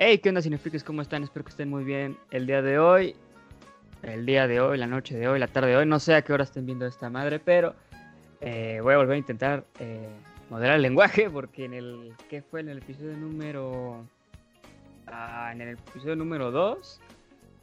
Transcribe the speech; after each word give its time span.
Hey, 0.00 0.18
¿qué 0.18 0.28
onda, 0.28 0.40
Cinefrikis? 0.40 0.84
¿Cómo 0.84 1.02
están? 1.02 1.24
Espero 1.24 1.44
que 1.44 1.50
estén 1.50 1.68
muy 1.68 1.82
bien 1.82 2.16
el 2.30 2.46
día 2.46 2.62
de 2.62 2.78
hoy. 2.78 3.16
El 4.04 4.26
día 4.26 4.46
de 4.46 4.60
hoy, 4.60 4.78
la 4.78 4.86
noche 4.86 5.16
de 5.16 5.26
hoy, 5.26 5.40
la 5.40 5.48
tarde 5.48 5.70
de 5.70 5.76
hoy. 5.76 5.86
No 5.86 5.98
sé 5.98 6.14
a 6.14 6.22
qué 6.22 6.32
hora 6.32 6.44
estén 6.44 6.66
viendo 6.66 6.86
esta 6.86 7.10
madre, 7.10 7.40
pero 7.40 7.74
eh, 8.40 8.78
voy 8.80 8.94
a 8.94 8.98
volver 8.98 9.16
a 9.16 9.18
intentar 9.18 9.64
eh, 9.80 10.08
moderar 10.50 10.76
el 10.76 10.82
lenguaje 10.82 11.28
porque 11.28 11.64
en 11.64 11.74
el... 11.74 12.12
¿Qué 12.30 12.42
fue? 12.42 12.60
En 12.60 12.68
el 12.68 12.78
episodio 12.78 13.16
número... 13.16 14.06
Ah, 15.08 15.50
en 15.52 15.62
el 15.62 15.70
episodio 15.70 16.14
número 16.14 16.52
2 16.52 17.00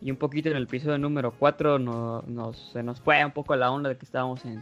y 0.01 0.11
un 0.11 0.17
poquito 0.17 0.49
en 0.49 0.57
el 0.57 0.63
episodio 0.63 0.97
número 0.97 1.31
4 1.31 1.79
no, 1.79 2.53
se 2.53 2.83
nos 2.83 2.99
fue 2.99 3.23
un 3.23 3.31
poco 3.31 3.55
la 3.55 3.71
onda 3.71 3.87
de 3.87 3.95
que 3.95 4.03
estábamos 4.03 4.43
en, 4.43 4.61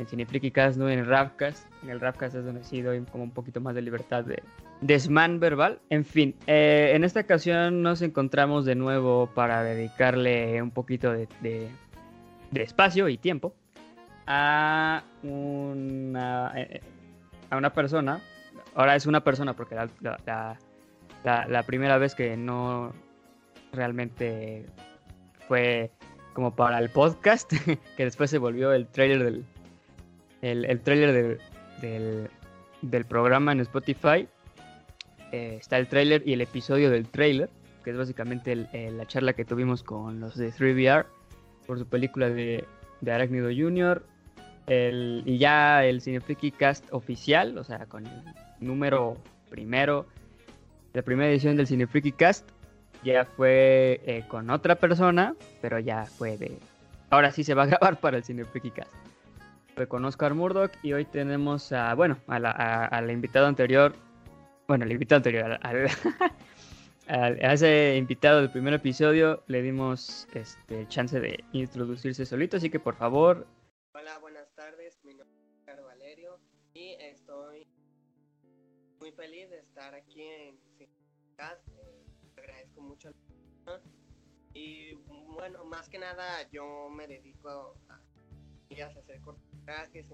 en 0.00 0.06
Cinefrikicast, 0.08 0.76
no 0.76 0.88
en 0.90 1.06
Rapcast. 1.06 1.68
En 1.84 1.90
el 1.90 2.00
Rapcast 2.00 2.34
es 2.34 2.44
donde 2.44 2.64
sí 2.64 2.82
doy 2.82 3.00
como 3.12 3.22
un 3.22 3.30
poquito 3.30 3.60
más 3.60 3.76
de 3.76 3.82
libertad 3.82 4.24
de, 4.24 4.42
desmán 4.80 5.40
verbal. 5.40 5.80
En 5.90 6.04
fin, 6.04 6.34
eh, 6.46 6.92
en 6.94 7.04
esta 7.04 7.20
ocasión 7.20 7.82
nos 7.82 8.02
encontramos 8.02 8.64
de 8.64 8.74
nuevo 8.74 9.30
para 9.34 9.62
dedicarle 9.62 10.60
un 10.62 10.70
poquito 10.70 11.12
de, 11.12 11.28
de, 11.40 11.70
espacio 12.62 13.08
y 13.08 13.18
tiempo 13.18 13.54
a 14.26 15.04
una, 15.22 16.52
eh, 16.56 16.80
a 17.50 17.56
una 17.56 17.72
persona. 17.72 18.20
Ahora 18.74 18.94
es 18.96 19.06
una 19.06 19.22
persona 19.24 19.54
porque 19.54 19.74
la, 19.74 20.58
la, 21.24 21.62
primera 21.62 21.98
vez 21.98 22.14
que 22.14 22.36
no 22.36 22.92
realmente 23.72 24.66
fue 25.48 25.90
como 26.34 26.54
para 26.54 26.78
el 26.78 26.90
podcast, 26.90 27.52
que 27.96 28.04
después 28.04 28.30
se 28.30 28.38
volvió 28.38 28.72
el 28.72 28.86
trailer 28.88 29.24
del, 29.24 29.44
el, 30.42 30.64
el 30.66 30.80
trailer 30.80 31.38
del, 31.80 32.28
del 32.82 33.04
programa 33.06 33.52
en 33.52 33.60
Spotify 33.60 34.28
eh, 35.32 35.56
está 35.60 35.78
el 35.78 35.88
trailer 35.88 36.22
y 36.26 36.32
el 36.32 36.40
episodio 36.40 36.90
del 36.90 37.08
trailer, 37.08 37.50
que 37.84 37.90
es 37.90 37.96
básicamente 37.96 38.52
el, 38.52 38.68
el, 38.72 38.98
la 38.98 39.06
charla 39.06 39.32
que 39.32 39.44
tuvimos 39.44 39.82
con 39.82 40.20
los 40.20 40.36
de 40.36 40.52
3VR 40.52 41.06
por 41.66 41.78
su 41.78 41.86
película 41.86 42.28
de, 42.28 42.64
de 43.00 43.12
Arácnido 43.12 43.48
Jr. 43.48 44.02
El, 44.66 45.22
y 45.24 45.38
ya 45.38 45.84
el 45.84 46.00
Cinefriki 46.00 46.50
Cast 46.50 46.84
oficial, 46.92 47.56
o 47.58 47.64
sea, 47.64 47.86
con 47.86 48.06
el 48.06 48.22
número 48.60 49.16
primero, 49.50 50.06
la 50.92 51.02
primera 51.02 51.30
edición 51.30 51.56
del 51.56 51.66
Cinefriki 51.66 52.12
Cast, 52.12 52.48
ya 53.04 53.24
fue 53.24 54.00
eh, 54.06 54.24
con 54.26 54.50
otra 54.50 54.74
persona, 54.76 55.34
pero 55.60 55.78
ya 55.78 56.04
fue 56.06 56.36
de... 56.36 56.58
Ahora 57.10 57.30
sí 57.30 57.44
se 57.44 57.54
va 57.54 57.64
a 57.64 57.66
grabar 57.78 58.00
para 58.00 58.16
el 58.16 58.24
Cinefriki 58.24 58.70
Cast. 58.70 58.92
Fue 59.76 59.86
con 59.86 60.04
Oscar 60.04 60.34
Murdoch 60.34 60.72
y 60.82 60.94
hoy 60.94 61.04
tenemos 61.04 61.70
a, 61.70 61.94
bueno, 61.94 62.16
a 62.26 62.38
la, 62.38 62.50
a, 62.50 62.86
a 62.86 63.00
la 63.02 63.12
invitada 63.12 63.46
anterior, 63.46 63.92
bueno, 64.66 64.84
el 64.84 64.92
invitado 64.92 65.18
anterior, 65.18 65.58
al, 65.62 65.86
al, 67.08 67.44
a 67.44 67.52
ese 67.52 67.96
invitado 67.96 68.40
del 68.40 68.50
primer 68.50 68.74
episodio 68.74 69.42
le 69.46 69.62
dimos 69.62 70.26
este 70.34 70.86
chance 70.88 71.20
de 71.20 71.44
introducirse 71.52 72.26
solito, 72.26 72.56
así 72.56 72.70
que 72.70 72.80
por 72.80 72.96
favor. 72.96 73.46
Hola, 73.94 74.18
buenas 74.18 74.52
tardes, 74.54 74.98
mi 75.04 75.14
nombre 75.14 75.38
es 75.38 75.60
Ricardo 75.60 75.86
Valerio 75.86 76.38
y 76.74 76.96
estoy 77.00 77.66
muy 79.00 79.12
feliz 79.12 79.48
de 79.50 79.60
estar 79.60 79.94
aquí 79.94 80.22
en 80.22 80.58
Cast. 81.36 81.68
Eh, 81.68 82.04
agradezco 82.36 82.80
mucho 82.80 83.10
y 84.54 84.94
bueno, 85.34 85.64
más 85.64 85.88
que 85.88 85.98
nada 85.98 86.48
yo 86.50 86.88
me 86.88 87.06
dedico 87.06 87.76
a, 87.88 87.94
a 87.94 88.86
hacer 88.86 89.20
cortometrajes, 89.20 90.10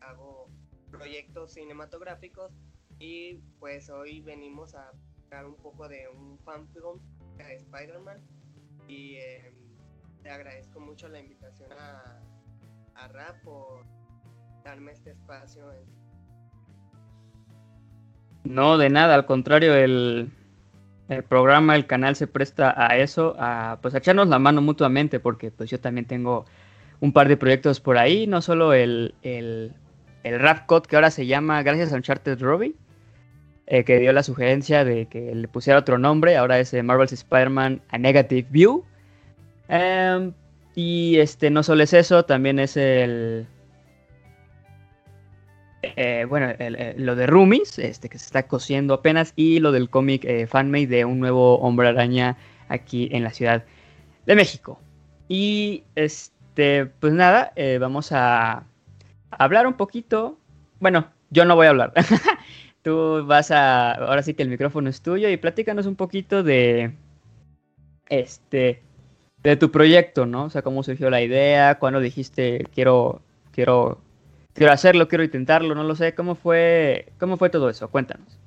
hago 0.00 0.50
proyectos 0.90 1.52
cinematográficos 1.52 2.52
y 3.00 3.40
pues 3.60 3.90
hoy 3.90 4.20
venimos 4.20 4.74
a 4.74 4.90
hablar 5.24 5.46
un 5.46 5.56
poco 5.56 5.88
de 5.88 6.08
un 6.08 6.38
fanfilm 6.44 7.00
de 7.36 7.56
Spider-Man. 7.56 8.18
Y 8.88 9.16
eh, 9.16 9.52
te 10.22 10.30
agradezco 10.30 10.80
mucho 10.80 11.08
la 11.08 11.20
invitación 11.20 11.70
a, 11.72 12.20
a 12.94 13.08
Rap 13.08 13.42
por 13.42 13.84
darme 14.64 14.92
este 14.92 15.10
espacio. 15.10 15.70
En... 15.72 15.84
No, 18.44 18.78
de 18.78 18.88
nada, 18.90 19.14
al 19.14 19.26
contrario, 19.26 19.74
el, 19.74 20.30
el 21.08 21.22
programa, 21.22 21.76
el 21.76 21.86
canal 21.86 22.16
se 22.16 22.26
presta 22.26 22.74
a 22.76 22.96
eso, 22.96 23.36
a 23.38 23.78
pues 23.82 23.94
a 23.94 23.98
echarnos 23.98 24.28
la 24.28 24.38
mano 24.38 24.62
mutuamente, 24.62 25.20
porque 25.20 25.50
pues 25.50 25.70
yo 25.70 25.78
también 25.78 26.06
tengo 26.06 26.46
un 27.00 27.12
par 27.12 27.28
de 27.28 27.36
proyectos 27.36 27.80
por 27.80 27.98
ahí, 27.98 28.26
no 28.26 28.40
solo 28.42 28.72
el, 28.72 29.14
el, 29.22 29.72
el 30.24 30.40
Rap 30.40 30.66
Code 30.66 30.88
que 30.88 30.96
ahora 30.96 31.10
se 31.10 31.26
llama 31.26 31.62
Gracias 31.62 31.92
a 31.92 31.96
Uncharted 31.96 32.40
Robbie, 32.40 32.74
eh, 33.70 33.84
que 33.84 33.98
dio 33.98 34.14
la 34.14 34.22
sugerencia 34.22 34.82
de 34.82 35.04
que 35.06 35.34
le 35.34 35.46
pusiera 35.46 35.78
otro 35.78 35.98
nombre. 35.98 36.38
Ahora 36.38 36.58
es 36.58 36.72
eh, 36.72 36.82
Marvel's 36.82 37.12
Spider-Man 37.12 37.82
A 37.90 37.98
Negative 37.98 38.48
View. 38.50 38.82
Um, 39.68 40.32
y 40.74 41.18
este 41.18 41.50
no 41.50 41.62
solo 41.62 41.82
es 41.82 41.92
eso, 41.92 42.24
también 42.24 42.58
es 42.58 42.78
el. 42.78 43.46
Eh, 45.82 46.24
bueno, 46.26 46.54
lo 46.96 47.14
de 47.14 47.26
Roomies, 47.26 47.78
este, 47.78 48.08
que 48.08 48.18
se 48.18 48.24
está 48.24 48.44
cosiendo 48.44 48.94
apenas, 48.94 49.34
y 49.36 49.60
lo 49.60 49.70
del 49.70 49.90
cómic 49.90 50.24
eh, 50.24 50.46
fanmade 50.46 50.86
de 50.86 51.04
un 51.04 51.20
nuevo 51.20 51.58
hombre 51.58 51.88
araña 51.88 52.38
aquí 52.68 53.10
en 53.12 53.22
la 53.22 53.30
Ciudad 53.30 53.64
de 54.24 54.34
México. 54.34 54.80
Y 55.28 55.84
este, 55.94 56.86
pues 56.86 57.12
nada, 57.12 57.52
vamos 57.78 58.12
a 58.12 58.64
hablar 59.30 59.66
un 59.66 59.74
poquito. 59.74 60.38
Bueno, 60.80 61.10
yo 61.28 61.44
no 61.44 61.54
voy 61.54 61.66
a 61.66 61.70
hablar. 61.70 61.92
tú 62.82 63.24
vas 63.26 63.50
a. 63.50 63.92
Ahora 63.92 64.22
sí 64.22 64.34
que 64.34 64.42
el 64.42 64.48
micrófono 64.48 64.88
es 64.90 65.02
tuyo 65.02 65.28
y 65.28 65.36
platícanos 65.36 65.86
un 65.86 65.96
poquito 65.96 66.42
de. 66.42 66.94
Este. 68.08 68.82
De 69.42 69.56
tu 69.56 69.70
proyecto, 69.70 70.26
¿no? 70.26 70.44
O 70.44 70.50
sea, 70.50 70.62
cómo 70.62 70.82
surgió 70.82 71.10
la 71.10 71.22
idea, 71.22 71.78
cuando 71.78 72.00
dijiste 72.00 72.64
quiero. 72.74 73.22
Quiero. 73.52 74.00
Quiero 74.54 74.72
hacerlo, 74.72 75.06
quiero 75.06 75.22
intentarlo, 75.22 75.74
no 75.76 75.84
lo 75.84 75.94
sé. 75.94 76.14
¿Cómo 76.14 76.34
fue, 76.34 77.12
cómo 77.20 77.36
fue 77.36 77.48
todo 77.48 77.70
eso? 77.70 77.88
Cuéntanos. 77.90 78.40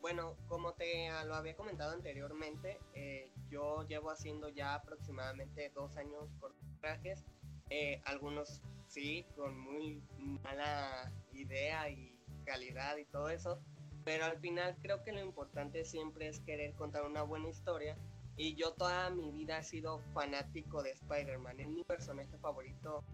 Bueno, 0.00 0.36
como 0.46 0.72
te 0.74 1.08
lo 1.26 1.34
había 1.34 1.56
comentado 1.56 1.94
anteriormente, 1.94 2.78
eh, 2.94 3.28
yo 3.50 3.84
llevo 3.88 4.10
haciendo 4.10 4.48
ya 4.48 4.74
aproximadamente 4.74 5.72
dos 5.74 5.96
años 5.96 6.28
cortometrajes. 6.38 7.24
Eh, 7.70 8.00
algunos 8.04 8.62
sí, 8.86 9.26
con 9.36 9.58
muy 9.58 10.00
mala 10.42 11.12
idea 11.32 11.90
y 11.90 12.17
calidad 12.48 12.96
y 12.96 13.04
todo 13.04 13.28
eso, 13.28 13.60
pero 14.04 14.24
al 14.24 14.38
final 14.38 14.74
creo 14.80 15.04
que 15.04 15.12
lo 15.12 15.20
importante 15.20 15.84
siempre 15.84 16.28
es 16.28 16.40
querer 16.40 16.72
contar 16.74 17.04
una 17.04 17.22
buena 17.22 17.48
historia 17.48 17.94
y 18.36 18.54
yo 18.54 18.72
toda 18.72 19.10
mi 19.10 19.30
vida 19.30 19.58
he 19.58 19.62
sido 19.62 20.00
fanático 20.14 20.82
de 20.82 20.92
Spider-Man, 20.92 21.60
es 21.60 21.68
mi 21.68 21.84
personaje 21.84 22.38
favorito 22.40 23.04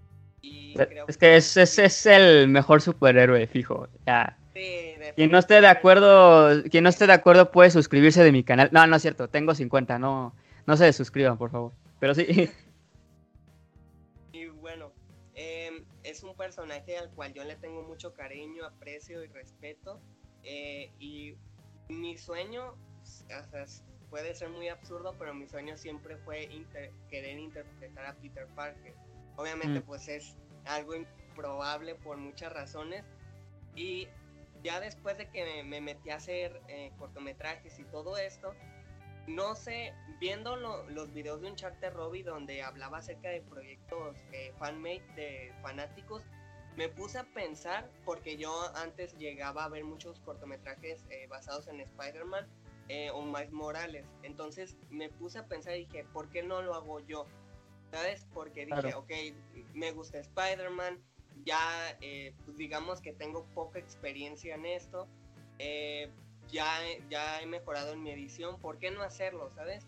y 0.41 0.75
creo 0.75 1.07
es 1.09 1.17
que 1.17 1.37
es, 1.37 1.57
es, 1.57 1.79
es 1.79 2.07
el 2.07 2.49
mejor 2.49 2.81
superhéroe, 2.81 3.47
fijo, 3.47 3.89
ya. 4.07 4.39
Sí, 4.53 4.95
quien 5.17 5.33
no 5.33 5.39
esté 5.39 5.61
de 5.61 5.67
acuerdo, 5.67 6.63
quien 6.71 6.85
no 6.85 6.91
esté 6.91 7.09
de 7.09 7.13
acuerdo 7.13 7.51
puede 7.51 7.71
suscribirse 7.71 8.23
de 8.23 8.31
mi 8.31 8.45
canal. 8.45 8.69
No, 8.71 8.87
no 8.87 8.97
es 8.97 9.03
cierto, 9.03 9.29
tengo 9.29 9.55
50, 9.55 9.99
no, 9.99 10.33
no 10.67 10.77
se 10.77 10.93
suscriban, 10.93 11.39
por 11.39 11.51
favor. 11.51 11.73
Pero 11.99 12.15
sí. 12.15 12.51
personaje 16.45 16.99
al 16.99 17.11
cual 17.11 17.33
yo 17.33 17.43
le 17.45 17.57
tengo 17.57 17.83
mucho 17.83 18.13
cariño, 18.13 18.67
aprecio 18.67 19.25
y 19.25 19.29
respeto. 19.29 20.01
Eh, 20.43 20.93
y 20.99 21.37
mi 21.89 22.19
sueño, 22.19 22.73
o 22.73 23.05
sea, 23.05 23.47
puede 24.11 24.35
ser 24.35 24.51
muy 24.51 24.69
absurdo, 24.69 25.15
pero 25.19 25.33
mi 25.33 25.49
sueño 25.49 25.77
siempre 25.77 26.19
fue 26.19 26.45
inter 26.45 26.93
querer 27.09 27.39
interpretar 27.39 28.05
a 28.07 28.15
Peter 28.17 28.47
Parker. 28.55 28.95
Obviamente, 29.37 29.81
mm. 29.81 29.85
pues 29.85 30.07
es 30.09 30.37
algo 30.67 30.95
improbable 30.95 31.95
por 31.95 32.19
muchas 32.19 32.53
razones. 32.53 33.05
Y 33.75 34.07
ya 34.63 34.81
después 34.81 35.17
de 35.17 35.31
que 35.31 35.45
me, 35.45 35.65
me 35.65 35.81
metí 35.81 36.11
a 36.11 36.17
hacer 36.17 36.61
eh, 36.69 36.93
cortometrajes 36.99 37.79
y 37.79 37.85
todo 37.85 38.19
esto, 38.19 38.55
no 39.27 39.55
sé, 39.55 39.95
viendo 40.21 40.57
lo, 40.57 40.89
los 40.91 41.13
videos 41.13 41.41
de 41.41 41.51
Uncharted 41.51 41.93
Robbie 41.93 42.23
donde 42.23 42.63
hablaba 42.63 42.99
acerca 42.99 43.31
de 43.31 43.41
proyectos 43.41 44.17
eh, 44.33 44.53
fanmade 44.59 45.03
de 45.17 45.53
fanáticos, 45.63 46.23
me 46.77 46.89
puse 46.89 47.19
a 47.19 47.25
pensar, 47.25 47.89
porque 48.05 48.37
yo 48.37 48.53
antes 48.77 49.17
llegaba 49.17 49.65
a 49.65 49.69
ver 49.69 49.85
muchos 49.85 50.19
cortometrajes 50.21 51.05
eh, 51.11 51.27
basados 51.29 51.69
en 51.69 51.81
Spider-Man 51.81 52.47
eh, 52.89 53.11
o 53.11 53.23
Miles 53.23 53.53
Morales. 53.53 54.07
Entonces 54.23 54.77
me 54.91 55.09
puse 55.09 55.39
a 55.39 55.47
pensar 55.47 55.77
y 55.77 55.87
dije, 55.87 56.05
¿por 56.13 56.31
qué 56.31 56.43
no 56.43 56.63
lo 56.63 56.75
hago 56.75 57.01
yo? 57.01 57.27
¿Sabes? 57.91 58.27
Porque 58.35 58.67
dije, 58.67 58.81
claro. 58.81 58.99
ok, 59.01 59.13
me 59.73 59.93
gusta 59.93 60.19
Spider-Man, 60.19 61.01
ya 61.45 61.97
eh, 62.01 62.35
pues 62.45 62.57
digamos 62.57 63.01
que 63.01 63.13
tengo 63.13 63.45
poca 63.55 63.79
experiencia 63.79 64.57
en 64.57 64.67
esto, 64.67 65.07
ya, 66.51 66.81
ya 67.09 67.41
he 67.41 67.47
mejorado 67.47 67.93
en 67.93 68.03
mi 68.03 68.11
edición, 68.11 68.59
¿por 68.61 68.79
qué 68.79 68.91
no 68.91 69.03
hacerlo? 69.03 69.51
¿Sabes? 69.55 69.87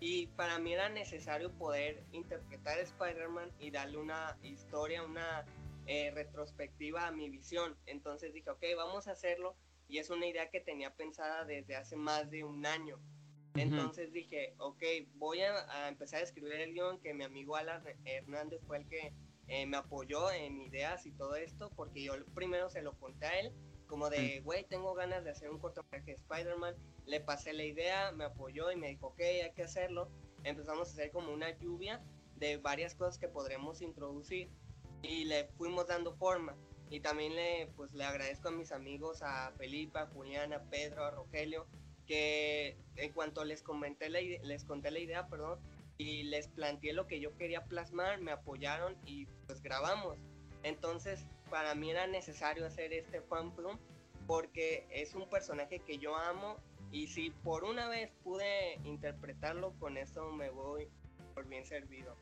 Y 0.00 0.28
para 0.28 0.58
mí 0.58 0.72
era 0.72 0.88
necesario 0.88 1.50
poder 1.52 2.02
interpretar 2.12 2.78
Spider-Man 2.78 3.50
y 3.58 3.70
darle 3.70 3.98
una 3.98 4.38
historia, 4.42 5.02
una 5.02 5.44
eh, 5.90 6.10
retrospectiva 6.10 7.06
a 7.06 7.12
mi 7.12 7.30
visión. 7.30 7.74
Entonces 7.86 8.34
dije, 8.34 8.50
ok, 8.50 8.62
vamos 8.76 9.08
a 9.08 9.12
hacerlo. 9.12 9.56
y 9.90 9.96
es 9.96 10.10
una 10.10 10.26
idea 10.26 10.50
que 10.50 10.60
tenía 10.60 10.94
pensada 10.94 11.46
desde 11.46 11.74
hace 11.74 11.96
más 11.96 12.30
de 12.30 12.44
un 12.44 12.66
año. 12.66 13.00
Entonces 13.54 14.12
dije, 14.12 14.54
ok, 14.58 14.82
voy 15.14 15.40
a, 15.40 15.88
empezar 15.88 16.20
a 16.20 16.24
escribir 16.24 16.52
el 16.52 16.74
guion 16.74 17.00
que 17.00 17.14
mi 17.14 17.24
amigo 17.24 17.56
Alan 17.56 17.82
Hernández 18.04 18.60
fue 18.66 18.76
el 18.76 18.86
que 18.86 19.14
eh, 19.46 19.66
me 19.66 19.78
apoyó 19.78 20.30
en 20.30 20.60
ideas 20.60 21.06
y 21.06 21.12
todo 21.12 21.36
esto, 21.36 21.70
porque 21.74 22.02
yo 22.02 22.12
primero 22.34 22.68
se 22.68 22.82
lo 22.82 22.92
conté 22.98 23.24
a 23.24 23.40
él, 23.40 23.52
como 23.86 24.10
de, 24.10 24.40
güey, 24.40 24.64
tengo 24.64 24.92
ganas 24.92 25.24
de 25.24 25.30
hacer 25.30 25.48
un 25.48 25.58
cortometraje 25.58 26.04
de 26.04 26.12
Spider-Man, 26.12 26.74
le 27.06 27.20
pasé 27.20 27.54
la 27.54 27.64
idea, 27.64 28.12
me 28.12 28.24
apoyó 28.24 28.70
y 28.70 28.76
me 28.76 28.88
dijo, 28.88 29.06
ok, 29.06 29.20
hay 29.20 29.52
que 29.54 29.62
hacerlo. 29.62 30.10
Empezamos 30.44 30.90
a 30.90 30.92
hacer 30.92 31.10
como 31.10 31.32
una 31.32 31.58
lluvia 31.58 32.04
de 32.36 32.58
varias 32.58 32.94
cosas 32.94 33.18
que 33.18 33.28
podremos 33.28 33.80
introducir 33.80 34.50
y 35.02 35.24
le 35.24 35.44
fuimos 35.56 35.86
dando 35.86 36.14
forma. 36.14 36.56
Y 36.90 37.00
también 37.00 37.34
le, 37.34 37.68
pues, 37.76 37.92
le 37.92 38.04
agradezco 38.04 38.48
a 38.48 38.52
mis 38.52 38.72
amigos, 38.72 39.22
a 39.22 39.52
Felipe, 39.58 39.98
a 39.98 40.06
Juliana, 40.06 40.56
a 40.56 40.62
Pedro, 40.70 41.04
a 41.04 41.10
Rogelio, 41.10 41.66
que 42.06 42.78
en 42.96 43.12
cuanto 43.12 43.44
les 43.44 43.62
comenté 43.62 44.08
la 44.08 44.20
les 44.20 44.64
conté 44.64 44.90
la 44.90 44.98
idea, 44.98 45.28
perdón, 45.28 45.60
y 45.98 46.22
les 46.22 46.48
planteé 46.48 46.92
lo 46.94 47.06
que 47.06 47.20
yo 47.20 47.36
quería 47.36 47.64
plasmar, 47.64 48.20
me 48.20 48.32
apoyaron 48.32 48.96
y 49.04 49.26
pues 49.46 49.62
grabamos. 49.62 50.16
Entonces, 50.62 51.26
para 51.50 51.74
mí 51.74 51.90
era 51.90 52.06
necesario 52.06 52.64
hacer 52.66 52.92
este 52.92 53.20
fanfilm 53.20 53.78
porque 54.26 54.86
es 54.90 55.14
un 55.14 55.28
personaje 55.28 55.80
que 55.80 55.98
yo 55.98 56.16
amo 56.16 56.56
y 56.90 57.08
si 57.08 57.30
por 57.30 57.64
una 57.64 57.88
vez 57.88 58.10
pude 58.22 58.74
interpretarlo, 58.84 59.72
con 59.78 59.96
eso 59.96 60.30
me 60.30 60.50
voy 60.50 60.88
por 61.34 61.46
bien 61.46 61.66
servido. 61.66 62.16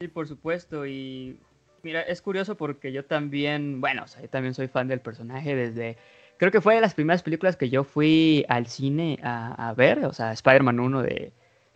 Sí, 0.00 0.08
por 0.08 0.26
supuesto, 0.26 0.86
y 0.86 1.38
mira, 1.82 2.00
es 2.00 2.22
curioso 2.22 2.56
porque 2.56 2.90
yo 2.90 3.04
también, 3.04 3.80
bueno, 3.80 4.04
o 4.04 4.06
sea, 4.06 4.22
yo 4.22 4.28
también 4.30 4.54
soy 4.54 4.66
fan 4.68 4.88
del 4.88 5.00
personaje 5.00 5.54
desde 5.54 5.98
creo 6.40 6.50
que 6.50 6.62
fue 6.62 6.74
de 6.74 6.80
las 6.80 6.94
primeras 6.94 7.22
películas 7.22 7.54
que 7.54 7.68
yo 7.68 7.84
fui 7.84 8.46
al 8.48 8.66
cine 8.66 9.18
a, 9.22 9.74
ver, 9.76 10.06
o 10.06 10.14
sea, 10.14 10.32
Spider-Man 10.32 10.80
1 10.80 11.02
de, 11.02 11.32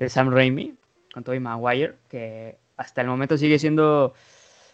Sam 0.08 0.30
Raimi, 0.30 0.74
con 1.12 1.22
Tobey 1.22 1.38
Maguire, 1.38 1.96
que 2.08 2.56
hasta 2.78 3.02
el 3.02 3.08
momento 3.08 3.36
sigue 3.36 3.58
siendo 3.58 4.14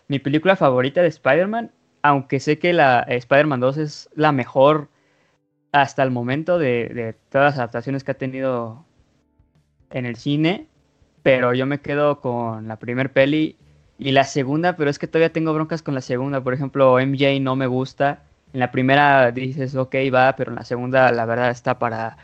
mi 0.06 0.20
película 0.20 0.55
favorita 0.55 1.02
de 1.02 1.08
Spider-Man, 1.08 1.73
aunque 2.02 2.38
sé 2.38 2.61
que 2.61 2.73
la 2.73 3.00
Spider-Man 3.00 3.58
2 3.58 3.79
es 3.79 4.08
la 4.14 4.31
mejor 4.31 4.91
hasta 5.73 6.05
el 6.05 6.12
momento 6.12 6.61
de, 6.61 7.17
todas 7.29 7.55
las 7.55 7.58
adaptaciones 7.58 8.05
que 8.05 8.12
ha 8.12 8.19
tenido 8.19 8.85
en 9.91 10.06
el 10.06 10.14
cine, 10.14 10.69
pero 11.23 11.55
yo 11.55 11.67
me 11.67 11.81
quedo 11.81 12.21
con 12.21 12.69
la 12.69 12.79
primer 12.79 13.13
peli 13.13 13.57
y 13.99 14.13
la 14.13 14.25
segunda, 14.25 14.77
pero 14.77 14.91
es 14.91 14.99
que 14.99 15.07
todavía 15.07 15.33
tengo 15.33 15.53
broncas 15.53 15.83
con 15.83 15.95
la 15.95 16.01
segunda, 16.01 16.43
por 16.43 16.55
ejemplo, 16.55 16.99
MJ 16.99 17.41
no 17.41 17.57
me 17.57 17.67
gusta, 17.67 18.23
en 18.53 18.61
la 18.61 18.71
primera 18.71 19.31
dices, 19.31 19.75
ok, 19.77 19.95
va, 20.13 20.35
pero 20.37 20.51
en 20.51 20.57
la 20.57 20.65
segunda 20.65 21.13
la 21.13 21.25
verdad 21.27 21.51
está 21.51 21.79
para 21.79 22.17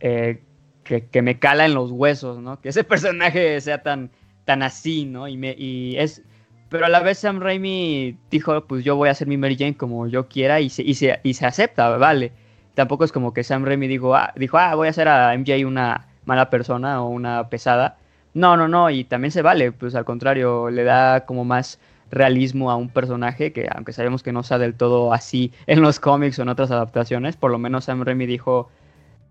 eh, 0.00 0.42
que, 0.84 1.22
me 1.22 1.38
cala 1.38 1.64
en 1.64 1.74
los 1.74 1.90
huesos, 1.90 2.38
¿no? 2.38 2.60
Que 2.60 2.68
ese 2.68 2.84
personaje 2.84 3.60
sea 3.60 3.82
tan, 3.82 4.10
tan 4.44 4.62
así, 4.62 5.04
¿no? 5.04 5.26
Y, 5.28 5.36
me, 5.36 5.54
y 5.56 5.96
es... 5.96 6.22
Pero 6.68 6.86
a 6.86 6.88
la 6.88 7.00
vez 7.00 7.18
Sam 7.18 7.40
Raimi 7.40 8.18
dijo, 8.30 8.66
pues 8.66 8.84
yo 8.84 8.96
voy 8.96 9.08
a 9.08 9.12
hacer 9.12 9.28
mi 9.28 9.36
Mary 9.36 9.56
Jane 9.56 9.76
como 9.76 10.08
yo 10.08 10.28
quiera 10.28 10.60
y 10.60 10.70
se, 10.70 10.82
y 10.82 10.94
se, 10.94 11.20
y 11.22 11.34
se 11.34 11.46
acepta, 11.46 11.96
vale. 11.98 12.32
Tampoco 12.74 13.04
es 13.04 13.12
como 13.12 13.32
que 13.32 13.44
Sam 13.44 13.64
Raimi 13.64 13.86
dijo, 13.86 14.14
ah, 14.16 14.32
dijo, 14.36 14.58
ah, 14.58 14.74
voy 14.74 14.88
a 14.88 14.90
hacer 14.90 15.06
a 15.08 15.36
MJ 15.36 15.64
una 15.66 16.08
mala 16.24 16.50
persona 16.50 17.02
o 17.02 17.08
una 17.08 17.48
pesada. 17.48 17.98
No, 18.34 18.56
no, 18.56 18.66
no, 18.66 18.90
y 18.90 19.04
también 19.04 19.30
se 19.30 19.42
vale, 19.42 19.70
pues 19.72 19.94
al 19.94 20.04
contrario, 20.04 20.68
le 20.68 20.82
da 20.82 21.24
como 21.24 21.44
más 21.44 21.78
realismo 22.10 22.70
a 22.70 22.76
un 22.76 22.88
personaje 22.88 23.52
que, 23.52 23.68
aunque 23.72 23.92
sabemos 23.92 24.22
que 24.22 24.32
no 24.32 24.42
sea 24.42 24.58
del 24.58 24.74
todo 24.74 25.12
así 25.12 25.52
en 25.66 25.80
los 25.82 26.00
cómics 26.00 26.38
o 26.38 26.42
en 26.42 26.48
otras 26.48 26.70
adaptaciones, 26.70 27.36
por 27.36 27.50
lo 27.50 27.58
menos 27.58 27.84
Sam 27.84 28.02
Raimi 28.02 28.26
dijo, 28.26 28.68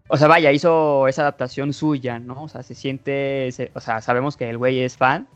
o 0.08 0.18
sea, 0.18 0.28
vaya, 0.28 0.52
hizo 0.52 1.08
esa 1.08 1.24
adaptación 1.24 1.74
suya, 1.74 2.20
¿no? 2.20 2.44
O 2.44 2.48
sea, 2.48 2.64
se 2.64 2.76
siente, 2.76 3.50
o 3.74 3.80
sea, 3.80 4.02
sabemos 4.02 4.38
que 4.38 4.50
el 4.50 4.58
güey 4.58 4.80
es 4.82 4.98
fan 4.98 5.28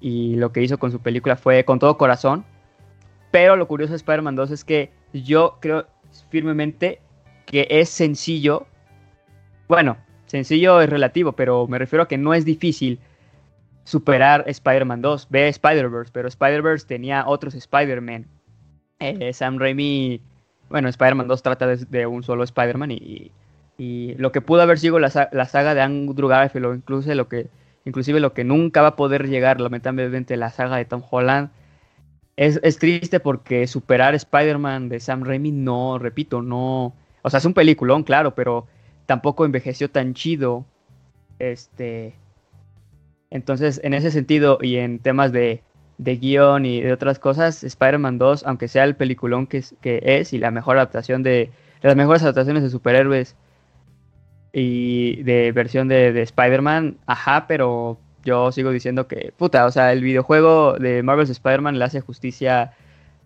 y 0.00 0.36
lo 0.36 0.52
que 0.52 0.62
hizo 0.62 0.78
con 0.78 0.92
su 0.92 1.00
película 1.00 1.36
fue 1.36 1.64
con 1.64 1.78
todo 1.78 1.96
corazón, 1.96 2.44
pero 3.30 3.56
lo 3.56 3.66
curioso 3.66 3.92
de 3.92 3.96
Spider-Man 3.96 4.36
2 4.36 4.50
es 4.52 4.64
que 4.64 4.92
yo 5.12 5.58
creo 5.60 5.86
firmemente 6.30 7.00
que 7.44 7.66
es 7.70 7.88
sencillo, 7.88 8.66
bueno, 9.68 9.96
sencillo 10.26 10.80
es 10.80 10.90
relativo, 10.90 11.32
pero 11.32 11.66
me 11.66 11.78
refiero 11.78 12.04
a 12.04 12.08
que 12.08 12.18
no 12.18 12.34
es 12.34 12.44
difícil 12.44 13.00
superar 13.86 14.44
Spider-Man 14.46 15.00
2. 15.00 15.28
Ve 15.30 15.48
Spider-Verse, 15.48 16.10
pero 16.12 16.28
Spider-Verse 16.28 16.86
tenía 16.86 17.26
otros 17.26 17.54
Spider-Man. 17.54 18.26
Eh, 18.98 19.32
Sam 19.32 19.58
Raimi, 19.58 20.20
bueno, 20.68 20.88
Spider-Man 20.88 21.28
2 21.28 21.42
trata 21.42 21.66
de, 21.68 22.06
un 22.06 22.22
solo 22.22 22.44
Spider-Man 22.44 22.90
y, 22.90 23.30
lo 24.18 24.32
que 24.32 24.40
pudo 24.40 24.62
haber 24.62 24.78
sido 24.78 24.98
la, 24.98 25.10
saga 25.10 25.74
de 25.74 25.82
Andrew 25.82 26.28
Garfield 26.28 26.66
o 26.66 26.74
incluso 26.74 27.14
lo 27.14 27.28
que, 27.28 27.48
inclusive 27.84 28.20
lo 28.20 28.32
que 28.32 28.42
nunca 28.42 28.80
va 28.80 28.88
a 28.88 28.96
poder 28.96 29.28
llegar 29.28 29.60
lamentablemente 29.60 30.36
la 30.38 30.50
saga 30.50 30.78
de 30.78 30.86
Tom 30.86 31.02
Holland. 31.08 31.50
Es, 32.36 32.58
es 32.62 32.78
triste 32.78 33.20
porque 33.20 33.66
superar 33.66 34.14
Spider-Man 34.14 34.88
de 34.88 35.00
Sam 35.00 35.24
Raimi 35.24 35.52
no, 35.52 35.98
repito, 35.98 36.42
no... 36.42 36.94
O 37.22 37.30
sea, 37.30 37.38
es 37.38 37.44
un 37.44 37.54
peliculón, 37.54 38.02
claro, 38.02 38.34
pero 38.34 38.66
tampoco 39.04 39.44
envejeció 39.44 39.90
tan 39.90 40.14
chido. 40.14 40.64
Este 41.38 42.14
entonces, 43.30 43.80
en 43.82 43.94
ese 43.94 44.10
sentido 44.10 44.58
y 44.60 44.76
en 44.76 44.98
temas 44.98 45.32
de, 45.32 45.62
guion 45.98 46.66
y 46.66 46.80
de 46.80 46.92
otras 46.92 47.18
cosas, 47.18 47.64
Spider-Man 47.64 48.18
2, 48.18 48.44
aunque 48.46 48.68
sea 48.68 48.84
el 48.84 48.96
peliculón 48.96 49.46
que 49.46 49.58
es, 49.58 49.74
que 49.80 50.00
es 50.04 50.32
y 50.32 50.38
la 50.38 50.50
mejor 50.50 50.76
adaptación 50.76 51.22
de, 51.22 51.50
las 51.82 51.96
mejores 51.96 52.22
adaptaciones 52.22 52.62
de 52.62 52.70
superhéroes 52.70 53.36
y 54.52 55.22
de 55.22 55.52
versión 55.52 55.88
de, 55.88 56.12
de 56.12 56.22
Spider-Man, 56.22 56.98
ajá, 57.06 57.46
pero 57.46 57.98
yo 58.24 58.50
sigo 58.52 58.70
diciendo 58.70 59.06
que, 59.06 59.32
puta, 59.36 59.66
o 59.66 59.70
sea, 59.70 59.92
el 59.92 60.02
videojuego 60.02 60.74
de 60.74 61.02
Marvel's 61.02 61.30
Spider-Man 61.30 61.78
le 61.78 61.84
hace 61.84 62.00
justicia 62.00 62.72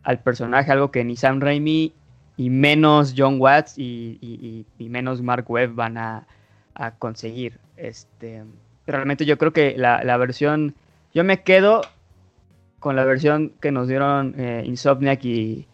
al 0.02 0.20
personaje, 0.20 0.70
algo 0.73 0.91
que 0.91 1.05
ni 1.05 1.17
Sam 1.17 1.41
Raimi 1.41 1.94
y 2.37 2.50
menos 2.50 3.14
John 3.17 3.41
Watts 3.41 3.79
y, 3.79 4.67
menos 4.79 5.23
Mark 5.23 5.50
Webb 5.50 5.75
van 5.75 5.99
a, 5.99 6.26
a 6.75 6.93
conseguir. 6.93 7.58
Este, 7.76 8.44
realmente 8.87 9.25
yo 9.25 9.38
creo 9.38 9.53
que 9.53 9.75
la, 9.77 10.17
versión, 10.17 10.75
yo 11.15 11.25
me 11.25 11.43
quedo 11.43 11.82
con 12.79 12.97
la 12.97 13.05
versión 13.05 13.53
que 13.61 13.73
nos 13.73 13.88
dieron 13.88 14.35
eh, 14.38 14.62
Insomniac 14.65 15.25
y, 15.25 15.67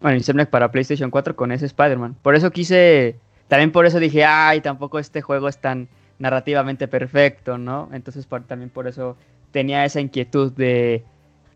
bueno, 0.00 0.16
Insomniac 0.16 0.50
para 0.50 0.70
PlayStation 0.70 1.10
4 1.10 1.36
con 1.36 1.52
ese 1.52 1.66
Spider-Man. 1.66 2.16
Por 2.22 2.34
eso 2.34 2.50
quise, 2.50 3.16
también 3.48 3.72
por 3.72 3.86
eso 3.86 4.00
dije, 4.00 4.24
ay, 4.24 4.60
tampoco 4.60 4.98
este 4.98 5.22
juego 5.22 5.48
es 5.48 5.58
tan 5.58 5.88
narrativamente 6.18 6.88
perfecto, 6.88 7.58
¿no? 7.58 7.88
Entonces 7.92 8.26
también 8.46 8.70
por 8.70 8.88
eso 8.88 9.16
tenía 9.50 9.84
esa 9.84 10.00
inquietud 10.00 10.52
de, 10.52 11.04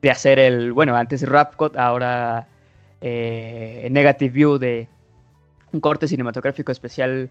de 0.03 0.11
hacer 0.11 0.39
el, 0.39 0.73
bueno, 0.73 0.95
antes 0.97 1.27
Rapcot, 1.29 1.77
ahora 1.77 2.47
eh, 3.01 3.89
Negative 3.91 4.31
View 4.31 4.59
de 4.59 4.89
un 5.73 5.81
corte 5.81 6.07
cinematográfico 6.07 6.71
especial 6.71 7.31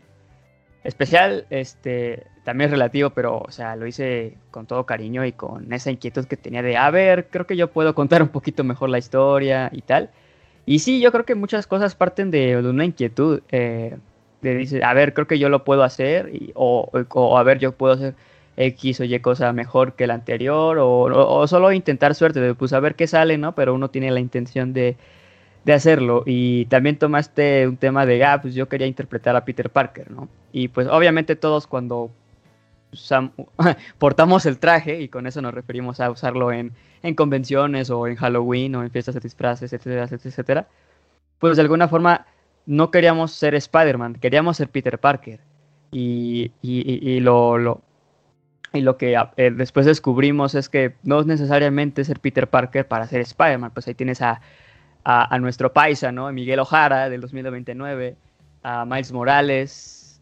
especial, 0.84 1.46
este, 1.50 2.26
también 2.44 2.68
es 2.68 2.72
relativo, 2.72 3.12
pero, 3.12 3.40
o 3.40 3.52
sea, 3.52 3.76
lo 3.76 3.86
hice 3.86 4.38
con 4.50 4.66
todo 4.66 4.86
cariño 4.86 5.26
y 5.26 5.32
con 5.32 5.72
esa 5.74 5.92
inquietud 5.92 6.26
que 6.26 6.38
tenía 6.38 6.64
de, 6.64 6.78
a 6.78 6.90
ver, 6.90 7.28
creo 7.30 7.46
que 7.46 7.56
yo 7.56 7.70
puedo 7.72 7.94
contar 7.94 8.22
un 8.24 8.30
poquito 8.30 8.64
mejor 8.64 8.90
la 8.90 8.98
historia 8.98 9.70
y 9.72 9.82
tal. 9.82 10.10
Y 10.66 10.80
sí, 10.80 11.02
yo 11.02 11.12
creo 11.12 11.26
que 11.26 11.36
muchas 11.36 11.68
cosas 11.68 11.96
parten 11.96 12.32
de, 12.32 12.58
una 12.58 12.86
inquietud, 12.86 13.42
eh, 13.52 13.98
de 14.42 14.82
a 14.84 14.94
ver, 14.94 15.14
creo 15.14 15.28
que 15.28 15.40
yo 15.40 15.50
lo 15.50 15.64
puedo 15.64 15.84
hacer, 15.84 16.32
o, 16.56 16.90
a 17.38 17.44
ver, 17.44 17.60
yo 17.60 17.74
puedo 17.74 17.94
hacer 17.94 18.16
X 18.58 19.00
o 19.00 19.04
Y 19.04 19.20
cosa 19.20 19.54
mejor 19.54 19.94
que 19.94 20.08
la 20.08 20.16
anterior, 20.16 20.78
o, 20.80 21.02
o, 21.04 21.48
solo 21.48 21.72
intentar 21.72 22.16
suerte, 22.16 22.40
de 22.42 22.56
pues 22.56 22.74
a 22.74 22.80
ver 22.80 22.96
qué 22.96 23.08
sale, 23.08 23.38
¿no? 23.38 23.54
Pero 23.56 23.74
uno 23.76 23.90
tiene 23.90 24.12
la 24.12 24.20
intención 24.20 24.74
de, 24.74 24.98
de 25.66 25.74
hacerlo. 25.74 26.24
Y 26.26 26.66
también 26.66 26.98
tomaste 26.98 27.68
un 27.68 27.78
tema 27.78 28.06
de, 28.06 28.24
ah, 28.26 28.42
pues 28.42 28.56
yo 28.56 28.68
quería 28.68 28.88
interpretar 28.88 29.36
a 29.36 29.46
Peter 29.46 29.70
Parker, 29.70 30.12
¿no? 30.12 30.30
Y 30.52 30.68
pues 30.70 30.88
obviamente 30.88 31.36
todos 31.36 31.68
cuando 31.68 32.12
portamos 33.98 34.46
el 34.46 34.60
traje, 34.60 35.02
y 35.02 35.10
con 35.10 35.28
eso 35.28 35.42
nos 35.42 35.54
referimos 35.54 36.00
a 36.00 36.10
usarlo 36.10 36.52
en, 36.52 36.74
en 37.04 37.16
convenciones 37.16 37.90
o 37.90 38.08
en 38.08 38.16
Halloween 38.16 38.76
o 38.76 38.84
en 38.84 38.92
fiestas 38.92 39.16
de 39.16 39.22
disfraces, 39.22 39.74
etcétera, 39.74 40.08
etcétera, 40.12 40.68
pues 41.40 41.58
de 41.58 41.62
alguna 41.64 41.88
forma 41.88 42.26
no 42.66 42.92
queríamos 42.92 43.32
ser 43.32 43.56
Spider-Man, 43.56 44.16
queríamos 44.16 44.58
ser 44.58 44.70
Peter 44.70 45.00
Parker. 45.00 45.40
Y, 45.94 46.52
y, 46.62 47.10
y, 47.12 47.20
lo, 47.20 47.58
lo, 47.58 47.82
y 48.72 48.80
lo 48.80 48.96
que 48.96 49.22
eh, 49.36 49.52
después 49.52 49.86
descubrimos 49.86 50.56
es 50.56 50.70
que 50.70 50.96
no 51.04 51.20
es 51.20 51.26
necesariamente 51.26 52.06
ser 52.06 52.22
Peter 52.22 52.48
Parker 52.50 52.88
para 52.88 53.08
ser 53.08 53.20
Spider-Man, 53.22 53.72
pues 53.74 53.88
ahí 53.90 53.94
tienes 53.94 54.22
a 54.22 54.42
a, 55.04 55.40
nuestro 55.40 55.74
paisa, 55.74 56.12
¿no? 56.12 56.32
Miguel 56.32 56.60
Ojara 56.60 57.10
del 57.10 57.22
2099, 57.22 58.16
a 58.64 58.86
Miles 58.86 59.12
Morales, 59.12 60.22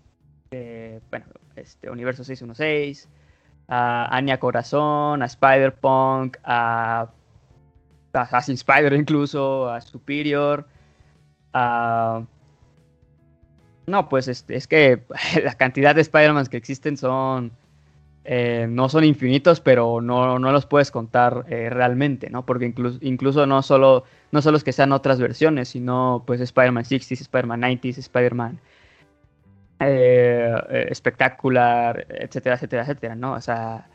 bueno, 0.52 1.26
este, 1.60 1.90
Universo 1.90 2.24
616, 2.24 3.10
a 3.68 4.16
Anya 4.16 4.40
Corazón, 4.40 5.22
a 5.22 5.26
Spider-Punk, 5.26 6.38
a, 6.44 7.10
a 8.14 8.40
Spider 8.40 8.94
incluso, 8.94 9.70
a 9.70 9.82
Superior, 9.82 10.68
a, 11.54 12.24
No, 13.88 14.10
pues 14.10 14.28
es, 14.28 14.46
es 14.50 14.68
que 14.68 15.04
la 15.44 15.56
cantidad 15.56 15.96
de 15.96 16.02
Spider-Man 16.02 16.48
que 16.48 16.58
existen 16.58 16.98
son. 16.98 17.52
eh, 18.26 18.68
no 18.70 18.90
son 18.90 19.04
infinitos, 19.04 19.62
pero 19.62 20.02
no, 20.02 20.40
no 20.40 20.52
los 20.52 20.66
puedes 20.66 20.92
contar 20.92 21.46
eh, 21.50 21.70
realmente, 21.70 22.30
¿no? 22.30 22.46
Porque 22.46 22.66
incluso, 22.66 23.00
incluso 23.02 23.46
no 23.48 23.62
solo 23.64 24.04
no 24.32 24.42
solo 24.42 24.58
es 24.58 24.64
que 24.64 24.74
sean 24.74 24.92
otras 24.92 25.20
versiones, 25.20 25.70
sino 25.70 26.24
pues 26.28 26.42
Spider-Man 26.42 26.84
60s, 26.84 27.22
Spider-Man 27.22 27.62
90s, 27.62 27.98
Spider-Man 27.98 28.60
eh, 29.80 30.88
espectacular, 30.90 32.06
etcétera, 32.10 32.56
etcétera, 32.56 32.84
etcétera, 32.84 33.16
¿no? 33.16 33.34
O 33.34 33.42
sea. 33.42 33.88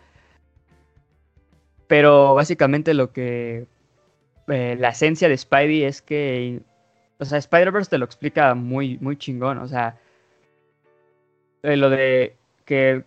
Pero 1.86 2.34
básicamente 2.34 2.94
lo 2.94 3.12
que. 3.12 3.66
eh, 4.48 4.76
la 4.78 4.90
esencia 4.90 5.28
de 5.28 5.36
Spidey 5.36 5.84
es 5.84 6.02
que. 6.02 6.60
O 7.18 7.24
sea, 7.24 7.38
Spider-Verse 7.38 7.90
te 7.90 7.98
lo 7.98 8.04
explica 8.06 8.54
muy, 8.54 8.98
muy 9.00 9.16
chingón. 9.16 9.58
O 9.58 9.68
sea. 9.68 9.98
eh, 11.62 11.76
lo 11.76 11.90
de 11.90 12.36
que 12.64 13.04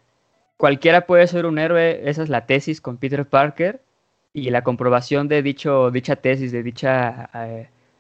cualquiera 0.58 1.06
puede 1.08 1.28
ser 1.28 1.46
un 1.46 1.60
héroe, 1.60 2.10
esa 2.10 2.24
es 2.24 2.30
la 2.30 2.46
tesis 2.46 2.82
con 2.82 2.98
Peter 2.98 3.26
Parker. 3.28 3.82
Y 4.34 4.52
la 4.52 4.64
comprobación 4.64 5.28
de 5.28 5.42
dicho, 5.42 5.92
dicha 5.92 6.16
tesis, 6.18 6.52
de 6.52 6.64
dicha. 6.64 7.30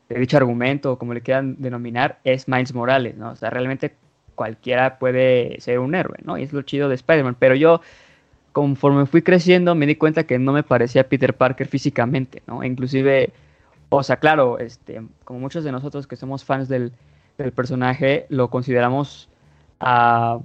de 0.10 0.20
dicho 0.20 0.38
argumento, 0.38 0.98
como 1.00 1.14
le 1.14 1.22
quieran 1.22 1.56
denominar, 1.60 2.20
es 2.24 2.48
Miles 2.48 2.74
Morales, 2.74 3.18
¿no? 3.18 3.32
O 3.32 3.36
sea, 3.36 3.50
realmente 3.50 3.96
cualquiera 4.38 5.00
puede 5.00 5.60
ser 5.60 5.80
un 5.80 5.96
héroe, 5.96 6.20
¿no? 6.24 6.38
Y 6.38 6.44
es 6.44 6.54
lo 6.54 6.62
chido 6.62 6.88
de 6.88 6.96
Spider-Man. 6.96 7.36
Pero 7.40 7.56
yo, 7.56 7.82
conforme 8.54 9.08
fui 9.08 9.24
creciendo, 9.24 9.74
me 9.76 9.88
di 9.88 9.96
cuenta 9.96 10.26
que 10.26 10.38
no 10.38 10.54
me 10.54 10.64
parecía 10.64 11.10
Peter 11.10 11.34
Parker 11.34 11.68
físicamente, 11.68 12.44
¿no? 12.46 12.64
Inclusive, 12.64 13.32
o 13.90 14.04
sea, 14.04 14.18
claro, 14.18 14.60
este, 14.60 15.02
como 15.26 15.40
muchos 15.40 15.64
de 15.64 15.72
nosotros 15.74 16.06
que 16.06 16.16
somos 16.16 16.46
fans 16.46 16.70
del, 16.70 16.94
del 17.38 17.52
personaje, 17.52 18.28
lo 18.30 18.50
consideramos 18.50 19.28
ah, 19.80 20.40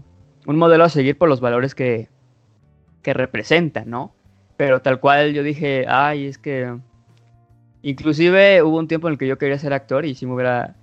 un 0.47 0.57
modelo 0.57 0.85
a 0.85 0.89
seguir 0.89 1.19
por 1.19 1.29
los 1.29 1.41
valores 1.41 1.75
que, 1.75 2.09
que 3.03 3.13
representa, 3.13 3.85
¿no? 3.85 4.15
Pero 4.57 4.81
tal 4.81 5.01
cual 5.01 5.35
yo 5.35 5.43
dije, 5.43 5.85
ay, 5.87 6.27
es 6.27 6.39
que... 6.39 6.75
Inclusive 7.85 8.63
hubo 8.63 8.79
un 8.79 8.87
tiempo 8.87 9.09
en 9.09 9.13
el 9.15 9.19
que 9.19 9.27
yo 9.27 9.37
quería 9.37 9.59
ser 9.59 9.73
actor 9.73 10.07
y 10.07 10.15
si 10.15 10.25
me 10.25 10.35
hubiera 10.35 10.77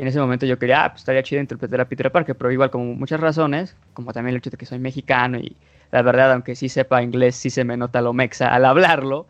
en 0.00 0.08
ese 0.08 0.20
momento 0.20 0.46
yo 0.46 0.58
quería, 0.58 0.84
ah, 0.84 0.90
pues 0.90 1.02
estaría 1.02 1.22
chido 1.22 1.40
interpretar 1.40 1.80
a 1.80 1.88
Peter 1.88 2.10
Parker, 2.10 2.34
pero 2.34 2.50
igual 2.50 2.70
como 2.70 2.94
muchas 2.94 3.20
razones, 3.20 3.76
como 3.92 4.12
también 4.12 4.34
el 4.34 4.38
hecho 4.38 4.50
de 4.50 4.56
que 4.56 4.66
soy 4.66 4.78
mexicano 4.78 5.38
y 5.38 5.56
la 5.90 6.02
verdad, 6.02 6.32
aunque 6.32 6.54
sí 6.54 6.68
sepa 6.68 7.02
inglés, 7.02 7.36
sí 7.36 7.50
se 7.50 7.64
me 7.64 7.76
nota 7.76 8.00
lo 8.00 8.12
mexa 8.12 8.54
al 8.54 8.64
hablarlo, 8.64 9.26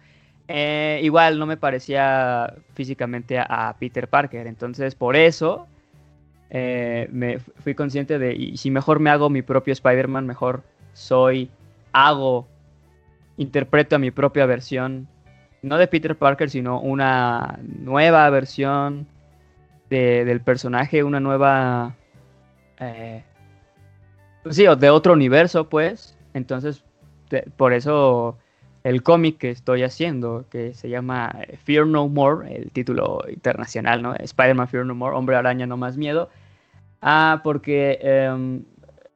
eh, 0.49 1.01
igual 1.03 1.39
no 1.39 1.47
me 1.47 1.57
parecía 1.57 2.55
físicamente 2.75 3.39
a, 3.39 3.75
Peter 3.79 4.09
Parker, 4.09 4.47
entonces 4.47 4.95
por 4.95 5.17
eso 5.17 5.67
eh, 6.51 7.09
me 7.11 7.39
fu- 7.39 7.53
fui 7.63 7.75
consciente 7.75 8.19
de, 8.19 8.35
y 8.35 8.57
si 8.57 8.71
mejor 8.71 9.01
me 9.01 9.11
hago 9.11 9.31
mi 9.31 9.43
propio 9.43 9.73
Spider-Man, 9.73 10.27
mejor 10.27 10.63
soy, 10.93 11.51
hago, 11.93 12.47
interpreto 13.39 13.97
a 13.97 13.99
mi 13.99 14.11
propia 14.11 14.47
versión, 14.47 15.09
no 15.63 15.79
de 15.79 15.87
Peter 15.87 16.17
Parker, 16.17 16.51
sino 16.51 16.81
una 16.81 17.59
nueva 17.63 18.29
versión 18.31 19.07
de- 19.91 20.25
del 20.25 20.41
personaje, 20.41 21.05
una 21.05 21.21
nueva... 21.21 21.97
eh, 22.79 23.23
pues 24.43 24.57
sí, 24.57 24.65
de 24.79 24.91
otro 24.91 25.13
universo, 25.13 25.69
pues. 25.69 26.17
Entonces, 26.33 26.83
por 27.57 27.73
eso 27.73 28.39
el 28.85 29.03
cómic 29.03 29.37
que 29.39 29.51
estoy 29.51 29.83
haciendo, 29.83 30.47
que 30.51 30.73
se 30.73 30.89
llama 30.89 31.35
eh, 31.47 31.57
Fear 31.59 31.87
No 31.87 32.09
More, 32.09 32.55
el 32.55 32.71
título 32.71 33.23
internacional, 33.29 34.01
¿no? 34.03 34.15
Spider-Man 34.15 34.69
Fear 34.69 34.87
No 34.87 34.95
More, 34.95 35.17
Hombre 35.17 35.37
Araña 35.37 35.67
No 35.67 35.77
Más 35.77 35.97
Miedo. 35.99 36.31
Ah, 37.03 37.41
porque 37.45 37.99
em, 38.03 38.65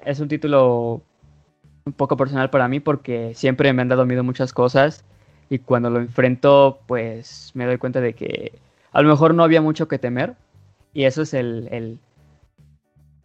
es 0.04 0.20
un 0.20 0.28
título 0.28 1.02
un 1.86 1.92
poco 1.92 2.16
personal 2.16 2.50
para 2.50 2.68
mí 2.68 2.80
porque 2.80 3.32
siempre 3.34 3.72
me 3.72 3.82
han 3.82 3.88
dado 3.88 4.06
miedo 4.06 4.24
muchas 4.24 4.52
cosas 4.52 5.04
y 5.50 5.58
cuando 5.58 5.90
lo 5.90 5.98
enfrento, 6.00 6.80
pues 6.86 7.50
me 7.54 7.66
doy 7.66 7.76
cuenta 7.78 8.00
de 8.00 8.14
que 8.14 8.52
a 8.92 9.02
lo 9.02 9.08
mejor 9.08 9.34
no 9.34 9.44
había 9.44 9.60
mucho 9.60 9.86
que 9.88 9.98
temer 9.98 10.34
y 10.94 11.04
eso 11.04 11.22
es 11.22 11.34
el, 11.34 11.68
el- 11.70 11.98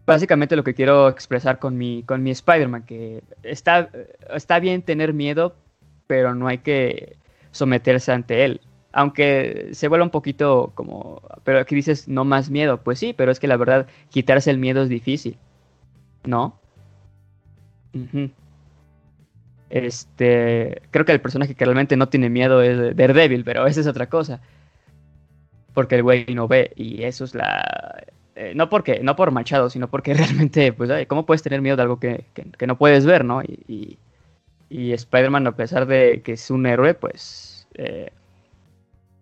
básicamente 0.06 0.56
lo 0.56 0.64
que 0.64 0.74
quiero 0.74 1.08
expresar 1.10 1.60
con 1.60 1.78
mi, 1.78 2.04
con 2.04 2.24
mi 2.24 2.32
Spider-Man, 2.32 2.84
que 2.84 3.24
está, 3.44 3.90
está 4.34 4.60
bien 4.60 4.82
tener 4.82 5.14
miedo, 5.14 5.56
pero 6.08 6.34
no 6.36 6.48
hay 6.48 6.60
que 6.60 7.18
someterse 7.52 8.12
ante 8.12 8.44
él. 8.46 8.62
Aunque 8.92 9.70
se 9.74 9.88
vuelva 9.88 10.06
un 10.06 10.10
poquito 10.10 10.72
como, 10.74 11.22
pero 11.44 11.60
aquí 11.60 11.76
dices 11.76 12.08
no 12.08 12.26
más 12.26 12.50
miedo, 12.50 12.82
pues 12.82 12.98
sí, 13.00 13.14
pero 13.14 13.32
es 13.32 13.40
que 13.40 13.48
la 13.48 13.58
verdad 13.58 13.88
quitarse 14.10 14.50
el 14.50 14.58
miedo 14.58 14.82
es 14.82 14.90
difícil, 14.90 15.38
¿no? 16.26 16.56
Este, 19.70 20.82
creo 20.90 21.06
que 21.06 21.12
el 21.12 21.22
personaje 21.22 21.54
que 21.54 21.64
realmente 21.66 21.96
no 21.96 22.10
tiene 22.10 22.30
miedo 22.30 22.62
es 22.64 22.96
Daredevil, 22.96 23.44
pero 23.44 23.68
esa 23.68 23.82
es 23.82 23.88
otra 23.88 24.08
cosa. 24.10 24.42
Porque 25.74 25.96
el 25.96 26.04
güey 26.04 26.26
no 26.34 26.48
ve 26.48 26.72
y 26.76 27.04
eso 27.04 27.24
es 27.26 27.36
la... 27.36 28.04
eh, 28.36 28.54
no 28.56 28.70
porque, 28.70 29.02
no 29.04 29.16
por 29.16 29.32
manchado, 29.32 29.70
sino 29.70 29.90
porque 29.90 30.14
realmente, 30.16 30.74
pues, 30.74 30.90
ay, 30.90 31.06
¿cómo 31.06 31.26
puedes 31.26 31.44
tener 31.44 31.62
miedo 31.62 31.76
de 31.78 31.84
algo 31.84 32.00
que, 32.00 32.26
que- 32.34 32.68
no 32.68 32.78
puedes 32.78 33.06
ver, 33.06 33.26
no? 33.26 33.42
Y, 33.44 33.60
y- 33.68 33.98
y 34.70 34.94
Spider-Man, 34.94 35.48
a 35.48 35.56
pesar 35.56 35.88
de 35.88 36.22
que 36.24 36.34
es 36.34 36.52
un 36.52 36.66
héroe, 36.68 36.94
pues, 36.96 37.68
eh, 37.76 38.12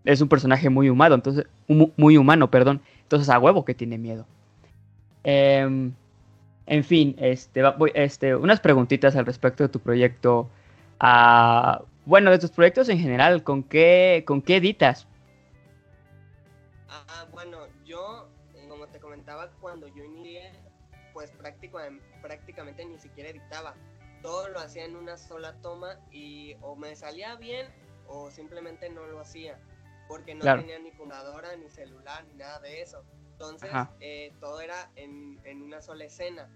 es 0.06 0.22
un 0.22 0.30
personaje 0.30 0.70
muy 0.70 0.89
humano, 0.89 1.16
entonces, 1.16 1.46
mu- 1.68 1.92
muy 1.98 2.18
humano, 2.18 2.50
perdón. 2.50 2.82
Entonces, 3.04 3.30
a 3.30 3.39
huevo 3.39 3.66
que 3.66 3.74
tiene 3.74 3.98
miedo. 3.98 4.25
Em, 5.24 5.94
en 6.68 6.84
fin, 6.84 7.16
este, 7.20 7.63
voy- 7.77 7.92
este, 7.96 8.36
unas 8.36 8.60
preguntitas 8.62 9.16
al 9.16 9.25
respecto 9.25 9.63
de 9.63 9.70
tu 9.70 9.80
proyecto. 9.80 10.50
Ah, 11.00 11.84
bueno, 12.06 12.32
de 12.32 12.39
tus 12.39 12.51
proyectos 12.51 12.89
en 12.89 13.00
general, 13.00 13.44
¿con 13.44 13.63
qué, 13.63 14.24
con 14.27 14.42
qué 14.42 14.58
editas? 14.58 15.08
Ah, 16.89 17.27
bueno, 17.32 17.67
yo, 17.84 18.29
eh, 18.56 18.65
como 18.67 18.88
te 18.88 19.00
comentaba, 19.00 19.51
cuando 19.60 19.88
yo 19.88 20.03
inicié, 20.03 20.51
pues 21.13 21.32
práctica- 21.32 21.89
prácticamente 22.22 22.86
ni 22.86 22.98
siquiera 23.00 23.29
editaba. 23.29 23.75
Todo 24.22 24.50
lo 24.50 24.60
hacía 24.60 24.86
en 24.86 24.96
una 24.96 25.17
sola 25.17 25.53
toma 25.62 26.00
y 26.12 26.56
o 26.62 26.75
me 26.75 26.96
salía 26.96 27.36
bien 27.36 27.67
o 28.08 28.32
simplemente 28.32 28.89
no 28.89 29.06
lo 29.08 29.20
hacía. 29.20 29.60
Porque 30.08 30.34
no 30.36 30.41
Claro. 30.41 30.62
tenía 30.62 30.79
ni 30.79 30.91
computadora, 30.91 31.56
ni 31.58 31.70
celular, 31.70 32.25
ni 32.27 32.36
nada 32.36 32.60
de 32.60 32.82
eso. 32.82 33.03
Entonces, 33.32 33.70
eh, 34.00 34.34
todo 34.39 34.62
era 34.62 34.89
en, 34.96 35.39
en 35.44 35.62
una 35.62 35.82
sola 35.82 36.06
escena. 36.06 36.50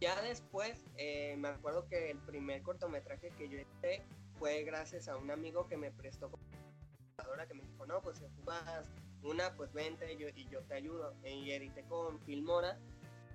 Ya 0.00 0.20
después, 0.22 0.84
eh, 0.96 1.36
me 1.38 1.48
acuerdo 1.48 1.86
que 1.88 2.10
el 2.10 2.18
primer 2.18 2.62
cortometraje 2.62 3.30
que 3.30 3.48
yo 3.48 3.58
hice 3.60 4.04
fue 4.38 4.62
gracias 4.64 5.08
a 5.08 5.16
un 5.16 5.30
amigo 5.30 5.66
que 5.68 5.76
me 5.76 5.90
prestó 5.90 6.30
computadora 6.30 7.46
que 7.46 7.54
me 7.54 7.62
dijo, 7.62 7.86
no, 7.86 8.00
pues 8.02 8.18
si 8.18 8.24
ocupas 8.24 8.88
una, 9.22 9.54
pues 9.56 9.72
vente 9.72 10.16
yo, 10.16 10.28
y 10.28 10.48
yo 10.48 10.62
te 10.62 10.74
ayudo. 10.74 11.14
Y 11.24 11.50
edité 11.50 11.82
con 11.84 12.20
Filmora. 12.20 12.78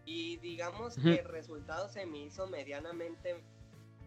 Y 0.06 0.38
digamos 0.38 0.96
que 0.96 1.16
el 1.16 1.26
resultado 1.26 1.88
se 1.88 2.06
me 2.06 2.20
hizo 2.20 2.48
medianamente 2.48 3.42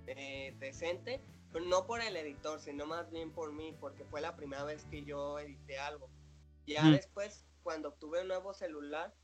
eh, 0.06 0.54
decente, 0.59 1.23
pero 1.52 1.64
no 1.64 1.87
por 1.87 2.02
el 2.02 2.16
editor, 2.16 2.61
sino 2.61 2.85
más 2.85 3.11
bien 3.11 3.33
por 3.33 3.52
mí, 3.52 3.75
porque 3.80 4.04
fue 4.04 4.21
la 4.21 4.37
primera 4.37 4.64
vez 4.64 4.85
que 4.90 5.04
yo 5.04 5.38
edité 5.38 5.78
algo. 5.78 6.11
Ya 6.66 6.90
después, 6.90 7.47
cuando 7.62 7.90
obtuve 7.90 8.23
un 8.23 8.28
nuevo 8.28 8.52
celular, 8.52 9.14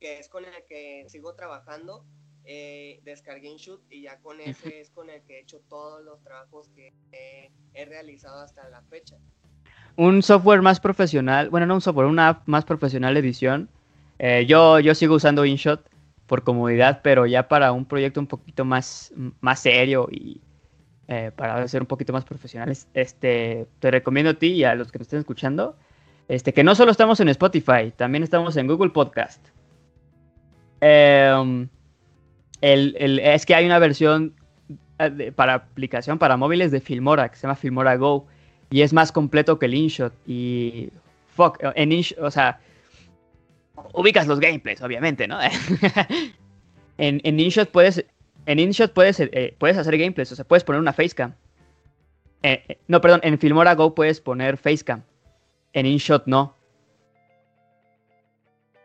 que 0.00 0.18
es 0.18 0.28
con 0.28 0.44
el 0.44 0.64
que 0.66 1.06
sigo 1.08 1.34
trabajando, 1.34 2.04
eh, 2.44 3.00
descargué 3.04 3.48
InShoot 3.48 3.84
y 3.90 4.02
ya 4.02 4.18
con 4.20 4.40
ese 4.40 4.80
es 4.80 4.90
con 4.90 5.10
el 5.10 5.22
que 5.24 5.38
he 5.38 5.40
hecho 5.40 5.60
todos 5.68 6.02
los 6.04 6.22
trabajos 6.22 6.68
que 6.70 6.94
he 7.74 7.84
realizado 7.84 8.40
hasta 8.40 8.68
la 8.68 8.82
fecha. 8.82 9.18
Un 9.98 10.22
software 10.22 10.62
más 10.62 10.78
profesional, 10.78 11.50
bueno, 11.50 11.66
no 11.66 11.74
un 11.74 11.80
software, 11.80 12.06
una 12.06 12.28
app 12.28 12.42
más 12.46 12.64
profesional 12.64 13.14
de 13.14 13.20
edición. 13.20 13.68
Eh, 14.20 14.46
yo, 14.46 14.78
yo 14.78 14.94
sigo 14.94 15.16
usando 15.16 15.44
InShot 15.44 15.84
por 16.28 16.44
comodidad, 16.44 17.00
pero 17.02 17.26
ya 17.26 17.48
para 17.48 17.72
un 17.72 17.84
proyecto 17.84 18.20
un 18.20 18.28
poquito 18.28 18.64
más, 18.64 19.12
más 19.40 19.58
serio 19.58 20.06
y 20.08 20.40
eh, 21.08 21.32
para 21.34 21.66
ser 21.66 21.80
un 21.82 21.88
poquito 21.88 22.12
más 22.12 22.24
profesionales, 22.24 22.86
este, 22.94 23.66
te 23.80 23.90
recomiendo 23.90 24.30
a 24.30 24.34
ti 24.34 24.52
y 24.52 24.62
a 24.62 24.76
los 24.76 24.92
que 24.92 24.98
nos 25.00 25.06
estén 25.06 25.18
escuchando, 25.18 25.74
este, 26.28 26.52
que 26.52 26.62
no 26.62 26.76
solo 26.76 26.92
estamos 26.92 27.18
en 27.18 27.28
Spotify, 27.30 27.92
también 27.96 28.22
estamos 28.22 28.56
en 28.56 28.68
Google 28.68 28.90
Podcast. 28.90 29.44
Em, 30.80 31.68
el- 32.60 32.94
el- 33.00 33.18
es 33.18 33.44
que 33.46 33.56
hay 33.56 33.66
una 33.66 33.80
versión 33.80 34.34
eh, 35.00 35.32
para 35.34 35.54
aplicación 35.54 36.18
para 36.18 36.36
móviles 36.36 36.70
de 36.70 36.80
Filmora 36.80 37.28
que 37.30 37.34
se 37.36 37.42
llama 37.48 37.56
Filmora 37.56 37.96
Go 37.96 38.26
y 38.70 38.82
es 38.82 38.92
más 38.92 39.12
completo 39.12 39.58
que 39.58 39.66
el 39.66 39.74
InShot 39.74 40.12
y 40.26 40.90
fuck, 41.34 41.58
en 41.74 41.92
InShot, 41.92 42.18
o 42.20 42.30
sea, 42.30 42.60
ubicas 43.94 44.26
los 44.26 44.40
gameplays, 44.40 44.82
obviamente, 44.82 45.26
¿no? 45.26 45.38
en, 46.98 47.20
en 47.24 47.40
InShot 47.40 47.70
puedes 47.70 48.04
en 48.48 48.58
InShot 48.58 48.92
puedes 48.92 49.20
eh, 49.20 49.54
puedes 49.58 49.76
hacer 49.76 49.98
gameplays, 49.98 50.32
o 50.32 50.36
sea, 50.36 50.44
puedes 50.44 50.64
poner 50.64 50.80
una 50.80 50.94
facecam. 50.94 51.34
Eh, 52.42 52.64
eh, 52.66 52.78
no, 52.86 53.00
perdón, 53.00 53.20
en 53.22 53.38
Filmora 53.38 53.74
Go 53.74 53.94
puedes 53.94 54.20
poner 54.20 54.56
facecam. 54.56 55.02
En 55.74 55.84
InShot 55.84 56.26
no. 56.26 56.54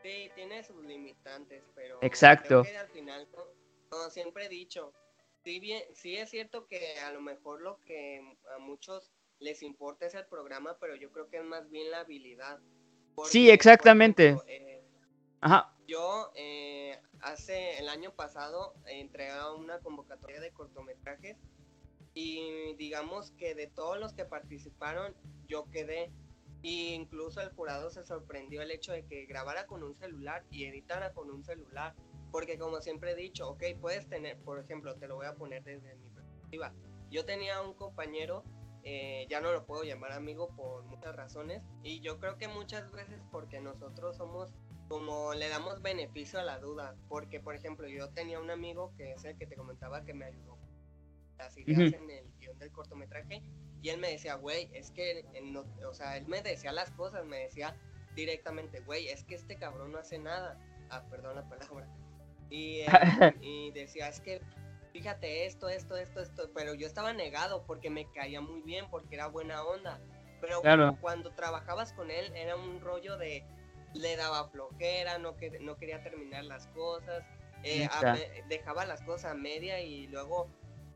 Sí, 0.01 0.29
tiene 0.35 0.63
sus 0.63 0.83
limitantes, 0.83 1.63
pero 1.75 1.97
Exacto. 2.01 2.65
al 2.79 2.89
final, 2.89 3.25
como, 3.31 4.09
siempre 4.09 4.47
he 4.47 4.49
dicho, 4.49 4.91
sí, 5.45 5.61
bien, 5.61 5.81
sí 5.93 6.17
es 6.17 6.29
cierto 6.29 6.67
que 6.67 6.99
a 6.99 7.13
lo 7.13 7.21
mejor 7.21 7.61
lo 7.61 7.79
que 7.85 8.21
a 8.53 8.59
muchos 8.59 9.11
les 9.43 9.61
importa 9.61 10.05
es 10.05 10.15
el 10.15 10.25
programa, 10.25 10.77
pero 10.79 10.95
yo 10.95 11.11
creo 11.11 11.29
que 11.29 11.37
es 11.37 11.43
más 11.43 11.69
bien 11.69 11.91
la 11.91 11.99
habilidad. 11.99 12.59
sí, 13.29 13.49
exactamente. 13.49 14.37
Eh, 14.47 14.83
Ajá. 15.41 15.75
Yo 15.87 16.31
eh, 16.35 16.97
hace 17.19 17.77
el 17.77 17.89
año 17.89 18.13
pasado 18.15 18.73
entré 18.85 19.29
a 19.29 19.51
una 19.51 19.79
convocatoria 19.79 20.39
de 20.39 20.51
cortometrajes 20.51 21.37
y 22.13 22.75
digamos 22.75 23.31
que 23.31 23.53
de 23.53 23.67
todos 23.67 23.99
los 23.99 24.13
que 24.13 24.23
participaron 24.23 25.13
yo 25.47 25.69
quedé 25.71 26.11
y 26.61 26.93
incluso 26.93 27.41
el 27.41 27.49
jurado 27.49 27.89
se 27.89 28.05
sorprendió 28.05 28.61
el 28.61 28.71
hecho 28.71 28.93
de 28.93 29.05
que 29.05 29.25
grabara 29.25 29.65
con 29.65 29.83
un 29.83 29.95
celular 29.95 30.45
y 30.49 30.65
editara 30.65 31.11
con 31.11 31.29
un 31.29 31.43
celular 31.43 31.95
porque 32.31 32.57
como 32.57 32.81
siempre 32.81 33.11
he 33.11 33.15
dicho 33.15 33.49
ok 33.49 33.63
puedes 33.81 34.07
tener 34.07 34.37
por 34.39 34.59
ejemplo 34.59 34.95
te 34.95 35.07
lo 35.07 35.15
voy 35.15 35.25
a 35.25 35.35
poner 35.35 35.63
desde 35.63 35.95
mi 35.95 36.09
perspectiva 36.09 36.71
yo 37.09 37.25
tenía 37.25 37.61
un 37.61 37.73
compañero 37.73 38.43
eh, 38.83 39.25
ya 39.29 39.39
no 39.39 39.51
lo 39.51 39.65
puedo 39.65 39.83
llamar 39.83 40.11
amigo 40.11 40.49
por 40.55 40.83
muchas 40.83 41.15
razones. 41.15 41.61
Y 41.83 42.01
yo 42.01 42.19
creo 42.19 42.37
que 42.37 42.47
muchas 42.47 42.91
veces 42.91 43.21
porque 43.31 43.61
nosotros 43.61 44.17
somos 44.17 44.53
como 44.89 45.33
le 45.33 45.47
damos 45.49 45.81
beneficio 45.81 46.39
a 46.39 46.43
la 46.43 46.59
duda. 46.59 46.95
Porque 47.07 47.39
por 47.39 47.55
ejemplo 47.55 47.87
yo 47.87 48.09
tenía 48.09 48.39
un 48.39 48.51
amigo 48.51 48.93
que 48.97 49.13
es 49.13 49.23
el 49.23 49.37
que 49.37 49.47
te 49.47 49.55
comentaba 49.55 50.03
que 50.03 50.13
me 50.13 50.25
ayudó. 50.25 50.57
Las 51.37 51.57
ideas 51.57 51.93
en 51.93 52.09
el 52.09 52.25
guion 52.39 52.59
del 52.59 52.71
cortometraje. 52.71 53.41
Y 53.81 53.89
él 53.89 53.99
me 53.99 54.11
decía, 54.11 54.35
güey, 54.35 54.69
es 54.73 54.91
que, 54.91 55.25
o 55.85 55.93
sea, 55.93 56.15
él 56.15 56.25
me 56.27 56.41
decía 56.41 56.71
las 56.71 56.91
cosas, 56.91 57.25
me 57.25 57.39
decía 57.39 57.75
directamente, 58.15 58.79
güey, 58.81 59.09
es 59.09 59.25
que 59.25 59.35
este 59.35 59.57
cabrón 59.57 59.91
no 59.91 59.97
hace 59.97 60.19
nada. 60.19 60.57
Ah, 60.89 61.03
perdón 61.09 61.35
la 61.35 61.49
palabra. 61.49 61.87
Y, 62.49 62.81
eh, 62.81 62.85
y 63.41 63.71
decía, 63.71 64.07
es 64.07 64.21
que 64.21 64.41
fíjate 64.93 65.45
esto, 65.45 65.67
esto, 65.67 65.97
esto, 65.97 66.21
esto, 66.21 66.49
pero 66.55 66.73
yo 66.73 66.87
estaba 66.87 67.11
negado 67.11 67.65
porque 67.65 67.89
me 67.89 68.09
caía 68.11 68.39
muy 68.39 68.61
bien, 68.61 68.89
porque 68.89 69.15
era 69.15 69.27
buena 69.27 69.63
onda. 69.63 69.99
Pero 70.39 70.61
cuando 71.01 71.31
trabajabas 71.33 71.93
con 71.93 72.11
él 72.11 72.31
era 72.35 72.55
un 72.55 72.79
rollo 72.79 73.17
de, 73.17 73.45
le 73.93 74.15
daba 74.15 74.49
flojera, 74.49 75.17
no, 75.17 75.35
que, 75.35 75.59
no 75.59 75.77
quería 75.77 76.01
terminar 76.03 76.45
las 76.45 76.67
cosas, 76.67 77.23
eh, 77.63 77.87
dejaba 78.49 78.85
las 78.85 79.01
cosas 79.03 79.31
a 79.31 79.35
media 79.35 79.81
y 79.81 80.07
luego 80.07 80.49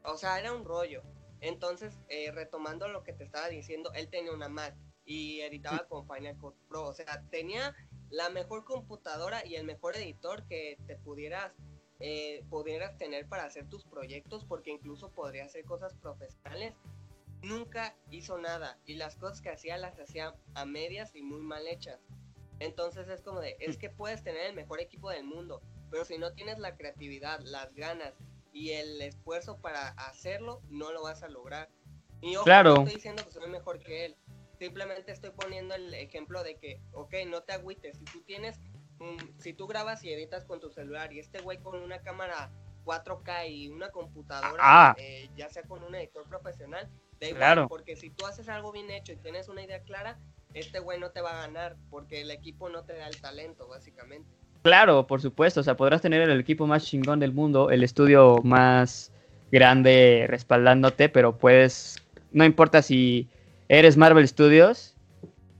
o 0.08 0.18
sea, 0.18 0.40
era 0.40 0.54
un 0.54 0.66
rollo. 0.66 1.04
Entonces, 1.42 2.00
eh, 2.08 2.32
retomando 2.32 2.88
lo 2.88 3.04
que 3.04 3.14
te 3.14 3.24
estaba 3.24 3.48
diciendo, 3.50 3.92
él 3.94 4.10
tenía 4.10 4.32
una 4.32 4.50
Mac 4.50 4.76
y 5.06 5.42
editaba 5.42 5.88
con 5.88 6.08
Final 6.08 6.38
Cut 6.38 6.56
Pro. 6.68 6.86
O 6.86 6.94
sea, 6.94 7.24
tenía 7.30 7.76
la 8.10 8.30
mejor 8.30 8.64
computadora 8.64 9.46
y 9.46 9.56
el 9.56 9.66
mejor 9.66 9.96
editor 9.98 10.48
que 10.48 10.78
te 10.88 10.96
pudieras, 10.96 11.54
eh, 12.00 12.44
pudieras 12.50 12.98
tener 12.98 13.28
para 13.28 13.46
hacer 13.46 13.68
tus 13.68 13.86
proyectos, 13.86 14.46
porque 14.46 14.72
incluso 14.72 15.12
podría 15.12 15.46
hacer 15.46 15.66
cosas 15.66 15.96
profesionales. 15.96 16.74
Nunca 17.42 17.96
hizo 18.10 18.38
nada 18.38 18.80
y 18.86 18.96
las 18.96 19.16
cosas 19.16 19.42
que 19.42 19.50
hacía 19.50 19.78
las 19.78 20.00
hacía 20.00 20.36
a 20.56 20.66
medias 20.66 21.16
y 21.16 21.22
muy 21.22 21.42
mal 21.42 21.68
hechas. 21.68 22.00
Entonces 22.60 23.08
es 23.10 23.22
como 23.22 23.40
de, 23.40 23.56
es 23.60 23.78
que 23.78 23.90
puedes 23.90 24.24
tener 24.24 24.48
el 24.48 24.56
mejor 24.56 24.80
equipo 24.80 25.10
del 25.10 25.24
mundo, 25.24 25.62
pero 25.92 26.06
si 26.06 26.18
no 26.18 26.34
tienes 26.34 26.58
la 26.60 26.76
creatividad, 26.76 27.40
las 27.42 27.74
ganas 27.76 28.14
y 28.52 28.72
el 28.72 29.02
esfuerzo 29.02 29.58
para 29.58 29.90
hacerlo, 29.90 30.62
no 30.70 30.92
lo 30.92 31.04
vas 31.04 31.22
a 31.22 31.30
lograr. 31.30 31.70
Y 32.22 32.36
ojo, 32.36 32.46
claro. 32.46 32.76
no 32.76 32.82
estoy 32.82 32.96
diciendo 32.96 33.24
que 33.24 33.32
soy 33.32 33.50
mejor 33.50 33.80
que 33.80 34.06
él. 34.06 34.18
Simplemente 34.58 35.12
estoy 35.12 35.30
poniendo 35.32 35.76
el 35.76 35.94
ejemplo 35.94 36.44
de 36.44 36.58
que, 36.58 36.82
ok, 36.94 37.14
no 37.28 37.44
te 37.44 37.54
agüites. 37.54 37.98
Si 37.98 38.06
tú 38.06 38.22
tienes, 38.24 38.60
si 39.38 39.54
tú 39.54 39.68
grabas 39.68 40.04
y 40.04 40.12
editas 40.12 40.46
con 40.46 40.60
tu 40.60 40.70
celular 40.70 41.14
y 41.14 41.20
este 41.20 41.40
güey 41.40 41.58
con 41.60 41.82
una 41.82 42.00
cámara 42.00 42.50
4K 42.86 43.50
y 43.50 43.70
una 43.70 43.90
computadora, 43.90 44.62
ah. 44.62 44.96
eh, 44.98 45.30
ya 45.36 45.50
sea 45.50 45.64
con 45.64 45.84
un 45.84 45.94
editor 45.96 46.24
profesional, 46.26 46.88
da 47.20 47.28
igual, 47.28 47.40
claro. 47.40 47.68
porque 47.68 47.96
si 47.96 48.10
tú 48.10 48.26
haces 48.26 48.50
algo 48.50 48.72
bien 48.72 48.90
hecho 48.90 49.14
y 49.14 49.18
tienes 49.18 49.50
una 49.50 49.64
idea 49.64 49.82
clara, 49.82 50.18
este 50.54 50.80
güey 50.80 51.00
no 51.00 51.12
te 51.12 51.22
va 51.22 51.32
a 51.32 51.48
ganar 51.48 51.76
porque 51.90 52.22
el 52.22 52.32
equipo 52.32 52.70
no 52.70 52.84
te 52.84 52.94
da 52.94 53.08
el 53.08 53.20
talento, 53.20 53.68
básicamente. 53.68 54.30
Claro, 54.64 55.06
por 55.06 55.22
supuesto. 55.22 55.60
O 55.60 55.64
sea, 55.64 55.78
podrás 55.78 56.02
tener 56.02 56.22
el 56.22 56.40
equipo 56.40 56.66
más 56.68 56.86
chingón 56.86 57.20
del 57.20 57.34
mundo, 57.34 57.70
el 57.70 57.84
estudio 57.84 58.40
más 58.44 59.12
grande 59.52 60.26
respaldándote, 60.28 61.10
pero 61.10 61.38
puedes. 61.38 62.04
No 62.32 62.44
importa 62.44 62.82
si 62.82 63.30
eres 63.70 63.98
Marvel 63.98 64.28
Studios, 64.28 64.98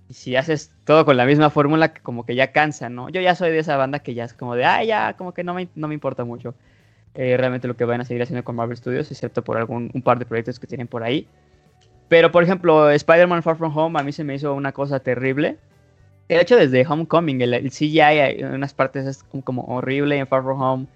y 0.10 0.14
si 0.14 0.36
haces 0.36 0.72
todo 0.88 1.06
con 1.06 1.18
la 1.18 1.26
misma 1.26 1.52
fórmula, 1.52 1.94
como 1.94 2.26
que 2.26 2.34
ya 2.34 2.52
cansa, 2.52 2.90
¿no? 2.90 3.10
Yo 3.10 3.22
ya 3.22 3.36
soy 3.36 3.52
de 3.52 3.60
esa 3.60 3.78
banda 3.78 4.00
que 4.00 4.16
ya 4.16 4.24
es 4.24 4.34
como 4.34 4.56
de, 4.56 4.66
ah, 4.66 4.84
ya, 4.84 5.14
como 5.14 5.36
que 5.36 5.44
no 5.44 5.54
me, 5.54 5.68
no 5.76 5.88
me 5.88 5.94
importa 5.94 6.24
mucho. 6.24 6.56
Eh, 7.14 7.38
realmente 7.38 7.68
lo 7.68 7.76
que 7.78 7.86
van 7.86 8.02
a 8.02 8.06
seguir 8.06 8.24
haciendo 8.24 8.44
con 8.44 8.56
Marvel 8.56 8.78
Studios, 8.78 9.12
excepto 9.12 9.44
por 9.44 9.58
algún 9.58 9.92
un 9.94 10.02
par 10.02 10.18
de 10.18 10.26
proyectos 10.26 10.60
que 10.60 10.66
tienen 10.66 10.88
por 10.88 11.04
ahí. 11.04 11.28
Pero, 12.08 12.32
por 12.32 12.42
ejemplo, 12.42 12.90
Spider-Man 12.90 13.44
Far 13.44 13.58
From 13.58 13.78
Home 13.78 14.00
a 14.00 14.04
mí 14.04 14.12
se 14.12 14.24
me 14.24 14.34
hizo 14.34 14.56
una 14.56 14.72
cosa 14.72 15.00
terrible 15.00 15.58
de 16.28 16.42
hecho, 16.42 16.58
desde 16.58 16.86
Homecoming, 16.86 17.42
el, 17.42 17.72
CGI 17.72 18.00
en 18.40 18.54
unas 18.54 18.74
partes 18.74 19.06
es 19.06 19.24
como, 19.24 19.64
horrible, 19.64 20.18
en 20.18 20.28
Far 20.28 20.44
From 20.44 20.62
Home 20.62 20.88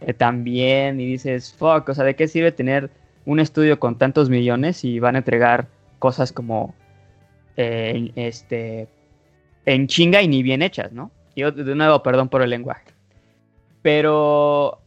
eh, 0.00 0.14
también, 0.14 1.00
y 1.00 1.06
dices, 1.06 1.52
fuck, 1.52 1.88
o 1.88 1.94
sea, 1.94 2.04
¿de 2.04 2.16
qué 2.16 2.28
sirve 2.28 2.50
tener 2.50 2.90
un 3.26 3.40
estudio 3.40 3.78
con 3.78 3.98
tantos 3.98 4.30
millones 4.30 4.84
y 4.84 4.98
van 4.98 5.16
a 5.16 5.18
entregar 5.18 5.68
cosas 5.98 6.32
como 6.32 6.74
eh, 7.58 8.10
este 8.16 8.88
en 9.66 9.86
chinga 9.86 10.22
y 10.22 10.28
ni 10.28 10.42
bien 10.42 10.62
hechas, 10.62 10.92
¿no? 10.92 11.10
Y 11.34 11.42
de 11.42 11.74
nuevo, 11.74 12.02
perdón 12.02 12.28
por 12.28 12.42
el 12.42 12.50
lenguaje. 12.50 12.90
Pero, 13.82 14.80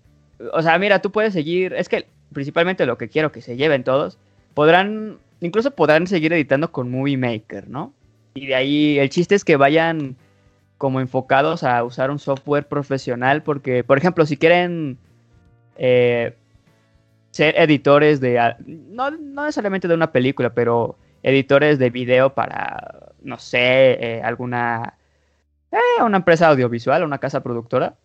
o 0.51 0.61
sea, 0.61 0.77
mira, 0.77 1.01
tú 1.01 1.11
puedes 1.11 1.33
seguir, 1.33 1.73
es 1.73 1.89
que 1.89 2.07
principalmente 2.33 2.85
lo 2.85 2.97
que 2.97 3.09
quiero 3.09 3.31
que 3.31 3.41
se 3.41 3.55
lleven 3.55 3.83
todos, 3.83 4.17
podrán, 4.53 5.17
incluso 5.39 5.71
podrán 5.71 6.07
seguir 6.07 6.33
editando 6.33 6.71
con 6.71 6.91
Movie 6.91 7.17
Maker, 7.17 7.69
¿no? 7.69 7.93
Y 8.33 8.47
de 8.47 8.55
ahí 8.55 8.99
el 8.99 9.09
chiste 9.09 9.35
es 9.35 9.45
que 9.45 9.55
vayan 9.55 10.15
como 10.77 10.99
enfocados 10.99 11.63
a 11.63 11.83
usar 11.83 12.11
un 12.11 12.19
software 12.19 12.67
profesional 12.67 13.43
porque, 13.43 13.83
por 13.83 13.97
ejemplo, 13.97 14.25
si 14.25 14.37
quieren 14.37 14.97
eh, 15.77 16.33
ser 17.31 17.55
editores 17.57 18.19
de, 18.19 18.39
no, 18.65 19.11
necesariamente 19.11 19.87
de 19.87 19.93
una 19.93 20.11
película, 20.11 20.53
pero 20.53 20.97
editores 21.21 21.79
de 21.79 21.89
video 21.89 22.33
para, 22.33 23.02
no 23.23 23.39
sé, 23.39 24.17
eh, 24.17 24.21
alguna, 24.23 24.97
eh, 25.71 26.03
una 26.03 26.17
empresa 26.17 26.49
audiovisual, 26.49 27.03
una 27.03 27.17
casa 27.17 27.41
productora, 27.41 27.95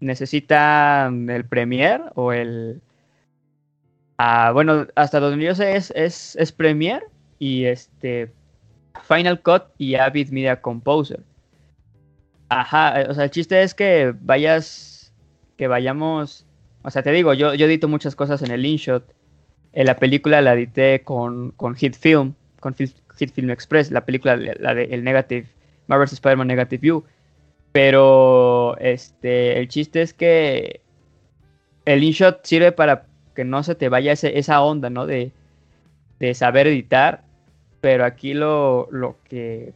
necesitan 0.00 1.28
el 1.30 1.44
Premiere 1.44 2.04
o 2.14 2.32
el... 2.32 2.80
Ah, 4.18 4.50
bueno, 4.52 4.86
hasta 4.96 5.20
donde 5.20 5.44
yo 5.44 5.54
sé 5.54 5.76
es, 5.76 5.92
es, 5.94 6.36
es 6.36 6.52
Premiere 6.52 7.06
y 7.38 7.64
este 7.64 8.32
Final 9.06 9.40
Cut 9.42 9.62
y 9.78 9.94
Avid 9.94 10.30
Media 10.30 10.60
Composer. 10.60 11.20
Ajá, 12.48 13.06
o 13.08 13.14
sea, 13.14 13.24
el 13.24 13.30
chiste 13.30 13.62
es 13.62 13.74
que 13.74 14.14
vayas, 14.20 15.12
que 15.56 15.68
vayamos, 15.68 16.46
o 16.82 16.90
sea, 16.90 17.02
te 17.02 17.12
digo, 17.12 17.34
yo, 17.34 17.54
yo 17.54 17.66
edito 17.66 17.88
muchas 17.88 18.16
cosas 18.16 18.42
en 18.42 18.50
el 18.50 18.64
InShot. 18.64 19.04
En 19.72 19.86
la 19.86 19.96
película 19.96 20.40
la 20.40 20.54
edité 20.54 21.02
con, 21.04 21.50
con 21.52 21.74
Hit 21.74 21.94
Film, 21.94 22.34
con 22.60 22.74
Film 22.74 23.50
Express, 23.50 23.90
la 23.90 24.04
película, 24.04 24.36
la 24.36 24.74
de 24.74 24.84
el 24.84 25.04
Negative, 25.04 25.46
Marvel's 25.86 26.12
Spider-Man 26.12 26.48
Negative 26.48 26.80
View. 26.80 27.04
Pero, 27.72 28.76
este, 28.78 29.58
el 29.58 29.68
chiste 29.68 30.02
es 30.02 30.14
que 30.14 30.80
el 31.84 32.02
InShot 32.02 32.44
sirve 32.44 32.72
para 32.72 33.06
que 33.34 33.44
no 33.44 33.62
se 33.62 33.74
te 33.74 33.88
vaya 33.88 34.12
esa 34.12 34.62
onda, 34.62 34.90
¿no? 34.90 35.06
De, 35.06 35.32
de 36.18 36.34
saber 36.34 36.66
editar 36.66 37.22
pero 37.80 38.04
aquí 38.04 38.34
lo, 38.34 38.88
que 39.24 39.72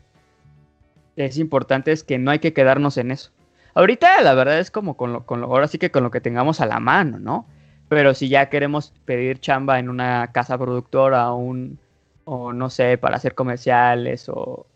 es 1.16 1.38
importante 1.38 1.92
es 1.92 2.02
que 2.04 2.18
no 2.18 2.30
hay 2.30 2.38
que 2.38 2.52
quedarnos 2.52 2.96
en 2.96 3.10
eso. 3.10 3.30
Ahorita 3.74 4.20
la 4.22 4.34
verdad 4.34 4.58
es 4.58 4.70
como 4.70 4.96
con 4.96 5.12
lo, 5.12 5.24
con 5.24 5.42
ahora 5.44 5.68
sí 5.68 5.78
que 5.78 5.90
con 5.90 6.02
lo 6.02 6.10
que 6.10 6.20
tengamos 6.20 6.60
a 6.60 6.66
la 6.66 6.80
mano, 6.80 7.18
¿no? 7.18 7.46
Pero 7.88 8.14
si 8.14 8.28
ya 8.28 8.48
queremos 8.48 8.92
pedir 9.04 9.38
chamba 9.38 9.78
en 9.78 9.88
una 9.88 10.30
casa 10.32 10.58
productora 10.58 11.32
un, 11.32 11.78
o 12.24 12.52
no 12.52 12.70
sé, 12.70 12.98
para 12.98 13.16
hacer 13.16 13.34
comerciales 13.34 14.28
o, 14.28 14.66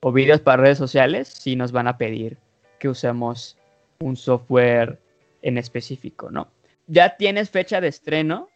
o 0.00 0.12
videos 0.12 0.40
para 0.40 0.62
redes 0.62 0.78
sociales, 0.78 1.28
sí 1.28 1.56
nos 1.56 1.72
van 1.72 1.88
a 1.88 1.98
pedir 1.98 2.38
que 2.78 2.88
usemos 2.88 3.56
un 4.00 4.16
software 4.16 5.00
en 5.42 5.58
específico, 5.58 6.30
¿no? 6.30 6.48
¿Ya 6.86 7.16
tienes 7.16 7.50
fecha 7.50 7.80
de 7.80 7.88
estreno? 7.88 8.48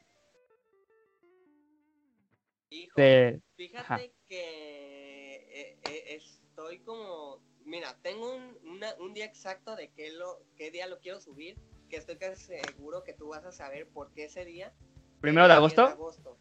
fíjate 3.57 4.13
que 4.29 5.35
eh, 5.53 5.79
eh, 5.85 6.17
estoy 6.17 6.79
como, 6.81 7.41
mira, 7.65 7.97
tengo 8.03 8.35
un, 8.35 8.59
un, 8.99 9.15
día 9.15 9.27
exacto 9.27 9.77
de 9.77 9.89
qué, 9.89 10.13
lo, 10.13 10.43
qué 10.57 10.71
día 10.71 10.87
lo 10.87 10.99
quiero 10.99 11.21
subir, 11.21 11.57
que 11.89 11.97
estoy 11.97 12.17
casi 12.17 12.43
seguro 12.43 13.05
que 13.05 13.13
tú 13.13 13.29
vas 13.29 13.45
a 13.45 13.53
saber 13.53 13.87
por 13.89 14.11
qué 14.13 14.25
ese 14.25 14.45
día. 14.45 14.73
¿Primero 15.21 15.47
de 15.47 15.55
agosto? 15.55 15.87
de 15.87 15.93
agosto. 15.93 16.39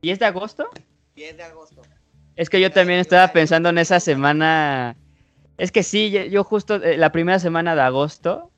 ¿Y 0.00 0.10
es 0.10 0.18
de 0.18 0.26
agosto? 0.26 0.70
10 1.16 1.36
de 1.38 1.42
agosto. 1.42 1.82
Es 2.36 2.50
que 2.50 2.60
yo 2.60 2.70
también 2.70 3.00
estaba 3.00 3.32
pensando 3.32 3.70
en 3.70 3.78
esa 3.78 3.98
semana. 3.98 4.96
Es 5.56 5.72
que 5.72 5.82
sí, 5.82 6.10
yo 6.30 6.44
justo 6.44 6.76
eh, 6.76 6.98
la 6.98 7.10
primera 7.10 7.38
semana 7.38 7.74
de 7.74 7.80
agosto 7.80 8.52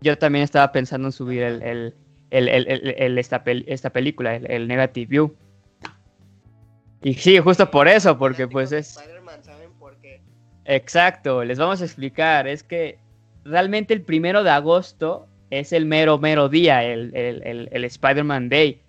yo 0.00 0.16
también 0.18 0.44
estaba 0.44 0.70
pensando 0.70 1.08
en 1.08 1.12
subir 1.12 1.42
el, 1.42 1.62
el, 1.62 1.94
el, 2.30 2.94
el 2.96 3.18
esta, 3.18 3.42
esta, 3.46 3.90
película, 3.90 4.36
el, 4.36 4.68
Negative 4.68 5.06
View. 5.06 5.34
Y 7.02 7.14
sí, 7.14 7.38
justo 7.38 7.70
por 7.70 7.88
eso, 7.88 8.16
porque 8.18 8.46
pues 8.46 8.70
es... 8.70 8.88
¿saben 8.88 9.72
por 9.78 9.96
qué? 9.96 10.20
Exacto, 10.66 11.42
les 11.44 11.58
vamos 11.58 11.80
a 11.80 11.84
explicar. 11.84 12.46
Es 12.46 12.62
que 12.62 12.98
realmente 13.44 13.94
el 13.94 14.02
primero 14.02 14.44
de 14.44 14.50
agosto 14.50 15.26
es 15.50 15.72
el 15.72 15.86
mero, 15.86 16.18
mero 16.18 16.48
día, 16.48 16.84
el, 16.84 17.10
el, 17.16 17.68
el 17.72 17.84
Spider-Man 17.84 18.50
Day. 18.50 18.82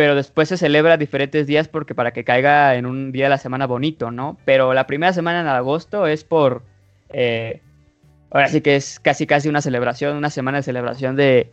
Pero 0.00 0.14
después 0.14 0.48
se 0.48 0.56
celebra 0.56 0.96
diferentes 0.96 1.46
días 1.46 1.68
porque 1.68 1.94
para 1.94 2.14
que 2.14 2.24
caiga 2.24 2.74
en 2.76 2.86
un 2.86 3.12
día 3.12 3.26
de 3.26 3.28
la 3.28 3.36
semana 3.36 3.66
bonito, 3.66 4.10
¿no? 4.10 4.38
Pero 4.46 4.72
la 4.72 4.86
primera 4.86 5.12
semana 5.12 5.42
en 5.42 5.46
agosto 5.46 6.06
es 6.06 6.24
por... 6.24 6.62
Eh, 7.10 7.60
ahora 8.30 8.48
sí 8.48 8.62
que 8.62 8.76
es 8.76 8.98
casi 8.98 9.26
casi 9.26 9.50
una 9.50 9.60
celebración, 9.60 10.16
una 10.16 10.30
semana 10.30 10.56
de 10.56 10.62
celebración 10.62 11.16
de, 11.16 11.52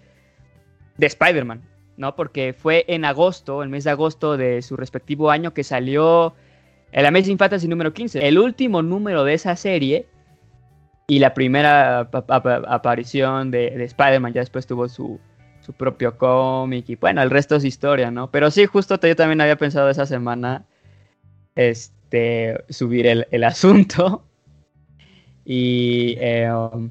de 0.95 1.07
Spider-Man, 1.07 1.61
¿no? 1.97 2.15
Porque 2.15 2.53
fue 2.57 2.85
en 2.87 3.03
agosto, 3.03 3.63
el 3.63 3.67
mes 3.67 3.83
de 3.83 3.89
agosto 3.89 4.37
de 4.37 4.61
su 4.61 4.77
respectivo 4.77 5.29
año, 5.29 5.53
que 5.53 5.65
salió 5.65 6.33
el 6.93 7.05
Amazing 7.05 7.37
Fantasy 7.37 7.67
número 7.67 7.91
15, 7.91 8.25
el 8.25 8.39
último 8.39 8.81
número 8.81 9.25
de 9.25 9.33
esa 9.33 9.57
serie 9.57 10.07
y 11.05 11.19
la 11.19 11.33
primera 11.33 11.99
aparición 11.99 13.51
de, 13.51 13.83
Spider-Man. 13.83 14.31
Ya 14.31 14.39
después 14.39 14.65
tuvo 14.65 14.87
su, 14.87 15.19
su 15.67 15.73
propio 15.73 16.17
cómic 16.17 16.87
y 16.87 16.95
bueno, 16.95 17.21
el 17.21 17.29
resto 17.29 17.57
es 17.57 17.65
historia, 17.65 18.09
¿no? 18.09 18.31
Pero 18.31 18.49
sí, 18.51 18.65
justo 18.65 18.97
yo 19.01 19.15
también 19.17 19.41
había 19.41 19.57
pensado 19.57 19.89
esa 19.89 20.05
semana 20.05 20.65
este, 21.55 22.63
subir 22.69 23.05
el, 23.05 23.27
el 23.31 23.43
asunto. 23.43 24.23
Y 25.43 26.17
um, 26.45 26.89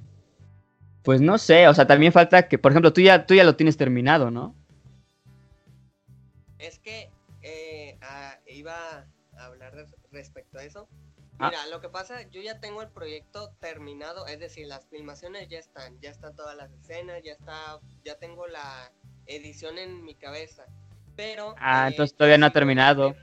pues 1.02 1.22
no 1.22 1.38
sé, 1.38 1.68
o 1.68 1.74
sea, 1.74 1.86
también 1.86 2.12
falta 2.12 2.48
que, 2.48 2.58
por 2.58 2.72
ejemplo, 2.72 2.92
tú 2.92 3.00
ya, 3.00 3.24
tú 3.24 3.32
ya 3.32 3.44
lo 3.44 3.56
tienes 3.56 3.78
terminado, 3.78 4.30
¿no? 4.30 4.54
Es 6.58 6.78
que 6.78 7.08
eh, 7.42 7.96
ah, 8.02 8.38
iba 8.46 9.06
a 9.38 9.44
hablar 9.46 9.72
respecto 10.12 10.58
a 10.58 10.64
eso. 10.64 10.86
Ah. 11.38 11.51
Mira, 11.51 11.66
lo 11.66 11.81
que 11.81 11.88
pasa, 11.88 12.22
yo 12.31 12.40
ya 12.40 12.61
tengo 12.61 12.83
el 12.83 12.88
proyecto 12.88 13.51
terminado, 13.61 14.27
es 14.27 14.40
decir, 14.40 14.66
las 14.66 14.87
filmaciones 14.88 15.49
ya 15.49 15.59
están, 15.59 16.01
ya 16.01 16.11
están 16.11 16.35
todas 16.35 16.57
las 16.57 16.72
escenas, 16.72 17.22
ya 17.22 17.33
está, 17.33 17.79
ya 18.05 18.18
tengo 18.18 18.46
la 18.46 18.90
edición 19.27 19.79
en 19.79 20.03
mi 20.05 20.14
cabeza. 20.14 20.64
Pero. 21.14 21.55
Ah, 21.59 21.87
eh, 21.87 21.90
entonces 21.90 22.16
todavía 22.16 22.38
no 22.38 22.46
ha 22.46 22.53
terminado. 22.53 23.14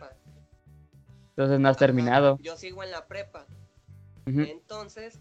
Entonces 1.29 1.59
no 1.59 1.69
has 1.69 1.77
terminado. 1.77 2.37
Yo 2.41 2.55
sigo 2.57 2.83
en 2.83 2.91
la 2.91 3.07
prepa. 3.07 3.47
Entonces, 4.25 5.19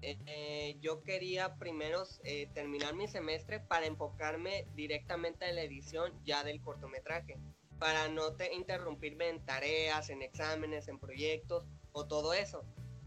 eh, 0.00 0.76
yo 0.80 1.02
quería 1.02 1.56
primero 1.56 2.04
eh, 2.22 2.48
terminar 2.54 2.94
mi 2.94 3.08
semestre 3.08 3.60
para 3.60 3.86
enfocarme 3.86 4.66
directamente 4.74 5.48
en 5.48 5.56
la 5.56 5.62
edición 5.62 6.12
ya 6.24 6.44
del 6.44 6.62
cortometraje, 6.62 7.36
para 7.78 8.08
no 8.08 8.32
te 8.34 8.54
interrumpirme 8.54 9.28
en 9.28 9.44
tareas, 9.44 10.08
en 10.08 10.22
exámenes, 10.22 10.88
en 10.88 10.98
proyectos 10.98 11.66
o 11.92 12.06
todo 12.06 12.32
eso. 12.32 12.64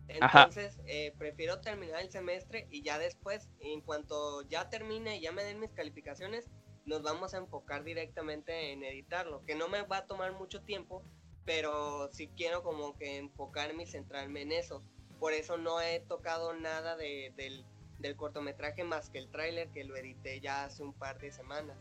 Entonces, 0.07 0.77
eh, 0.87 1.13
prefiero 1.17 1.61
terminar 1.61 2.01
el 2.01 2.11
semestre 2.11 2.67
y 2.69 2.81
ya 2.81 2.99
después, 2.99 3.49
en 3.61 3.81
cuanto 3.81 4.41
ya 4.49 4.69
termine 4.69 5.17
y 5.17 5.21
ya 5.21 5.31
me 5.31 5.43
den 5.43 5.59
mis 5.59 5.71
calificaciones, 5.71 6.49
nos 6.85 7.01
vamos 7.01 7.33
a 7.33 7.37
enfocar 7.37 7.83
directamente 7.83 8.73
en 8.73 8.83
editarlo, 8.83 9.45
que 9.45 9.55
no 9.55 9.69
me 9.69 9.83
va 9.83 9.97
a 9.97 10.05
tomar 10.07 10.33
mucho 10.33 10.61
tiempo, 10.63 11.03
pero 11.45 12.09
sí 12.11 12.29
quiero 12.35 12.61
como 12.61 12.97
que 12.97 13.17
enfocarme 13.17 13.83
y 13.83 13.87
centrarme 13.87 14.41
en 14.41 14.51
eso 14.51 14.83
por 15.21 15.33
eso 15.33 15.55
no 15.55 15.79
he 15.79 15.99
tocado 15.99 16.55
nada 16.55 16.97
del, 16.97 17.63
cortometraje 18.17 18.83
más 18.83 19.11
que 19.11 19.19
el 19.19 19.29
tráiler 19.29 19.69
que 19.69 19.83
lo 19.83 19.95
edité 19.95 20.41
ya 20.41 20.63
hace 20.65 20.81
un 20.81 20.93
par 20.93 21.19
de 21.19 21.31
semanas. 21.31 21.77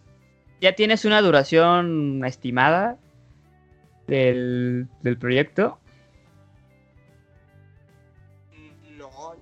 ¿Ya 0.60 0.74
tienes 0.74 1.06
una 1.06 1.22
duración 1.22 2.22
estimada 2.26 2.98
del, 4.06 4.88
proyecto? 5.18 5.79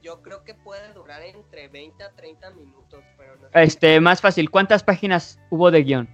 Yo 0.08 0.22
creo 0.22 0.42
que 0.42 0.54
puede 0.54 0.90
durar 0.94 1.20
entre 1.22 1.68
20 1.68 2.02
a 2.02 2.10
30 2.12 2.52
minutos, 2.52 3.04
pero 3.18 3.36
no 3.36 3.48
Este, 3.52 4.00
más 4.00 4.22
fácil, 4.22 4.50
¿cuántas 4.50 4.82
páginas 4.82 5.38
hubo 5.50 5.70
de 5.70 5.82
guion? 5.82 6.08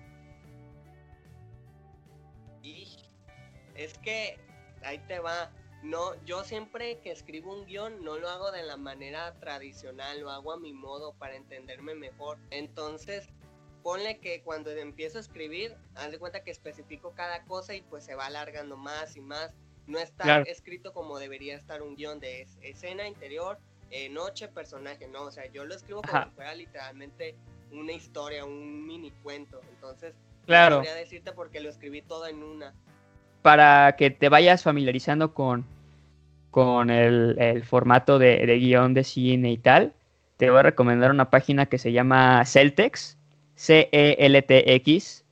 es 3.77 3.99
que 3.99 4.39
ahí 4.83 4.99
te 5.09 5.19
va 5.19 5.51
no, 5.83 6.15
yo 6.25 6.43
siempre 6.45 6.99
que 7.01 7.13
escribo 7.13 7.53
un 7.53 7.67
guion 7.67 8.03
no 8.03 8.19
lo 8.19 8.29
hago 8.31 8.51
de 8.51 8.63
la 8.63 8.77
manera 8.77 9.39
tradicional, 9.39 10.21
lo 10.21 10.31
hago 10.31 10.53
a 10.53 10.59
mi 10.59 10.73
modo 10.73 11.13
para 11.13 11.37
entenderme 11.37 11.95
mejor. 11.95 12.39
Entonces, 12.51 13.29
ponle 13.83 14.19
que 14.19 14.43
cuando 14.43 14.71
empiezo 14.71 15.19
a 15.19 15.21
escribir, 15.21 15.77
haz 15.95 16.11
de 16.11 16.19
cuenta 16.19 16.43
que 16.43 16.51
especifico 16.51 17.13
cada 17.15 17.45
cosa 17.45 17.75
y 17.75 17.83
pues 17.83 18.03
se 18.03 18.15
va 18.15 18.27
alargando 18.27 18.79
más 18.79 19.15
y 19.15 19.21
más. 19.21 19.53
No 19.87 19.99
está 19.99 20.41
escrito 20.43 20.95
como 20.95 21.19
debería 21.19 21.55
estar 21.55 21.83
un 21.83 21.97
guion 21.97 22.19
de 22.19 22.49
escena 22.63 23.07
interior, 23.07 23.59
eh, 23.91 24.09
noche, 24.09 24.49
personaje, 24.49 25.07
no, 25.09 25.25
o 25.25 25.31
sea, 25.31 25.47
yo 25.53 25.65
lo 25.65 25.75
escribo 25.75 26.03
como 26.03 26.25
si 26.25 26.31
fuera 26.31 26.55
literalmente 26.55 27.35
una 27.73 27.93
historia, 27.93 28.45
un 28.45 28.87
mini 28.87 29.11
cuento. 29.23 29.61
Entonces, 29.71 30.15
claro. 30.47 30.77
podría 30.77 30.95
decirte 30.95 31.33
porque 31.33 31.61
lo 31.61 31.69
escribí 31.69 32.03
todo 32.03 32.27
en 32.27 32.43
una. 32.43 32.75
Para 33.43 33.95
que 33.97 34.11
te 34.11 34.29
vayas 34.29 34.63
familiarizando 34.63 35.35
con, 35.35 35.67
con 36.51 36.91
el, 36.91 37.63
formato 37.65 38.19
de, 38.19 38.47
guion 38.59 38.95
de 38.95 39.05
cine 39.05 39.53
y 39.53 39.59
tal, 39.59 39.93
te 40.37 40.51
voy 40.51 40.61
a 40.61 40.63
recomendar 40.63 41.11
una 41.11 41.31
página 41.31 41.67
que 41.67 41.79
se 41.79 41.93
llama 41.93 42.45
Celtex, 42.47 43.19
C-E-L-T-X, 43.57 45.25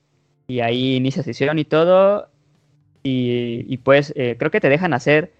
y 0.47 0.61
ahí 0.61 0.97
inicia 0.97 1.23
sesión 1.23 1.59
y 1.59 1.65
todo, 1.65 2.29
y, 3.03 3.77
pues 3.79 4.13
eh, 4.15 4.37
creo 4.39 4.51
que 4.51 4.61
te 4.61 4.69
dejan 4.69 4.95
hacer 4.95 5.33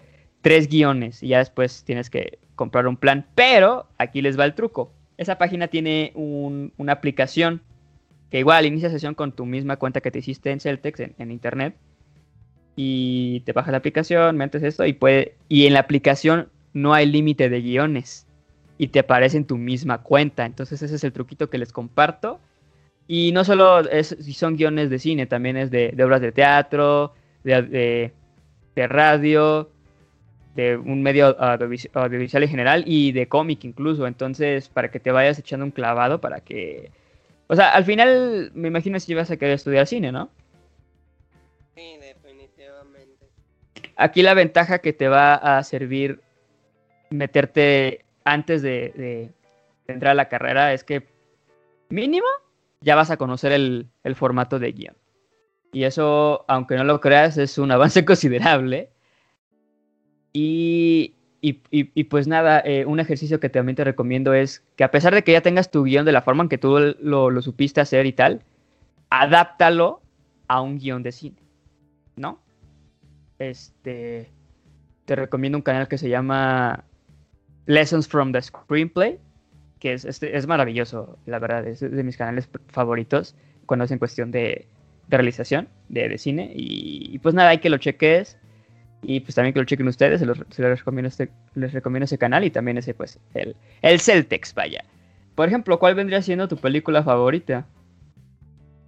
tres 0.43 0.69
guiones 0.69 1.23
y 1.23 1.29
ya 1.29 1.39
después 1.39 1.83
tienes 1.83 2.11
que 2.11 2.37
comprar 2.53 2.85
un 2.85 2.97
plan, 2.97 3.25
pero 3.33 3.87
aquí 3.97 4.21
les 4.21 4.39
va 4.39 4.45
el 4.45 4.53
truco. 4.53 4.91
Esa 5.17 5.39
página 5.39 5.69
tiene 5.69 6.11
una 6.15 6.93
aplicación 6.93 7.61
que 8.29 8.37
igual 8.37 8.67
inicia 8.67 8.91
sesión 8.91 9.15
con 9.15 9.31
tu 9.31 9.47
misma 9.47 9.77
cuenta 9.77 10.01
que 10.01 10.11
te 10.11 10.19
hiciste 10.19 10.51
en 10.51 10.59
Celtex 10.59 10.99
en 10.99 11.31
internet 11.31 11.75
y 12.75 13.41
te 13.41 13.53
bajas 13.53 13.71
la 13.71 13.77
aplicación, 13.77 14.37
metes 14.37 14.63
esto 14.63 14.85
y 14.85 14.93
puede 14.93 15.35
y 15.49 15.65
en 15.65 15.73
la 15.73 15.79
aplicación 15.79 16.49
no 16.73 16.93
hay 16.93 17.05
límite 17.05 17.49
de 17.49 17.61
guiones 17.61 18.25
y 18.77 18.87
te 18.87 18.99
aparece 18.99 19.37
en 19.37 19.45
tu 19.45 19.57
misma 19.57 19.99
cuenta. 19.99 20.45
Entonces 20.45 20.81
ese 20.81 20.95
es 20.95 21.03
el 21.03 21.13
truquito 21.13 21.49
que 21.49 21.57
les 21.57 21.71
comparto. 21.71 22.39
Y 23.07 23.31
no 23.33 23.43
solo 23.43 23.79
es, 23.89 24.15
son 24.33 24.55
guiones 24.55 24.89
de 24.89 24.97
cine, 24.97 25.25
también 25.25 25.57
es 25.57 25.69
de, 25.69 25.95
obras 26.03 26.21
de 26.21 26.31
teatro, 26.31 27.13
de, 27.43 28.11
de, 28.75 28.87
radio, 28.87 29.69
de 30.55 30.77
un 30.77 31.01
medio 31.01 31.35
audiovisual 31.39 32.43
en 32.43 32.49
general 32.49 32.83
y 32.85 33.11
de 33.11 33.27
cómic 33.27 33.63
incluso. 33.63 34.05
Entonces, 34.07 34.69
para 34.69 34.91
que 34.91 34.99
te 34.99 35.11
vayas 35.11 35.39
echando 35.39 35.65
un 35.65 35.71
clavado, 35.71 36.21
para 36.21 36.41
que... 36.41 36.91
O 37.47 37.55
sea, 37.55 37.71
al 37.71 37.85
final 37.85 38.51
me 38.53 38.67
imagino 38.67 38.99
si 38.99 39.13
vas 39.13 39.31
a 39.31 39.37
querer 39.37 39.55
estudiar 39.55 39.87
cine, 39.87 40.11
¿no? 40.11 40.29
Sí, 41.75 41.99
Aquí 43.95 44.21
la 44.23 44.33
ventaja 44.33 44.79
que 44.79 44.93
te 44.93 45.07
va 45.07 45.35
a 45.35 45.63
servir 45.63 46.19
meterte 47.09 48.05
antes 48.23 48.61
de, 48.61 49.31
entrar 49.87 50.11
a 50.11 50.15
la 50.15 50.29
carrera 50.29 50.73
es 50.73 50.83
que 50.83 51.07
mínimo 51.89 52.27
ya 52.81 52.95
vas 52.95 53.11
a 53.11 53.17
conocer 53.17 53.51
el, 53.51 53.87
formato 54.15 54.59
de 54.59 54.71
guion. 54.71 54.95
Y 55.71 55.83
eso, 55.83 56.45
aunque 56.47 56.75
no 56.75 56.83
lo 56.83 56.99
creas, 56.99 57.37
es 57.37 57.57
un 57.57 57.71
avance 57.71 58.03
considerable. 58.05 58.89
Y, 60.33 61.13
pues 62.09 62.27
nada, 62.27 62.61
eh, 62.65 62.85
un 62.85 62.99
ejercicio 62.99 63.39
que 63.39 63.49
también 63.49 63.75
te 63.75 63.83
recomiendo 63.83 64.33
es 64.33 64.63
que 64.75 64.83
a 64.83 64.91
pesar 64.91 65.13
de 65.13 65.23
que 65.23 65.33
ya 65.33 65.41
tengas 65.41 65.71
tu 65.71 65.83
guion 65.83 66.05
de 66.05 66.11
la 66.11 66.21
forma 66.21 66.43
en 66.43 66.49
que 66.49 66.57
tú 66.57 66.77
lo, 66.99 67.41
supiste 67.41 67.81
hacer 67.81 68.05
y 68.05 68.13
tal, 68.13 68.41
adáptalo 69.09 70.01
a 70.47 70.61
un 70.61 70.79
guion 70.79 71.03
de 71.03 71.11
cine, 71.11 71.37
¿no? 72.15 72.39
este, 73.39 74.29
te 75.05 75.15
recomiendo 75.15 75.57
un 75.57 75.61
canal 75.61 75.87
que 75.87 75.97
se 75.97 76.09
llama 76.09 76.83
Lessons 77.65 78.07
from 78.07 78.31
the 78.31 78.41
Screenplay, 78.41 79.19
que 79.79 79.93
es, 79.93 80.05
este, 80.05 80.37
es 80.37 80.47
maravilloso, 80.47 81.17
la 81.25 81.39
verdad, 81.39 81.67
es 81.67 81.79
de 81.79 82.03
mis 82.03 82.17
canales 82.17 82.49
favoritos 82.69 83.35
cuando 83.65 83.85
es 83.85 83.91
en 83.91 83.99
cuestión 83.99 84.31
de, 84.31 84.67
realización, 85.09 85.67
de, 85.89 86.17
cine. 86.17 86.51
Y, 86.55 87.19
pues 87.19 87.35
nada, 87.35 87.49
hay 87.49 87.59
que 87.59 87.69
lo 87.69 87.77
cheques. 87.77 88.37
Y 89.03 89.19
pues 89.19 89.35
también 89.35 89.53
que 89.53 89.59
lo 89.59 89.65
chequen 89.65 89.87
ustedes, 89.87 90.19
se, 90.19 90.25
los, 90.25 90.39
les, 90.39 90.79
recomiendo 90.79 91.09
este, 91.09 91.29
les 91.55 91.73
recomiendo 91.73 92.05
ese 92.05 92.17
canal 92.17 92.43
y 92.43 92.49
también 92.49 92.77
ese, 92.77 92.93
pues, 92.93 93.19
el, 93.33 93.55
el 93.81 93.99
Celtex, 93.99 94.53
vaya. 94.53 94.83
Por 95.35 95.47
ejemplo, 95.47 95.77
¿cuál 95.79 95.95
vendría 95.95 96.21
siendo 96.21 96.47
tu 96.47 96.57
película 96.57 97.03
favorita? 97.03 97.65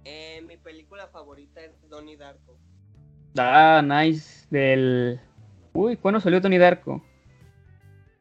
Eh, 0.04 0.42
mi 0.46 0.56
película 0.56 1.06
favorita 1.08 1.60
es 1.60 1.72
Donnie 1.88 2.16
Darko. 2.16 2.56
Ah, 3.36 3.82
nice 3.84 4.46
del... 4.50 5.20
Uy, 5.72 5.96
¿cuándo 5.96 6.20
salió 6.20 6.40
Tony 6.40 6.56
Darko? 6.56 7.04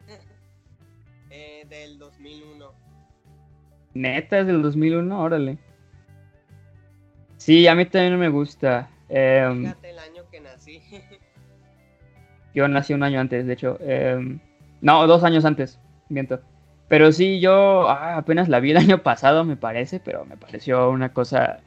eh, 1.29 1.65
del 1.69 1.97
2001. 1.97 2.73
Neta, 3.93 4.39
es 4.39 4.47
del 4.47 4.61
2001, 4.61 5.21
órale. 5.21 5.57
Sí, 7.37 7.67
a 7.67 7.75
mí 7.75 7.85
también 7.85 8.19
me 8.19 8.29
gusta. 8.29 8.89
Em, 9.07 9.61
Fíjate 9.61 9.89
el 9.91 9.99
año 9.99 10.29
que 10.31 10.41
nací. 10.41 10.81
yo 12.55 12.67
nací 12.67 12.93
un 12.93 13.03
año 13.03 13.19
antes, 13.19 13.45
de 13.45 13.53
hecho. 13.53 13.77
Em, 13.81 14.39
no, 14.81 15.05
dos 15.05 15.23
años 15.23 15.45
antes, 15.45 15.79
miento. 16.09 16.39
Pero 16.87 17.11
sí, 17.11 17.39
yo 17.39 17.89
ah, 17.89 18.17
apenas 18.17 18.49
la 18.49 18.59
vi 18.59 18.71
el 18.71 18.77
año 18.85 19.03
pasado, 19.03 19.43
me 19.43 19.57
parece, 19.57 19.99
pero 19.99 20.25
me 20.25 20.37
pareció 20.37 20.89
una 20.89 21.13
cosa 21.13 21.59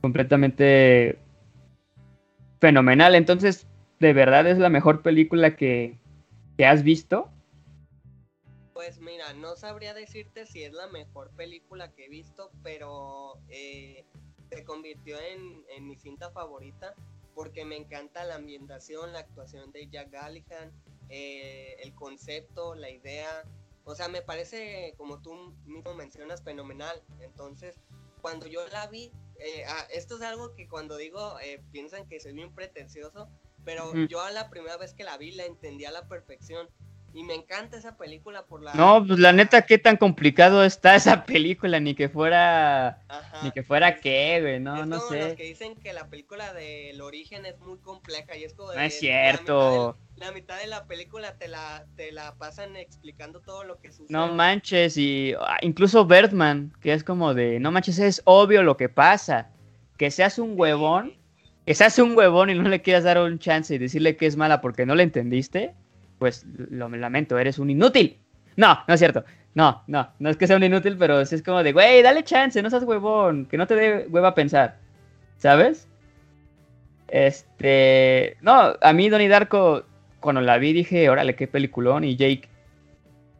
completamente 0.00 1.18
fenomenal. 2.60 3.14
Entonces, 3.14 3.66
¿de 3.98 4.12
verdad 4.12 4.46
es 4.46 4.58
la 4.58 4.68
mejor 4.68 5.02
película 5.02 5.56
que, 5.56 5.98
que 6.56 6.66
has 6.66 6.82
visto? 6.82 7.30
Pues 8.74 9.00
mira, 9.00 9.32
no 9.34 9.56
sabría 9.56 9.94
decirte 9.94 10.46
si 10.46 10.62
es 10.64 10.72
la 10.72 10.88
mejor 10.88 11.30
película 11.30 11.92
que 11.92 12.06
he 12.06 12.08
visto, 12.08 12.50
pero 12.62 13.34
eh, 13.48 14.04
se 14.50 14.64
convirtió 14.64 15.16
en, 15.20 15.64
en, 15.76 15.86
mi 15.86 15.96
cinta 15.96 16.30
favorita 16.30 16.94
porque 17.34 17.64
me 17.64 17.76
encanta 17.76 18.24
la 18.24 18.36
ambientación, 18.36 19.12
la 19.12 19.20
actuación 19.20 19.72
de 19.72 19.88
Jack 19.88 20.10
Galligan, 20.10 20.72
eh, 21.08 21.76
el 21.82 21.94
concepto, 21.94 22.74
la 22.74 22.90
idea. 22.90 23.44
O 23.84 23.94
sea, 23.94 24.08
me 24.08 24.22
parece, 24.22 24.94
como 24.96 25.20
tú 25.20 25.54
mismo 25.64 25.94
mencionas, 25.94 26.42
fenomenal. 26.42 27.02
Entonces, 27.20 27.76
cuando 28.20 28.46
yo 28.46 28.66
la 28.68 28.86
vi, 28.86 29.12
eh, 29.38 29.64
ah, 29.66 29.86
esto 29.92 30.16
es 30.16 30.22
algo 30.22 30.54
que 30.54 30.68
cuando 30.68 30.96
digo 30.96 31.38
eh, 31.40 31.62
piensan 31.72 32.06
que 32.06 32.20
soy 32.20 32.32
bien 32.32 32.54
pretencioso, 32.54 33.28
pero 33.64 33.92
mm. 33.92 34.06
yo 34.08 34.20
a 34.20 34.30
la 34.30 34.50
primera 34.50 34.76
vez 34.76 34.94
que 34.94 35.04
la 35.04 35.16
vi 35.16 35.32
la 35.32 35.46
entendí 35.46 35.84
a 35.84 35.90
la 35.90 36.08
perfección. 36.08 36.68
Y 37.12 37.24
me 37.24 37.34
encanta 37.34 37.76
esa 37.76 37.96
película 37.96 38.44
por 38.44 38.62
la... 38.62 38.72
No, 38.74 39.04
pues 39.04 39.18
la 39.18 39.32
neta, 39.32 39.62
qué 39.62 39.78
tan 39.78 39.96
complicado 39.96 40.64
está 40.64 40.94
esa 40.96 41.24
película, 41.24 41.80
ni 41.80 41.94
que 41.94 42.08
fuera... 42.08 43.00
Ni 43.42 43.50
que 43.50 43.64
fuera 43.64 43.96
qué, 43.96 44.38
güey, 44.40 44.60
no, 44.60 44.86
no 44.86 45.00
sé. 45.00 45.28
Los 45.28 45.34
que 45.34 45.44
dicen 45.44 45.74
que 45.74 45.92
la 45.92 46.06
película 46.08 46.52
del 46.52 47.00
origen 47.00 47.46
es 47.46 47.58
muy 47.58 47.78
compleja 47.78 48.36
y 48.36 48.44
es 48.44 48.54
como... 48.54 48.72
no 48.72 48.80
es 48.80 48.98
cierto. 48.98 49.96
La 50.16 50.30
mitad, 50.32 50.58
de, 50.60 50.66
la 50.66 50.84
película 50.84 51.36
te 51.36 51.48
la, 51.48 51.86
te 51.96 52.12
la 52.12 52.34
pasan 52.36 52.76
explicando 52.76 53.40
todo 53.40 53.64
lo 53.64 53.80
que 53.80 53.90
sucede. 53.90 54.08
No 54.10 54.28
manches, 54.28 54.96
y 54.96 55.34
ah, 55.40 55.56
incluso 55.62 56.06
Bertman, 56.06 56.72
que 56.80 56.92
es 56.92 57.02
como 57.02 57.34
de, 57.34 57.58
no 57.58 57.72
manches, 57.72 57.98
es 57.98 58.22
obvio 58.24 58.62
lo 58.62 58.76
que 58.76 58.88
pasa. 58.88 59.48
Que 59.96 60.10
seas 60.10 60.38
un 60.38 60.60
huevón, 60.60 61.14
que 61.66 61.74
seas 61.74 61.98
un 61.98 62.16
huevón 62.16 62.50
y 62.50 62.54
no 62.54 62.68
le 62.68 62.82
quieras 62.82 63.04
dar 63.04 63.18
un 63.18 63.38
chance 63.38 63.74
y 63.74 63.78
decirle 63.78 64.16
que 64.16 64.26
es 64.26 64.36
mala 64.36 64.60
porque 64.60 64.86
no 64.86 64.94
le 64.94 65.02
entendiste 65.02 65.74
pues 66.20 66.46
lo 66.70 66.88
lamento, 66.90 67.38
eres 67.38 67.58
un 67.58 67.70
inútil. 67.70 68.18
No, 68.54 68.78
no 68.86 68.94
es 68.94 69.00
cierto. 69.00 69.24
No, 69.54 69.82
no, 69.88 70.10
no 70.20 70.30
es 70.30 70.36
que 70.36 70.46
sea 70.46 70.56
un 70.56 70.62
inútil, 70.62 70.96
pero 70.96 71.20
es 71.20 71.42
como 71.42 71.64
de, 71.64 71.72
güey, 71.72 72.02
dale 72.02 72.22
chance, 72.22 72.62
no 72.62 72.70
seas 72.70 72.84
huevón, 72.84 73.46
que 73.46 73.56
no 73.56 73.66
te 73.66 73.74
dé 73.74 74.06
hueva 74.08 74.34
pensar. 74.34 74.76
¿Sabes? 75.38 75.88
Este. 77.08 78.36
No, 78.42 78.74
a 78.80 78.92
mí 78.92 79.08
Donnie 79.08 79.28
Darko, 79.28 79.84
cuando 80.20 80.42
la 80.42 80.58
vi, 80.58 80.74
dije, 80.74 81.08
órale, 81.08 81.34
qué 81.34 81.48
peliculón. 81.48 82.04
Y 82.04 82.16
Jake, 82.16 82.48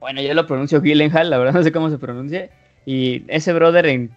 bueno, 0.00 0.22
yo 0.22 0.32
lo 0.32 0.46
pronuncio 0.46 0.80
Gyllenhaal, 0.80 1.28
la 1.28 1.38
verdad 1.38 1.52
no 1.52 1.62
sé 1.62 1.70
cómo 1.70 1.90
se 1.90 1.98
pronuncia. 1.98 2.48
Y 2.86 3.24
ese 3.28 3.52
brother, 3.52 3.84
en, 3.86 4.10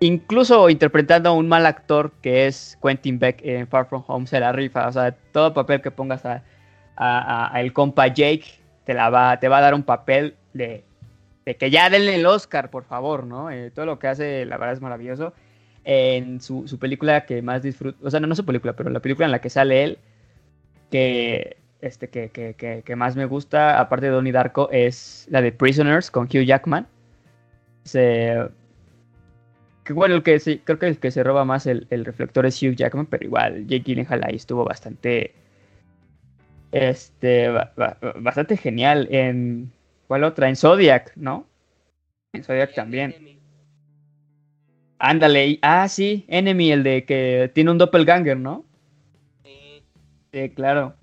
incluso 0.00 0.68
interpretando 0.68 1.30
a 1.30 1.32
un 1.32 1.48
mal 1.48 1.64
actor 1.64 2.12
que 2.20 2.46
es 2.46 2.78
Quentin 2.82 3.18
Beck 3.18 3.40
en 3.42 3.66
Far 3.66 3.88
From 3.88 4.04
Home, 4.06 4.26
se 4.26 4.38
la 4.38 4.52
rifa. 4.52 4.86
O 4.86 4.92
sea, 4.92 5.12
todo 5.32 5.54
papel 5.54 5.80
que 5.80 5.90
pongas 5.90 6.26
a 6.26 6.42
a, 6.96 7.52
el 7.60 7.72
compa 7.72 8.08
Jake, 8.08 8.44
te, 8.84 8.94
la 8.94 9.10
va, 9.10 9.38
te 9.38 9.48
va 9.48 9.58
a 9.58 9.60
dar 9.62 9.74
un 9.74 9.82
papel 9.82 10.36
de, 10.52 10.84
que 11.54 11.70
ya 11.70 11.90
denle 11.90 12.16
el 12.16 12.26
Oscar, 12.26 12.70
por 12.70 12.84
favor, 12.84 13.24
¿no? 13.24 13.50
Eh, 13.50 13.70
todo 13.70 13.86
lo 13.86 13.98
que 13.98 14.08
hace, 14.08 14.44
la 14.46 14.56
verdad, 14.56 14.74
es 14.74 14.80
maravilloso. 14.80 15.32
En 15.84 16.40
su, 16.40 16.64
película 16.80 17.26
que 17.26 17.42
más 17.42 17.62
disfruto, 17.62 18.04
o 18.04 18.10
sea, 18.10 18.18
no, 18.18 18.26
no 18.26 18.34
su 18.34 18.44
película, 18.44 18.74
pero 18.74 18.90
la 18.90 19.00
película 19.00 19.26
en 19.26 19.32
la 19.32 19.40
que 19.40 19.50
sale 19.50 19.84
él, 19.84 19.98
que, 20.90 21.58
este, 21.80 22.08
que, 22.08 22.30
que, 22.30 22.82
que, 22.84 22.96
más 22.96 23.14
me 23.14 23.26
gusta, 23.26 23.78
aparte 23.78 24.06
de 24.06 24.12
Donnie 24.12 24.32
Darko, 24.32 24.68
es 24.72 25.26
la 25.30 25.42
de 25.42 25.52
Prisoners 25.52 26.10
con 26.10 26.24
Hugh 26.24 26.44
Jackman. 26.44 26.88
Se, 27.84 28.48
que 29.84 29.92
bueno, 29.92 30.16
el 30.16 30.22
que 30.24 30.40
creo 30.64 30.78
que 30.80 30.88
el 30.88 30.98
que 30.98 31.12
se 31.12 31.22
roba 31.22 31.44
más 31.44 31.66
el, 31.66 31.86
el, 31.90 32.04
reflector 32.04 32.44
es 32.46 32.60
Hugh 32.60 32.74
Jackman, 32.74 33.06
pero 33.06 33.24
igual 33.24 33.66
Jake 33.68 33.84
Gyllenhaal 33.84 34.24
ahí 34.24 34.34
estuvo 34.34 34.64
bastante 34.64 35.32
este, 36.76 37.48
bastante 38.16 38.56
genial. 38.56 39.08
En, 39.10 39.72
¿cuál 40.06 40.24
otra? 40.24 40.48
En 40.48 40.56
Zodiac, 40.56 41.12
¿no? 41.16 41.46
En 42.32 42.44
Zodiac 42.44 42.74
también. 42.74 43.14
Ándale, 44.98 45.58
ah, 45.62 45.88
sí, 45.88 46.24
Enemy, 46.28 46.72
el 46.72 46.82
de 46.82 47.04
que 47.04 47.50
tiene 47.54 47.70
un 47.70 47.78
doppelganger, 47.78 48.36
¿no? 48.36 48.64
Sí. 49.44 49.82
Sí, 50.32 50.50
claro. 50.50 50.94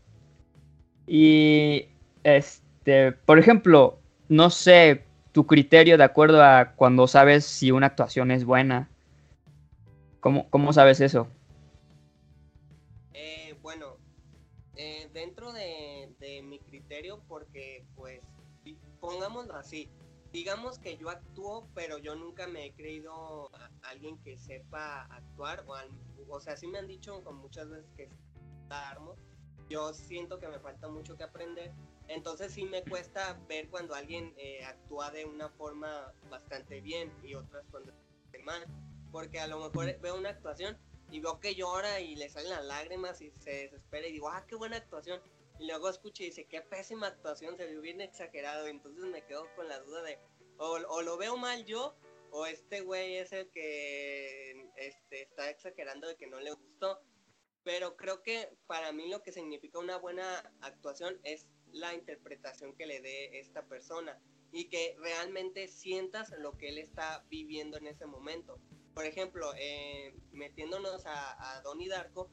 Y, 1.05 1.87
este, 2.23 3.11
por 3.11 3.37
ejemplo, 3.37 3.99
no 4.29 4.49
sé 4.49 5.03
tu 5.31 5.45
criterio 5.45 5.97
de 5.97 6.03
acuerdo 6.03 6.43
a 6.43 6.73
cuando 6.75 7.07
sabes 7.07 7.45
si 7.45 7.71
una 7.71 7.87
actuación 7.87 8.31
es 8.31 8.45
buena. 8.45 8.89
¿Cómo, 10.19 10.49
cómo 10.49 10.71
sabes 10.73 11.01
eso? 11.01 11.27
Pongámoslo 18.99 19.55
así, 19.55 19.89
digamos 20.31 20.79
que 20.79 20.97
yo 20.97 21.09
actúo, 21.09 21.67
pero 21.75 21.97
yo 21.97 22.15
nunca 22.15 22.47
me 22.47 22.65
he 22.65 22.73
creído 22.73 23.51
alguien 23.83 24.17
que 24.23 24.37
sepa 24.37 25.03
actuar, 25.03 25.65
o, 25.67 25.75
o 26.29 26.39
sea, 26.39 26.57
sí 26.57 26.67
me 26.67 26.79
han 26.79 26.87
dicho 26.87 27.23
con 27.23 27.37
muchas 27.37 27.69
veces 27.69 27.91
que 27.95 28.09
armo, 28.69 29.15
yo 29.69 29.93
siento 29.93 30.39
que 30.39 30.47
me 30.47 30.59
falta 30.59 30.87
mucho 30.87 31.15
que 31.15 31.23
aprender, 31.23 31.71
entonces 32.07 32.51
sí 32.51 32.65
me 32.65 32.83
cuesta 32.83 33.39
ver 33.47 33.69
cuando 33.69 33.93
alguien 33.93 34.33
eh, 34.37 34.63
actúa 34.65 35.11
de 35.11 35.25
una 35.25 35.49
forma 35.49 36.11
bastante 36.29 36.81
bien 36.81 37.11
y 37.23 37.35
otras 37.35 37.65
cuando 37.69 37.93
mal, 38.43 38.65
porque 39.11 39.39
a 39.39 39.47
lo 39.47 39.59
mejor 39.59 39.99
veo 39.99 40.17
una 40.17 40.29
actuación 40.29 40.77
y 41.11 41.19
veo 41.19 41.39
que 41.39 41.55
llora 41.55 41.99
y 41.99 42.15
le 42.15 42.29
salen 42.29 42.49
las 42.49 42.65
lágrimas 42.65 43.21
y 43.21 43.31
se 43.39 43.51
desespera 43.51 44.07
y 44.07 44.13
digo, 44.13 44.29
ah, 44.29 44.45
qué 44.47 44.55
buena 44.55 44.77
actuación, 44.77 45.21
y 45.59 45.67
luego 45.67 45.89
escuché 45.89 46.23
y 46.23 46.27
dice, 46.27 46.45
qué 46.45 46.61
pésima 46.61 47.07
actuación, 47.07 47.57
se 47.57 47.67
vio 47.67 47.81
bien 47.81 48.01
exagerado. 48.01 48.67
entonces 48.67 49.05
me 49.05 49.25
quedo 49.25 49.47
con 49.55 49.67
la 49.67 49.79
duda 49.79 50.01
de, 50.03 50.19
o, 50.57 51.01
lo 51.01 51.17
veo 51.17 51.37
mal 51.37 51.65
yo, 51.65 51.95
o 52.31 52.45
este 52.45 52.81
güey 52.81 53.17
es 53.17 53.31
el 53.31 53.49
que 53.51 54.69
este, 54.77 55.23
está 55.23 55.49
exagerando 55.49 56.07
de 56.07 56.15
que 56.15 56.27
no 56.27 56.39
le 56.39 56.51
gustó. 56.51 57.01
Pero 57.63 57.95
creo 57.95 58.23
que 58.23 58.49
para 58.67 58.91
mí 58.91 59.09
lo 59.09 59.23
que 59.23 59.31
significa 59.31 59.79
una 59.79 59.97
buena 59.97 60.53
actuación 60.61 61.19
es 61.23 61.47
la 61.71 61.93
interpretación 61.93 62.75
que 62.75 62.85
le 62.85 62.99
dé 62.99 63.39
esta 63.39 63.65
persona 63.65 64.19
y 64.51 64.65
que 64.69 64.95
realmente 64.99 65.67
sientas 65.67 66.31
lo 66.37 66.57
que 66.57 66.69
él 66.69 66.77
está 66.77 67.25
viviendo 67.29 67.77
en 67.77 67.87
ese 67.87 68.05
momento. 68.05 68.59
Por 68.93 69.05
ejemplo, 69.05 69.53
eh, 69.57 70.13
metiéndonos 70.31 71.05
a, 71.05 71.55
a 71.57 71.61
Donnie 71.61 71.87
Darko, 71.87 72.29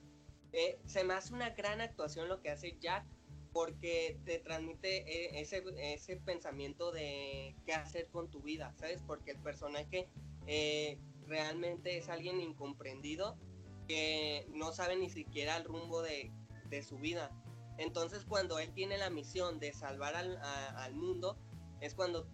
eh, 0.53 0.79
se 0.87 1.05
me 1.05 1.15
hace 1.15 1.33
una 1.33 1.51
gran 1.51 1.81
actuación 1.81 2.29
lo 2.29 2.41
que 2.41 2.51
hace 2.51 2.77
Jack 2.81 3.05
porque 3.53 4.19
te 4.25 4.39
transmite 4.39 4.99
eh, 4.99 5.41
ese, 5.41 5.63
ese 5.79 6.17
pensamiento 6.17 6.93
de 6.93 7.57
qué 7.67 7.73
hacer 7.75 8.09
con 8.09 8.31
tu 8.31 8.41
vida, 8.41 8.73
¿sabes? 8.79 9.03
Porque 9.07 9.33
el 9.33 9.39
personaje 9.39 10.09
eh, 10.47 10.99
realmente 11.27 11.97
es 11.99 12.09
alguien 12.09 12.41
incomprendido 12.41 13.37
que 13.89 14.47
no 14.53 14.73
sabe 14.73 14.97
ni 14.97 15.11
siquiera 15.11 15.57
el 15.57 15.65
rumbo 15.65 16.03
de, 16.03 16.31
de 16.69 16.83
su 16.83 16.97
vida. 16.99 17.31
Entonces 17.79 18.25
cuando 18.25 18.59
él 18.59 18.73
tiene 18.73 18.99
la 18.99 19.11
misión 19.11 19.59
de 19.59 19.73
salvar 19.73 20.15
al, 20.15 20.39
al 20.39 20.95
mundo, 20.95 21.37
es 21.81 21.95
cuando 21.95 22.29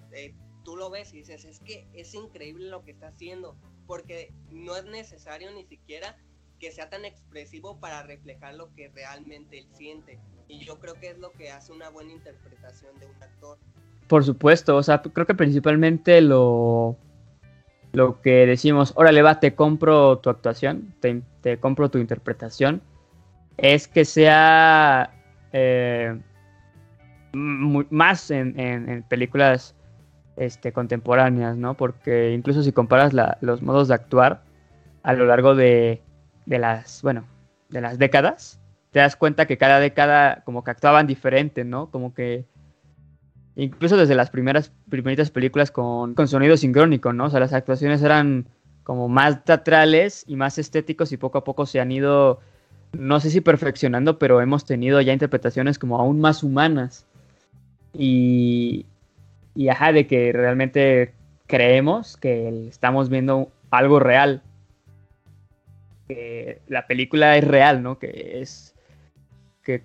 tú 0.64 0.76
lo 0.76 0.90
ves 0.90 1.14
y 1.14 1.18
dices, 1.18 1.44
es 1.44 1.60
que 1.60 1.86
es 1.94 2.12
increíble 2.14 2.68
lo 2.68 2.82
que 2.82 2.90
está 2.90 3.08
haciendo, 3.08 3.56
porque 3.86 4.34
no 4.50 4.76
es 4.76 4.84
necesario 4.84 5.52
ni 5.52 5.64
siquiera 5.64 6.18
que 6.58 6.70
sea 6.70 6.88
tan 6.88 7.04
expresivo 7.04 7.78
para 7.78 8.02
reflejar 8.02 8.54
lo 8.54 8.72
que 8.74 8.88
realmente 8.94 9.58
él 9.58 9.66
siente. 9.72 10.18
Y 10.48 10.64
yo 10.64 10.78
creo 10.78 10.94
que 10.94 11.10
es 11.10 11.18
lo 11.18 11.32
que 11.32 11.50
hace 11.50 11.72
una 11.72 11.90
buena 11.90 12.12
interpretación 12.12 12.98
de 12.98 13.06
un 13.06 13.22
actor. 13.22 13.58
Por 14.06 14.24
supuesto, 14.24 14.76
o 14.76 14.82
sea, 14.82 15.02
creo 15.02 15.26
que 15.26 15.34
principalmente 15.34 16.20
lo, 16.20 16.96
lo 17.92 18.20
que 18.20 18.46
decimos, 18.46 18.92
órale 18.96 19.22
va, 19.22 19.40
te 19.40 19.54
compro 19.54 20.18
tu 20.18 20.30
actuación, 20.30 20.94
te, 21.00 21.58
compro 21.58 21.90
tu 21.90 21.98
interpretación, 21.98 22.82
es 23.56 23.88
que 23.88 24.04
sea 24.04 25.10
eh, 25.52 26.16
más 27.32 28.30
en, 28.30 29.04
películas 29.08 29.74
este, 30.36 30.72
contemporáneas, 30.72 31.56
¿no? 31.56 31.74
Porque 31.74 32.32
incluso 32.32 32.62
si 32.62 32.70
comparas 32.70 33.12
los 33.40 33.62
modos 33.62 33.88
de 33.88 33.94
actuar 33.94 34.42
a 35.02 35.12
lo 35.14 35.26
largo 35.26 35.54
de, 35.54 36.02
de 36.46 36.58
las, 36.58 37.02
bueno, 37.02 37.24
de 37.68 37.80
las 37.80 37.98
décadas, 37.98 38.60
te 38.92 39.00
das 39.00 39.16
cuenta 39.16 39.46
que 39.46 39.58
cada 39.58 39.80
década 39.80 40.42
como 40.44 40.64
que 40.64 40.70
actuaban 40.70 41.06
diferente, 41.06 41.64
¿no? 41.64 41.90
Como 41.90 42.14
que 42.14 42.44
incluso 43.56 43.96
desde 43.96 44.14
las 44.14 44.30
primeras 44.30 44.72
primeritas 44.88 45.30
películas 45.30 45.70
con, 45.70 46.14
con 46.14 46.28
sonido 46.28 46.56
sincrónico, 46.56 47.12
¿no? 47.12 47.26
O 47.26 47.30
sea, 47.30 47.40
las 47.40 47.52
actuaciones 47.52 48.02
eran 48.02 48.46
como 48.84 49.08
más 49.08 49.44
teatrales 49.44 50.24
y 50.28 50.36
más 50.36 50.58
estéticos 50.58 51.10
y 51.10 51.16
poco 51.16 51.38
a 51.38 51.44
poco 51.44 51.66
se 51.66 51.80
han 51.80 51.90
ido, 51.90 52.38
no 52.92 53.18
sé 53.18 53.30
si 53.30 53.40
perfeccionando, 53.40 54.18
pero 54.18 54.40
hemos 54.40 54.64
tenido 54.64 55.00
ya 55.00 55.12
interpretaciones 55.12 55.78
como 55.78 55.98
aún 55.98 56.20
más 56.20 56.44
humanas. 56.44 57.04
Y, 57.92 58.86
y 59.54 59.68
ajá, 59.68 59.92
de 59.92 60.06
que 60.06 60.32
realmente 60.32 61.14
creemos 61.46 62.16
que 62.16 62.68
estamos 62.68 63.08
viendo 63.08 63.50
algo 63.70 63.98
real. 63.98 64.42
Que 66.08 66.60
la 66.68 66.86
película 66.86 67.36
es 67.36 67.44
real, 67.44 67.82
¿no? 67.82 67.98
Que 67.98 68.40
es. 68.40 68.74
Que, 69.62 69.82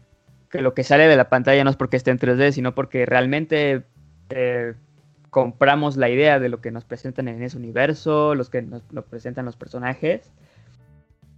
que 0.50 0.62
lo 0.62 0.74
que 0.74 0.84
sale 0.84 1.08
de 1.08 1.16
la 1.16 1.30
pantalla 1.30 1.64
no 1.64 1.70
es 1.70 1.76
porque 1.76 1.98
esté 1.98 2.12
en 2.12 2.20
3D, 2.20 2.52
sino 2.52 2.76
porque 2.76 3.06
realmente 3.06 3.84
eh, 4.30 4.74
compramos 5.30 5.96
la 5.98 6.10
idea 6.10 6.40
de 6.40 6.50
lo 6.50 6.62
que 6.62 6.72
nos 6.72 6.84
presentan 6.84 7.28
en 7.30 7.42
ese 7.42 7.58
universo, 7.58 8.36
los 8.36 8.50
que 8.50 8.62
nos 8.62 8.84
lo 8.92 9.06
presentan 9.06 9.46
los 9.46 9.56
personajes. 9.56 10.30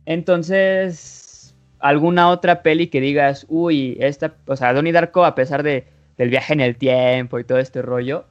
Entonces, 0.06 1.56
alguna 1.80 2.30
otra 2.30 2.64
peli 2.64 2.88
que 2.88 3.02
digas, 3.02 3.46
uy, 3.50 3.98
esta, 4.00 4.36
o 4.48 4.56
sea, 4.56 4.74
Donnie 4.74 4.92
Darko, 4.92 5.26
a 5.26 5.36
pesar 5.36 5.64
de, 5.64 5.86
del 6.18 6.30
viaje 6.30 6.54
en 6.54 6.62
el 6.62 6.76
tiempo 6.76 7.40
y 7.40 7.44
todo 7.44 7.60
este 7.60 7.82
rollo, 7.82 8.26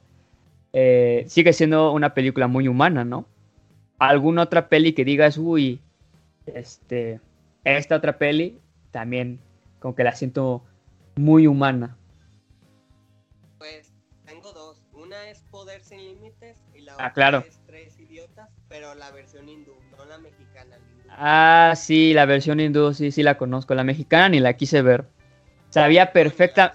eh, 0.73 1.23
sigue 1.27 1.53
siendo 1.53 1.91
una 1.93 2.13
película 2.13 2.47
muy 2.47 2.67
humana, 2.67 3.05
¿no? 3.05 3.25
Alguna 3.99 4.43
otra 4.43 4.67
peli 4.67 4.93
que 4.93 5.05
digas, 5.05 5.37
uy, 5.37 5.79
este, 6.45 7.19
esta 7.63 7.95
otra 7.95 8.17
peli 8.17 8.59
también 8.91 9.39
como 9.79 9.95
que 9.95 10.03
la 10.03 10.15
siento 10.15 10.63
muy 11.15 11.47
humana. 11.47 11.97
Poder 15.51 15.83
Sin 15.83 15.99
Límites 15.99 16.57
y 16.73 16.81
la 16.81 16.95
ah, 16.97 17.13
claro. 17.13 17.43
es 17.47 17.61
Tres 17.67 17.99
Idiotas, 17.99 18.49
pero 18.67 18.95
la 18.95 19.11
versión 19.11 19.47
hindú, 19.47 19.75
no 19.97 20.05
la 20.05 20.17
mexicana. 20.17 20.77
Ah, 21.09 21.73
sí, 21.75 22.13
la 22.13 22.25
versión 22.25 22.59
hindú, 22.59 22.93
sí, 22.93 23.11
sí 23.11 23.21
la 23.21 23.37
conozco. 23.37 23.75
La 23.75 23.83
mexicana 23.83 24.29
ni 24.29 24.39
la 24.39 24.53
quise 24.53 24.81
ver. 24.81 25.05
Sabía 25.69 26.11
perfecta, 26.11 26.73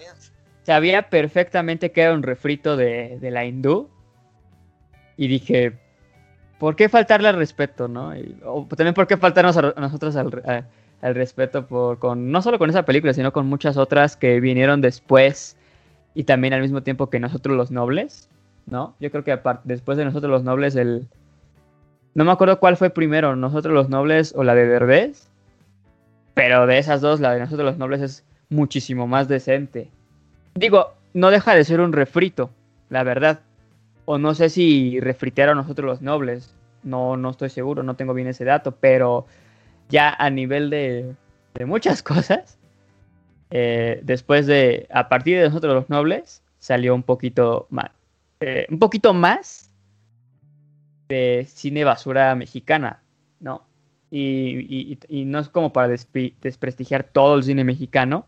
sabía 0.63 1.11
perfectamente 1.11 1.91
que 1.91 2.03
era 2.03 2.15
un 2.15 2.23
refrito 2.23 2.77
de, 2.77 3.19
la 3.21 3.45
hindú. 3.45 3.91
Y 5.17 5.27
dije, 5.27 5.77
¿por 6.59 6.77
qué 6.77 6.89
faltarle 6.89 7.29
al 7.29 7.37
respeto, 7.37 7.89
no? 7.89 8.13
o 8.45 8.67
también 8.77 8.95
por 8.95 9.07
qué 9.07 9.17
faltarnos 9.17 9.57
a, 9.57 9.75
nosotros 9.77 10.17
al, 10.17 10.67
al 11.03 11.15
respeto 11.15 11.67
por, 11.67 11.99
con, 11.99 12.31
no 12.31 12.43
solo 12.43 12.59
con 12.59 12.71
esa 12.71 12.85
película, 12.85 13.13
sino 13.13 13.33
con 13.33 13.47
muchas 13.47 13.77
otras 13.77 14.17
que 14.17 14.41
vinieron 14.41 14.81
después 14.81 15.57
y 16.15 16.25
también 16.25 16.53
al 16.55 16.61
mismo 16.61 16.83
tiempo 16.83 17.11
que 17.11 17.21
nosotros 17.21 17.57
los 17.57 17.71
nobles. 17.71 18.29
¿no? 18.71 18.95
Yo 19.01 19.11
creo 19.11 19.25
que 19.25 19.39
después 19.65 19.99
de 19.99 20.05
nosotros 20.05 20.31
los 20.31 20.45
nobles, 20.45 20.77
el... 20.77 21.09
No 22.15 22.25
me 22.25 22.33
acuerdo 22.33 22.59
cuál 22.59 22.77
fue 22.77 22.91
primero, 22.91 23.37
nosotros 23.37 23.73
los 23.75 23.89
nobles 23.89 24.35
o 24.37 24.43
la 24.43 24.55
de 24.55 24.67
Derbez, 24.67 25.29
pero 26.35 26.67
de 26.67 26.79
esas 26.79 27.01
dos, 27.01 27.21
la 27.21 27.35
de 27.35 27.41
nosotros 27.41 27.65
los 27.65 27.79
nobles 27.79 28.01
es 28.01 28.25
muchísimo 28.49 29.07
más 29.07 29.29
decente. 29.29 29.91
Digo, 30.55 30.95
no 31.15 31.31
deja 31.31 31.55
de 31.55 31.65
ser 31.65 31.81
un 31.81 31.93
refrito, 31.93 32.51
la 32.89 33.05
verdad. 33.05 33.41
O 34.11 34.17
no 34.17 34.35
sé 34.35 34.49
si 34.49 35.01
refritearon 35.01 35.59
nosotros 35.59 35.85
los 35.85 36.01
nobles, 36.01 36.55
no, 36.83 37.19
no 37.19 37.29
estoy 37.29 37.51
seguro, 37.51 37.83
no 37.83 37.95
tengo 37.95 38.15
bien 38.15 38.27
ese 38.27 38.43
dato, 38.43 38.75
pero 38.75 39.27
ya 39.91 40.15
a 40.19 40.31
nivel 40.31 40.71
de, 40.71 41.15
de 41.53 41.67
muchas 41.67 42.03
cosas, 42.15 42.59
eh, 43.51 44.01
después 44.03 44.47
de, 44.47 44.89
a 44.91 45.11
partir 45.11 45.37
de 45.37 45.49
nosotros 45.49 45.75
los 45.75 45.91
nobles, 45.91 46.43
salió 46.59 46.95
un 46.95 47.03
poquito 47.03 47.67
mal. 47.69 47.93
Eh, 48.41 48.67
un 48.71 48.79
poquito 48.79 49.13
más 49.13 49.75
de 51.11 51.47
cine 51.47 51.85
basura 51.85 52.35
mexicana, 52.35 53.03
¿no? 53.41 53.67
Y, 54.11 54.99
no 55.27 55.39
es 55.39 55.51
como 55.51 55.75
para 55.75 55.89
desprestigiar 55.89 57.05
todo 57.05 57.37
el 57.37 57.43
cine 57.43 57.63
mexicano. 57.63 58.25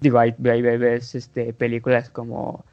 Digo, 0.00 0.18
hay, 0.18 0.34
hay 0.44 0.62
ves 0.62 1.14
este, 1.14 1.52
películas 1.52 2.08
como 2.08 2.64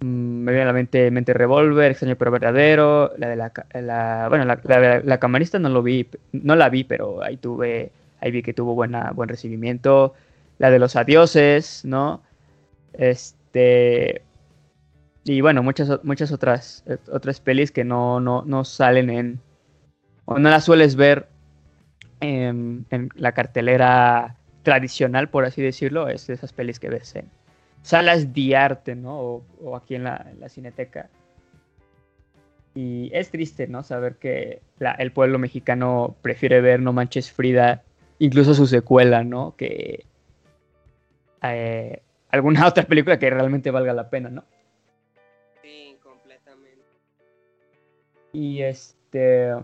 me 0.00 0.52
viene 0.52 0.62
a 0.62 0.66
la 0.66 0.72
mente 0.72 1.10
Mente 1.10 1.34
Revolver, 1.34 1.90
Extraño 1.90 2.16
pero 2.16 2.30
Verdadero, 2.30 3.12
la 3.18 3.28
de 3.28 3.36
la, 3.36 4.26
bueno, 4.28 4.44
la, 4.44 5.20
camarista 5.20 5.58
no 5.58 5.68
lo 5.68 5.82
vi, 5.82 6.08
no 6.32 6.56
la 6.56 6.70
vi, 6.70 6.84
pero 6.84 7.22
ahí 7.22 7.36
tuve, 7.36 7.92
ahí 8.20 8.30
vi 8.30 8.42
que 8.42 8.54
tuvo 8.54 8.74
buena, 8.74 9.12
buen 9.12 9.28
recibimiento. 9.28 10.14
La 10.58 10.70
de 10.70 10.78
los 10.78 10.96
adioses, 10.96 11.84
¿no? 11.84 12.22
Este, 12.94 14.22
y 15.24 15.40
bueno, 15.42 15.62
muchas, 15.62 16.02
muchas 16.02 16.32
otras, 16.32 16.84
otras 17.12 17.40
pelis 17.40 17.70
que 17.70 17.84
no, 17.84 18.20
no, 18.20 18.42
no 18.46 18.64
salen 18.64 19.10
en. 19.10 19.40
o 20.24 20.38
no 20.38 20.50
las 20.50 20.64
sueles 20.64 20.96
ver 20.96 21.28
en, 22.20 22.86
la 23.14 23.32
cartelera 23.32 24.36
tradicional, 24.62 25.28
por 25.28 25.44
así 25.44 25.60
decirlo. 25.62 26.08
Es 26.08 26.26
de 26.26 26.34
esas 26.34 26.52
pelis 26.52 26.80
que 26.80 26.88
ves 26.88 27.16
en 27.16 27.26
salas 27.82 28.32
de 28.32 28.56
arte, 28.56 28.94
¿no? 28.94 29.42
O, 29.62 29.76
aquí 29.76 29.94
en 29.94 30.04
la, 30.04 30.48
cineteca. 30.48 31.08
Y 32.74 33.10
es 33.12 33.30
triste, 33.30 33.66
¿no? 33.66 33.82
Saber 33.82 34.16
que 34.16 34.60
el 34.98 35.12
pueblo 35.12 35.38
mexicano 35.38 36.16
prefiere 36.22 36.60
ver 36.60 36.80
No 36.80 36.92
Manches 36.92 37.32
Frida, 37.32 37.82
incluso 38.18 38.54
su 38.54 38.66
secuela, 38.66 39.24
¿no? 39.24 39.56
Que 39.56 40.04
eh, 41.42 42.02
alguna 42.30 42.66
otra 42.68 42.84
película 42.84 43.18
que 43.18 43.30
realmente 43.30 43.70
valga 43.70 43.92
la 43.92 44.08
pena, 44.08 44.30
¿no? 44.30 44.44
Y 48.32 48.62
este. 48.62 49.54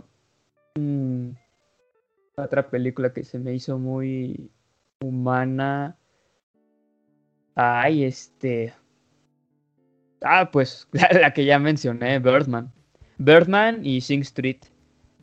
Mm, 0.74 1.30
otra 2.36 2.68
película 2.68 3.12
que 3.12 3.24
se 3.24 3.38
me 3.38 3.54
hizo 3.54 3.78
muy 3.78 4.50
humana. 5.00 5.96
Ay, 7.56 8.04
este. 8.04 8.72
Ah, 10.22 10.50
pues 10.52 10.88
la, 10.92 11.32
que 11.32 11.44
ya 11.44 11.58
mencioné, 11.58 12.20
Birdman. 12.20 12.72
Birdman 13.18 13.84
y 13.84 14.00
Sing 14.00 14.20
Street. 14.20 14.58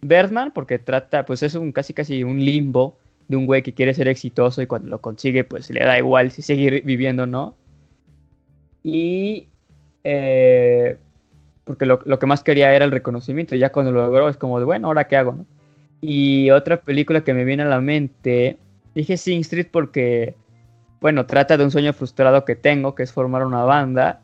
Birdman 0.01 0.51
porque 0.51 0.79
trata, 0.79 1.25
pues 1.25 1.43
es 1.43 1.55
un 1.55 1.71
casi 1.71 1.93
casi 1.93 2.23
un 2.23 2.43
limbo 2.43 2.97
de 3.29 3.37
un 3.37 3.45
güey 3.45 3.63
que 3.63 3.73
quiere 3.73 3.93
ser 3.93 4.09
exitoso 4.09 4.61
y 4.61 4.67
cuando 4.67 4.89
lo 4.89 4.99
consigue, 4.99 5.45
pues 5.45 5.69
le 5.69 5.79
da 5.79 5.97
igual 5.97 6.31
si 6.31 6.41
seguir 6.41 6.83
viviendo 6.83 7.23
o 7.23 7.27
no. 7.27 7.55
Y 8.83 9.47
eh, 10.03 10.97
porque 11.63 11.85
lo, 11.85 11.99
que 11.99 12.25
más 12.25 12.43
quería 12.43 12.73
era 12.73 12.85
el 12.85 12.91
reconocimiento, 12.91 13.55
y 13.55 13.59
ya 13.59 13.71
cuando 13.71 13.91
lo 13.91 14.05
logró 14.05 14.27
es 14.29 14.37
como 14.37 14.59
de, 14.59 14.65
bueno, 14.65 14.87
¿ahora 14.87 15.07
qué 15.07 15.15
hago? 15.15 15.45
Y 16.01 16.49
otra 16.51 16.81
película 16.81 17.23
que 17.23 17.33
me 17.33 17.45
viene 17.45 17.63
a 17.63 17.67
la 17.67 17.79
mente, 17.79 18.57
dije 18.93 19.15
Sing 19.15 19.41
Street 19.41 19.67
porque, 19.71 20.35
bueno, 21.03 21.25
trata 21.25 21.57
de 21.57 21.65
un 21.65 21.71
sueño 21.71 21.91
frustrado 21.91 22.45
que 22.45 22.55
tengo, 22.55 22.95
que 22.95 23.03
es 23.03 23.11
formar 23.11 23.45
una 23.45 23.65
banda, 23.65 24.21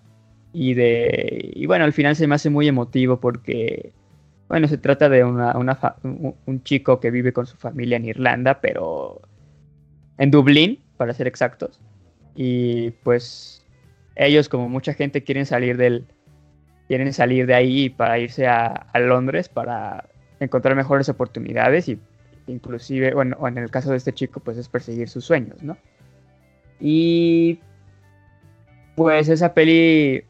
y 0.54 0.76
de, 0.76 1.52
y 1.54 1.66
bueno, 1.66 1.84
al 1.84 1.92
final 1.92 2.16
se 2.16 2.26
me 2.26 2.36
hace 2.36 2.50
muy 2.50 2.70
emotivo 2.70 3.20
porque, 3.20 3.92
bueno, 4.48 4.66
se 4.70 4.78
trata 4.78 5.10
de 5.10 5.26
una, 5.26 5.58
un 5.58 6.64
chico 6.64 7.02
que 7.02 7.12
vive 7.12 7.34
con 7.34 7.46
su 7.48 7.58
familia 7.58 7.98
en 7.98 8.06
Irlanda, 8.06 8.62
pero 8.62 9.20
en 10.18 10.32
Dublín, 10.32 10.80
para 10.96 11.14
ser 11.14 11.28
exactos, 11.28 11.82
y 12.34 12.92
pues 13.04 13.68
ellos, 14.16 14.48
como 14.48 14.70
mucha 14.70 14.94
gente, 14.94 15.26
quieren 15.26 15.46
salir 15.46 15.76
del 15.76 16.06
quieren 16.88 17.12
salir 17.12 17.46
de 17.46 17.56
ahí 17.56 17.90
para 17.90 18.20
irse 18.20 18.48
a, 18.48 18.88
Londres 18.96 19.50
para 19.50 20.06
encontrar 20.40 20.78
mejores 20.78 21.10
oportunidades 21.10 21.90
y 21.90 22.00
inclusive, 22.48 23.14
bueno, 23.14 23.38
en 23.46 23.58
el 23.58 23.70
caso 23.70 23.92
de 23.92 23.98
este 23.98 24.14
chico, 24.14 24.40
pues 24.40 24.58
es 24.58 24.70
perseguir 24.70 25.10
sus 25.10 25.26
sueños, 25.26 25.62
¿no? 25.62 25.76
Y 26.80 27.60
pues 28.96 29.30
esa 29.30 29.54
peli, 29.54 30.24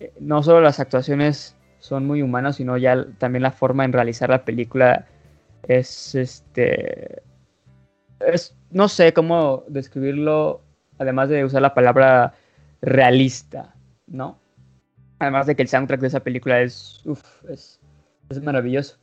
eh, 0.00 0.12
no 0.20 0.42
solo 0.42 0.60
las 0.60 0.80
actuaciones 0.80 1.56
son 1.78 2.06
muy 2.06 2.22
humanas, 2.22 2.56
sino 2.56 2.76
ya 2.76 3.06
también 3.18 3.42
la 3.42 3.52
forma 3.52 3.84
en 3.84 3.92
realizar 3.92 4.30
la 4.30 4.44
película 4.44 5.06
es, 5.66 6.14
este, 6.14 7.22
es, 8.20 8.56
no 8.70 8.88
sé 8.88 9.12
cómo 9.12 9.64
describirlo, 9.68 10.62
además 10.98 11.28
de 11.28 11.44
usar 11.44 11.62
la 11.62 11.74
palabra 11.74 12.34
realista, 12.82 13.74
¿no? 14.06 14.38
Además 15.18 15.46
de 15.46 15.56
que 15.56 15.62
el 15.62 15.68
soundtrack 15.68 16.00
de 16.00 16.06
esa 16.06 16.20
película 16.20 16.60
es, 16.60 17.02
es, 17.48 17.80
maravilloso. 18.42 18.96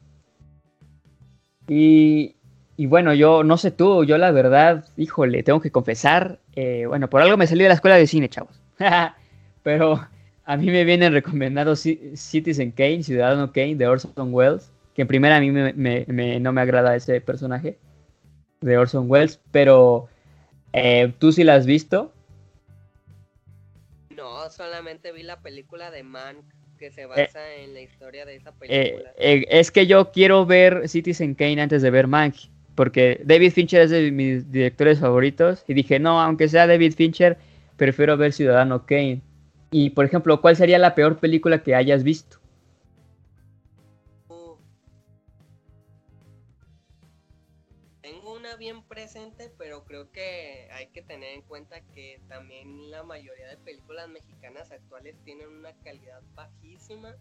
Y, 1.67 2.36
bueno, 2.86 3.13
yo 3.13 3.43
no 3.43 3.57
sé 3.57 3.71
tú, 3.71 4.03
yo 4.05 4.17
la 4.17 4.32
verdad, 4.32 4.86
híjole, 4.97 5.41
tengo 5.43 5.59
que 5.59 5.71
confesar, 5.71 6.39
eh, 6.55 6.86
bueno, 6.86 7.09
por 7.09 7.21
algo 7.21 7.36
me 7.36 7.47
salí 7.47 7.63
de 7.63 7.69
la 7.69 7.75
escuela 7.75 7.97
de 7.97 8.05
cine, 8.07 8.30
chavos. 8.30 8.61
Pero 9.63 10.07
a 10.45 10.57
mí 10.57 10.67
me 10.67 10.84
vienen 10.86 11.11
recomendados 11.13 11.82
Citizen 12.15 12.71
Kane, 12.71 13.03
Ciudadano 13.03 13.51
Kane, 13.51 13.75
de 13.75 13.88
Orson 13.88 14.34
Welles, 14.34 14.71
que 14.93 15.01
en 15.01 15.07
primera 15.07 15.38
a 15.38 15.39
mí 15.41 15.49
no 15.51 16.53
me 16.53 16.61
agrada 16.61 16.95
ese 16.95 17.19
personaje 17.19 17.78
de 18.61 18.78
Orson 18.78 19.09
Welles, 19.09 19.39
pero 19.51 20.07
eh, 20.73 21.11
tú 21.19 21.32
sí 21.32 21.43
la 21.43 21.55
has 21.55 21.65
visto. 21.65 22.13
No, 24.15 24.49
solamente 24.49 25.11
vi 25.11 25.23
la 25.23 25.41
película 25.41 25.91
de 25.91 26.03
Man 26.03 26.38
que 26.78 26.91
se 26.91 27.05
basa 27.05 27.53
en 27.55 27.73
la 27.73 27.82
historia 27.82 28.25
de 28.25 28.36
esa 28.36 28.49
Eh, 28.49 28.53
película. 28.53 29.13
eh, 29.17 29.45
es 29.49 29.71
que 29.71 29.88
yo 29.88 30.11
quiero 30.11 30.45
ver 30.45 30.88
Citizen 30.89 31.34
Kane 31.36 31.61
antes 31.61 31.82
de 31.82 31.89
ver 31.91 32.07
Mank, 32.07 32.36
porque 32.78 33.19
David 33.25 33.53
Fincher 33.53 33.82
es 33.82 33.89
de 33.89 34.11
mis 34.11 34.51
directores 34.51 34.99
favoritos 34.99 35.63
y 35.67 35.73
dije, 35.73 35.97
no, 35.99 36.21
aunque 36.21 36.47
sea 36.47 36.67
David 36.67 36.93
Fincher, 36.93 37.36
prefiero 37.75 38.15
ver 38.17 38.34
Ciudadano 38.34 38.86
Kane. 38.86 39.23
Y, 39.71 39.89
por 39.89 40.05
ejemplo, 40.05 40.39
¿cuál 40.41 40.55
sería 40.55 40.78
la 40.78 40.93
peor 40.93 41.17
película 41.17 41.63
que 41.63 41.73
hayas 41.73 42.03
visto? 42.03 42.38
Uh. 44.30 44.57
Tengo 48.01 48.36
una 48.36 48.55
bien 48.57 48.84
presente, 48.84 49.51
pero 49.57 49.84
creo 49.84 50.11
que 50.11 50.69
hay 50.71 50.86
que 50.89 51.01
tener 51.01 51.34
en 51.34 51.41
cuenta 51.41 51.82
que 51.95 52.21
también 52.30 52.91
la 52.91 53.01
mayoría 53.01 53.47
de 53.47 53.57
películas 53.57 54.07
mexicanas 54.07 54.71
actuales 54.71 55.15
tienen 55.25 55.47
una 55.47 55.73
calidad 55.84 56.21
bajísima 56.36 57.15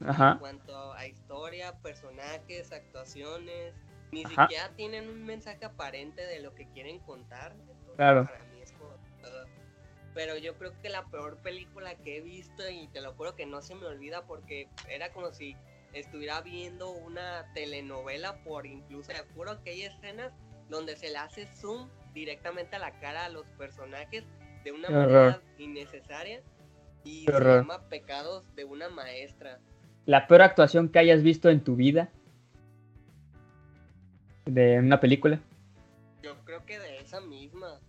en 0.00 0.08
Ajá. 0.08 0.38
cuanto 0.40 0.94
a 0.94 1.06
historia, 1.06 1.74
personajes, 1.82 2.72
actuaciones. 2.72 3.74
Ni 4.14 4.24
Ajá. 4.24 4.42
siquiera 4.42 4.68
tienen 4.76 5.08
un 5.08 5.24
mensaje 5.24 5.64
aparente 5.64 6.24
de 6.24 6.38
lo 6.40 6.54
que 6.54 6.66
quieren 6.68 7.00
contar. 7.00 7.52
Entonces, 7.52 7.96
Claro. 7.96 8.24
Para 8.26 8.44
mí 8.44 8.60
es 8.62 8.72
como, 8.72 8.90
uh, 8.90 9.48
Pero 10.14 10.38
yo 10.38 10.56
creo 10.56 10.72
que 10.80 10.88
la 10.88 11.04
peor 11.06 11.38
película 11.38 11.96
que 11.96 12.18
he 12.18 12.20
visto, 12.20 12.68
y 12.70 12.86
te 12.88 13.00
lo 13.00 13.14
juro 13.14 13.34
que 13.34 13.46
no 13.46 13.60
se 13.60 13.74
me 13.74 13.86
olvida 13.86 14.24
porque 14.26 14.68
era 14.88 15.12
como 15.12 15.32
si 15.32 15.56
estuviera 15.92 16.40
viendo 16.40 16.90
una 16.90 17.52
telenovela 17.54 18.42
por 18.44 18.66
incluso, 18.66 19.10
te 19.12 19.18
juro 19.34 19.60
que 19.64 19.70
hay 19.70 19.82
escenas 19.82 20.32
donde 20.68 20.96
se 20.96 21.10
le 21.10 21.18
hace 21.18 21.46
zoom 21.56 21.88
directamente 22.12 22.76
a 22.76 22.78
la 22.78 22.98
cara 23.00 23.24
a 23.24 23.28
los 23.28 23.46
personajes 23.58 24.24
de 24.62 24.70
una 24.72 24.86
Qué 24.88 24.94
manera 24.94 25.26
horror. 25.26 25.42
innecesaria 25.58 26.40
y 27.02 27.24
Qué 27.26 27.32
se 27.32 27.36
horror. 27.36 27.60
llama 27.62 27.88
Pecados 27.88 28.44
de 28.54 28.64
una 28.64 28.88
maestra. 28.88 29.58
La 30.06 30.26
peor 30.28 30.42
actuación 30.42 30.88
que 30.90 31.00
hayas 31.00 31.22
visto 31.24 31.50
en 31.50 31.62
tu 31.64 31.74
vida 31.76 32.10
de 34.44 34.78
una 34.78 35.00
película. 35.00 35.40
Yo 36.22 36.36
creo 36.44 36.64
que 36.64 36.78
de 36.78 36.98
esa 36.98 37.20
misma, 37.20 37.80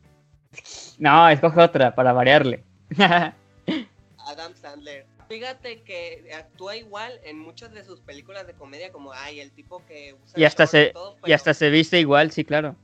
No, 1.00 1.30
escoge 1.30 1.62
otra 1.62 1.96
para 1.96 2.14
variarle. 2.14 2.64
Adam 4.18 4.54
Sandler. 4.56 5.06
Fíjate 5.28 5.82
que 5.84 6.32
actúa 6.36 6.76
igual 6.76 7.20
en 7.24 7.40
muchas 7.40 7.74
de 7.74 7.84
sus 7.84 8.00
películas 8.02 8.46
de 8.46 8.54
comedia, 8.54 8.92
como 8.92 9.12
ay, 9.12 9.40
el 9.40 9.52
tipo 9.52 9.84
que 9.88 10.14
usa 10.14 10.40
y 10.40 10.44
hasta 10.44 10.68
se 10.68 10.88
todo, 10.88 11.18
y 11.26 11.32
hasta 11.32 11.54
se 11.54 11.70
viste 11.70 12.00
igual, 12.00 12.32
sí, 12.32 12.46
claro. 12.46 12.76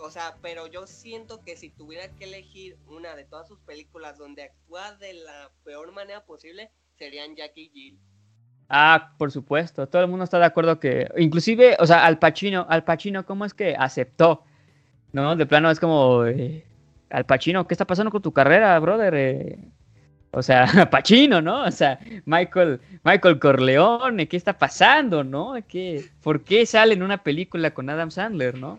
O 0.00 0.10
sea, 0.10 0.36
pero 0.40 0.66
yo 0.68 0.86
siento 0.86 1.42
que 1.42 1.56
si 1.56 1.70
tuviera 1.70 2.08
que 2.16 2.24
elegir 2.24 2.78
una 2.86 3.16
de 3.16 3.24
todas 3.24 3.48
sus 3.48 3.60
películas 3.60 4.16
donde 4.16 4.44
actúa 4.44 4.94
de 4.96 5.14
la 5.14 5.50
peor 5.64 5.92
manera 5.92 6.24
posible, 6.24 6.70
serían 6.96 7.34
Jackie 7.34 7.70
Jill. 7.72 7.98
Ah, 8.72 9.14
por 9.18 9.32
supuesto, 9.32 9.88
todo 9.88 10.00
el 10.00 10.08
mundo 10.08 10.22
está 10.24 10.38
de 10.38 10.44
acuerdo 10.44 10.78
que, 10.78 11.10
inclusive, 11.18 11.76
o 11.80 11.86
sea, 11.86 12.06
Al 12.06 12.20
Pacino, 12.20 12.66
Al 12.68 12.84
Pacino, 12.84 13.26
¿cómo 13.26 13.44
es 13.44 13.52
que 13.52 13.74
aceptó? 13.76 14.44
¿No? 15.12 15.34
De 15.34 15.44
plano 15.44 15.72
es 15.72 15.80
como, 15.80 16.24
eh, 16.24 16.64
Al 17.10 17.26
Pacino, 17.26 17.66
¿qué 17.66 17.74
está 17.74 17.84
pasando 17.84 18.12
con 18.12 18.22
tu 18.22 18.32
carrera, 18.32 18.78
brother? 18.78 19.14
Eh, 19.16 19.58
o 20.30 20.40
sea, 20.40 20.66
Pacino, 20.90 21.42
¿no? 21.42 21.64
O 21.64 21.70
sea, 21.72 21.98
Michael, 22.26 22.80
Michael 23.02 23.40
Corleone, 23.40 24.28
¿qué 24.28 24.36
está 24.36 24.56
pasando, 24.56 25.24
no? 25.24 25.54
¿Qué, 25.66 26.04
¿Por 26.22 26.44
qué 26.44 26.64
sale 26.64 26.94
en 26.94 27.02
una 27.02 27.24
película 27.24 27.72
con 27.72 27.90
Adam 27.90 28.12
Sandler, 28.12 28.56
no? 28.56 28.78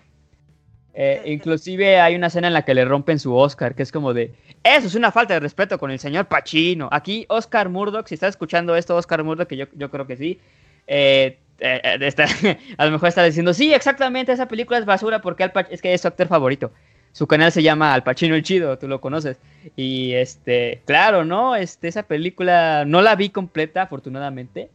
Eh, 0.94 1.22
inclusive 1.26 2.00
hay 2.00 2.16
una 2.16 2.28
escena 2.28 2.48
en 2.48 2.54
la 2.54 2.64
que 2.64 2.74
le 2.74 2.86
rompen 2.86 3.20
su 3.20 3.36
Oscar, 3.36 3.76
que 3.76 3.84
es 3.84 3.92
como 3.92 4.14
de, 4.14 4.34
eso 4.64 4.88
es 4.88 4.96
una 4.96 5.12
falta 5.12 5.34
de 5.34 5.40
respeto 5.40 5.78
con 5.80 5.92
el 5.92 6.00
señor 6.00 6.28
Pacino. 6.28 6.90
Aquí 6.92 7.26
Oscar 7.30 7.70
Murdoch, 7.70 8.08
si 8.08 8.16
está 8.16 8.28
escuchando 8.28 8.76
esto, 8.76 8.96
Oscar 8.96 9.24
Murdoch, 9.24 9.48
que 9.48 9.58
yo, 9.58 9.66
yo 9.76 9.90
creo 9.90 10.06
que 10.08 10.18
sí, 10.18 10.40
eh, 10.88 11.38
eh, 11.60 11.98
está- 12.02 12.26
a 12.78 12.86
lo 12.86 12.92
mejor 12.92 13.10
está 13.10 13.24
diciendo, 13.24 13.54
sí, 13.54 13.74
exactamente, 13.74 14.32
esa 14.32 14.48
película 14.48 14.80
es 14.80 14.86
basura 14.86 15.22
porque 15.22 15.44
Al 15.44 15.54
es 15.70 15.82
que 15.82 15.94
es 15.94 16.02
su 16.02 16.08
actor 16.08 16.28
favorito. 16.28 16.72
Su 17.14 17.28
canal 17.28 17.52
se 17.52 17.62
llama 17.62 17.94
Al 17.94 18.04
Pacino 18.04 18.36
el 18.36 18.44
Chido, 18.44 18.78
tú 18.78 18.88
lo 18.88 19.02
conoces. 19.02 19.38
Y 19.76 20.14
este, 20.14 20.82
claro, 20.86 21.26
¿no? 21.26 21.58
Este, 21.58 21.90
esa 21.90 22.04
película 22.04 22.86
no 22.86 23.02
la 23.02 23.16
vi 23.18 23.30
completa, 23.30 23.82
afortunadamente. 23.82 24.70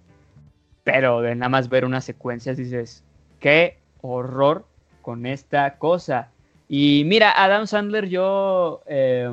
Pero 0.85 1.23
de 1.23 1.35
nada 1.35 1.49
más 1.49 1.71
ver 1.71 1.87
unas 1.87 2.05
secuencias 2.05 2.59
dices, 2.59 3.03
qué 3.41 3.79
horror 4.03 4.67
con 5.07 5.25
esta 5.25 5.79
cosa. 5.79 6.33
Y 6.69 7.05
mira, 7.07 7.31
Adam 7.31 7.69
Sandler, 7.69 8.09
yo 8.09 8.83
eh, 8.89 9.33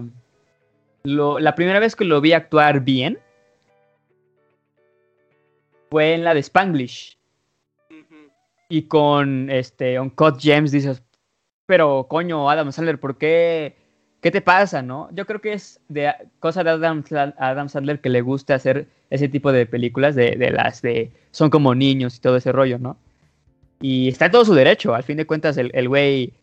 lo- 1.03 1.39
la 1.39 1.55
primera 1.55 1.79
vez 1.79 1.95
que 1.95 2.05
lo 2.05 2.21
vi 2.21 2.31
actuar 2.31 2.81
bien 2.81 3.17
fue 5.89 6.13
en 6.13 6.23
la 6.23 6.35
de 6.35 6.41
Spanglish. 6.41 7.17
Y 8.69 8.83
con 8.83 9.49
este 9.49 9.99
Uncut 9.99 10.39
Gems 10.39 10.71
dices, 10.71 11.01
pero 11.65 12.05
coño, 12.07 12.51
Adam 12.51 12.71
Sandler, 12.71 12.99
¿por 12.99 13.17
qué? 13.17 13.75
¿Qué 14.21 14.29
te 14.29 14.41
pasa, 14.41 14.83
no? 14.83 15.09
Yo 15.11 15.25
creo 15.25 15.41
que 15.41 15.53
es 15.53 15.81
de 15.89 16.13
cosa 16.39 16.63
de 16.63 16.69
Adam, 16.69 17.03
Adam 17.39 17.67
Sandler 17.67 17.99
que 17.99 18.09
le 18.09 18.21
gusta 18.21 18.53
hacer 18.53 18.87
ese 19.09 19.27
tipo 19.27 19.51
de 19.51 19.65
películas 19.65 20.13
de, 20.13 20.35
de 20.35 20.51
las 20.51 20.83
de 20.83 21.11
son 21.31 21.49
como 21.49 21.73
niños 21.73 22.15
y 22.15 22.19
todo 22.21 22.37
ese 22.37 22.51
rollo, 22.51 22.77
¿no? 22.77 22.95
Y 23.83 24.07
está 24.07 24.25
en 24.25 24.31
todo 24.31 24.45
su 24.45 24.55
derecho, 24.55 24.95
al 24.95 25.03
fin 25.03 25.17
de 25.17 25.27
cuentas 25.27 25.57
el 25.57 25.87
güey 25.87 26.33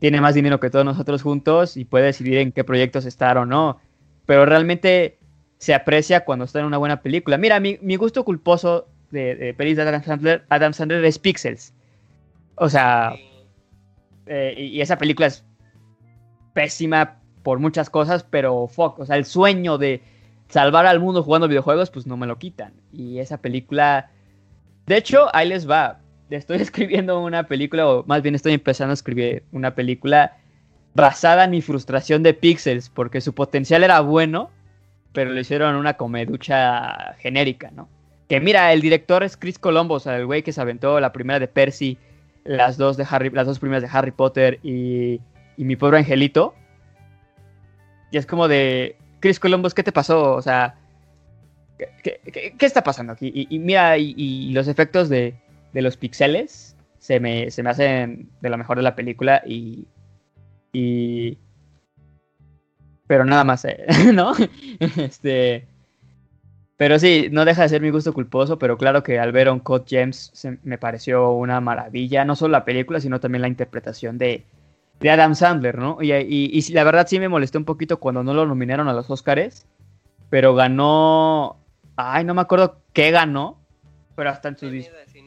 tiene 0.00 0.20
más 0.20 0.34
dinero 0.34 0.58
que 0.58 0.70
todos 0.70 0.84
nosotros 0.84 1.22
juntos 1.22 1.76
y 1.76 1.84
puede 1.84 2.06
decidir 2.06 2.38
en 2.38 2.52
qué 2.52 2.64
proyectos 2.64 3.04
estar 3.04 3.38
o 3.38 3.46
no. 3.46 3.78
Pero 4.26 4.46
realmente 4.46 5.18
se 5.58 5.74
aprecia 5.74 6.24
cuando 6.24 6.46
está 6.46 6.58
en 6.58 6.66
una 6.66 6.78
buena 6.78 7.02
película. 7.02 7.36
Mira, 7.36 7.60
mi, 7.60 7.78
mi 7.82 7.96
gusto 7.96 8.24
culposo 8.24 8.88
de, 9.10 9.36
de 9.36 9.54
pelis 9.54 9.76
de 9.76 9.82
Adam 9.82 10.02
Sandler, 10.02 10.44
Adam 10.48 10.72
Sandler 10.72 11.04
es 11.04 11.18
Pixels. 11.18 11.74
O 12.56 12.70
sea, 12.70 13.12
eh, 14.26 14.54
y 14.56 14.80
esa 14.80 14.96
película 14.96 15.26
es 15.26 15.44
pésima 16.54 17.18
por 17.42 17.58
muchas 17.58 17.90
cosas, 17.90 18.24
pero 18.24 18.66
fuck, 18.68 18.98
o 19.00 19.06
sea, 19.06 19.16
el 19.16 19.26
sueño 19.26 19.76
de 19.76 20.02
salvar 20.48 20.86
al 20.86 20.98
mundo 20.98 21.22
jugando 21.22 21.46
videojuegos, 21.46 21.90
pues 21.90 22.06
no 22.06 22.16
me 22.16 22.26
lo 22.26 22.38
quitan. 22.38 22.72
Y 22.90 23.18
esa 23.18 23.36
película, 23.36 24.10
de 24.86 24.96
hecho, 24.96 25.28
ahí 25.34 25.48
les 25.48 25.68
va. 25.68 26.00
Estoy 26.30 26.58
escribiendo 26.60 27.20
una 27.20 27.44
película, 27.44 27.88
o 27.88 28.04
más 28.06 28.22
bien 28.22 28.34
estoy 28.34 28.54
empezando 28.54 28.92
a 28.92 28.94
escribir 28.94 29.42
una 29.52 29.74
película 29.74 30.36
basada 30.94 31.44
en 31.44 31.50
mi 31.50 31.62
frustración 31.62 32.22
de 32.22 32.34
Pixels, 32.34 32.88
porque 32.88 33.20
su 33.20 33.34
potencial 33.34 33.84
era 33.84 34.00
bueno, 34.00 34.50
pero 35.12 35.32
le 35.32 35.40
hicieron 35.40 35.76
una 35.76 35.94
comeducha 35.94 37.14
genérica, 37.18 37.70
¿no? 37.70 37.88
Que 38.28 38.40
mira, 38.40 38.72
el 38.72 38.80
director 38.80 39.22
es 39.24 39.36
Chris 39.36 39.58
Colombo, 39.58 39.94
o 39.94 40.00
sea, 40.00 40.16
el 40.16 40.26
güey 40.26 40.42
que 40.42 40.52
se 40.52 40.60
aventó 40.60 41.00
la 41.00 41.12
primera 41.12 41.40
de 41.40 41.48
Percy, 41.48 41.98
las 42.44 42.76
dos 42.76 42.96
de 42.96 43.06
Harry, 43.08 43.30
las 43.30 43.46
dos 43.46 43.58
primeras 43.58 43.82
de 43.82 43.88
Harry 43.92 44.12
Potter 44.12 44.60
y, 44.62 45.20
y 45.56 45.64
mi 45.64 45.76
pobre 45.76 45.98
angelito. 45.98 46.54
Y 48.12 48.18
es 48.18 48.26
como 48.26 48.46
de, 48.46 48.96
Chris 49.18 49.40
Columbus, 49.40 49.74
¿qué 49.74 49.82
te 49.82 49.92
pasó? 49.92 50.34
O 50.34 50.42
sea, 50.42 50.76
¿qué, 52.02 52.20
está 52.60 52.82
pasando 52.82 53.12
aquí? 53.12 53.32
Y, 53.48 53.58
mira, 53.58 53.98
y 53.98 54.52
los 54.52 54.68
efectos 54.68 55.08
de, 55.08 55.34
de 55.72 55.82
los 55.82 55.96
pixeles 55.96 56.76
se 56.98 57.20
me, 57.20 57.50
se 57.50 57.62
me 57.62 57.70
hacen 57.70 58.28
de 58.40 58.50
lo 58.50 58.58
mejor 58.58 58.76
de 58.76 58.82
la 58.82 58.94
película 58.96 59.42
y... 59.46 59.86
y 60.72 61.38
pero 63.06 63.24
nada 63.24 63.44
más, 63.44 63.64
eh, 63.64 63.84
¿no? 64.14 64.32
este... 64.96 65.66
Pero 66.76 66.98
sí, 66.98 67.28
no 67.30 67.44
deja 67.44 67.62
de 67.62 67.68
ser 67.68 67.82
mi 67.82 67.90
gusto 67.90 68.14
culposo, 68.14 68.58
pero 68.58 68.78
claro 68.78 69.02
que 69.02 69.18
al 69.18 69.32
ver 69.32 69.50
Uncut 69.50 69.86
Gems 69.86 70.30
se- 70.32 70.58
me 70.62 70.78
pareció 70.78 71.32
una 71.32 71.60
maravilla, 71.60 72.24
no 72.24 72.36
solo 72.36 72.52
la 72.52 72.64
película, 72.64 73.00
sino 73.00 73.20
también 73.20 73.42
la 73.42 73.48
interpretación 73.48 74.16
de, 74.16 74.46
de 74.98 75.10
Adam 75.10 75.34
Sandler, 75.34 75.76
¿no? 75.76 75.98
Y, 76.00 76.12
y- 76.14 76.50
y 76.52 76.62
sí, 76.62 76.72
la 76.72 76.84
verdad 76.84 77.06
sí 77.06 77.18
me 77.18 77.28
molestó 77.28 77.58
un 77.58 77.66
poquito 77.66 77.98
cuando 78.00 78.22
no 78.22 78.32
lo 78.32 78.46
nominaron 78.46 78.88
a 78.88 78.94
los 78.94 79.10
Oscars, 79.10 79.66
pero 80.30 80.54
ganó, 80.54 81.58
ay, 81.96 82.24
no 82.24 82.32
me 82.32 82.40
acuerdo 82.40 82.78
qué 82.94 83.10
ganó, 83.10 83.58
pero 84.16 84.30
hasta 84.30 84.48
en 84.48 84.56
su... 84.56 84.70
cine 84.70 84.78
independiente. 84.78 85.19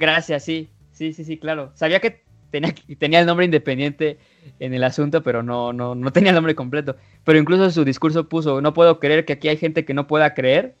Gracias, 0.00 0.42
sí, 0.44 0.70
sí, 0.92 1.12
sí, 1.12 1.24
sí, 1.24 1.36
claro. 1.36 1.72
Sabía 1.74 2.00
que 2.00 2.22
tenía, 2.50 2.74
tenía 2.98 3.20
el 3.20 3.26
nombre 3.26 3.44
independiente 3.44 4.18
en 4.58 4.72
el 4.72 4.82
asunto, 4.82 5.22
pero 5.22 5.42
no, 5.42 5.74
no, 5.74 5.94
no 5.94 6.10
tenía 6.10 6.30
el 6.30 6.34
nombre 6.34 6.54
completo. 6.54 6.96
Pero 7.22 7.38
incluso 7.38 7.70
su 7.70 7.84
discurso 7.84 8.26
puso, 8.26 8.62
no 8.62 8.72
puedo 8.72 8.98
creer 8.98 9.26
que 9.26 9.34
aquí 9.34 9.48
hay 9.48 9.58
gente 9.58 9.84
que 9.84 9.92
no 9.92 10.06
pueda 10.06 10.32
creer 10.32 10.74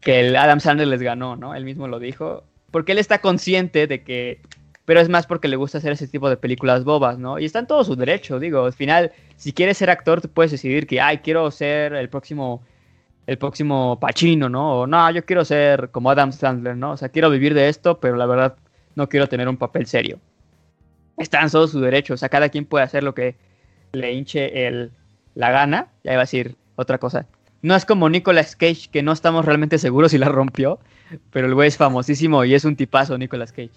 que 0.00 0.18
el 0.18 0.34
Adam 0.34 0.58
Sandler 0.58 0.88
les 0.88 1.00
ganó, 1.00 1.36
¿no? 1.36 1.54
Él 1.54 1.64
mismo 1.64 1.86
lo 1.86 2.00
dijo. 2.00 2.42
Porque 2.72 2.90
él 2.92 2.98
está 2.98 3.20
consciente 3.20 3.86
de 3.86 4.02
que... 4.02 4.40
Pero 4.84 4.98
es 4.98 5.08
más 5.08 5.28
porque 5.28 5.46
le 5.46 5.54
gusta 5.54 5.78
hacer 5.78 5.92
ese 5.92 6.08
tipo 6.08 6.28
de 6.28 6.36
películas 6.36 6.82
bobas, 6.82 7.18
¿no? 7.18 7.38
Y 7.38 7.44
está 7.44 7.60
en 7.60 7.68
todo 7.68 7.84
su 7.84 7.94
derecho, 7.94 8.40
digo. 8.40 8.64
Al 8.64 8.72
final, 8.72 9.12
si 9.36 9.52
quieres 9.52 9.78
ser 9.78 9.90
actor, 9.90 10.20
tú 10.20 10.28
puedes 10.28 10.50
decidir 10.50 10.88
que, 10.88 11.00
ay, 11.00 11.18
quiero 11.18 11.48
ser 11.52 11.92
el 11.92 12.08
próximo 12.08 12.64
el 13.30 13.38
próximo 13.38 13.96
Pacino, 14.00 14.48
¿no? 14.48 14.80
O 14.80 14.86
no, 14.88 15.08
yo 15.12 15.24
quiero 15.24 15.44
ser 15.44 15.90
como 15.90 16.10
Adam 16.10 16.32
Sandler, 16.32 16.76
¿no? 16.76 16.90
O 16.90 16.96
sea, 16.96 17.10
quiero 17.10 17.30
vivir 17.30 17.54
de 17.54 17.68
esto, 17.68 18.00
pero 18.00 18.16
la 18.16 18.26
verdad 18.26 18.56
no 18.96 19.08
quiero 19.08 19.28
tener 19.28 19.48
un 19.48 19.56
papel 19.56 19.86
serio. 19.86 20.18
Está 21.16 21.40
en 21.40 21.48
todo 21.48 21.68
su 21.68 21.78
derecho, 21.78 22.14
o 22.14 22.16
sea, 22.16 22.28
cada 22.28 22.48
quien 22.48 22.64
puede 22.64 22.84
hacer 22.84 23.04
lo 23.04 23.14
que 23.14 23.36
le 23.92 24.12
hinche 24.12 24.66
el, 24.66 24.90
la 25.36 25.52
gana, 25.52 25.90
ya 26.02 26.10
iba 26.10 26.22
a 26.22 26.24
decir 26.24 26.56
otra 26.74 26.98
cosa. 26.98 27.26
No 27.62 27.76
es 27.76 27.84
como 27.84 28.08
Nicolas 28.08 28.56
Cage, 28.56 28.88
que 28.90 29.04
no 29.04 29.12
estamos 29.12 29.44
realmente 29.44 29.78
seguros 29.78 30.10
si 30.10 30.18
la 30.18 30.28
rompió, 30.28 30.80
pero 31.30 31.46
el 31.46 31.54
güey 31.54 31.68
es 31.68 31.76
famosísimo 31.76 32.44
y 32.44 32.54
es 32.54 32.64
un 32.64 32.74
tipazo, 32.74 33.16
Nicolas 33.16 33.52
Cage. 33.52 33.70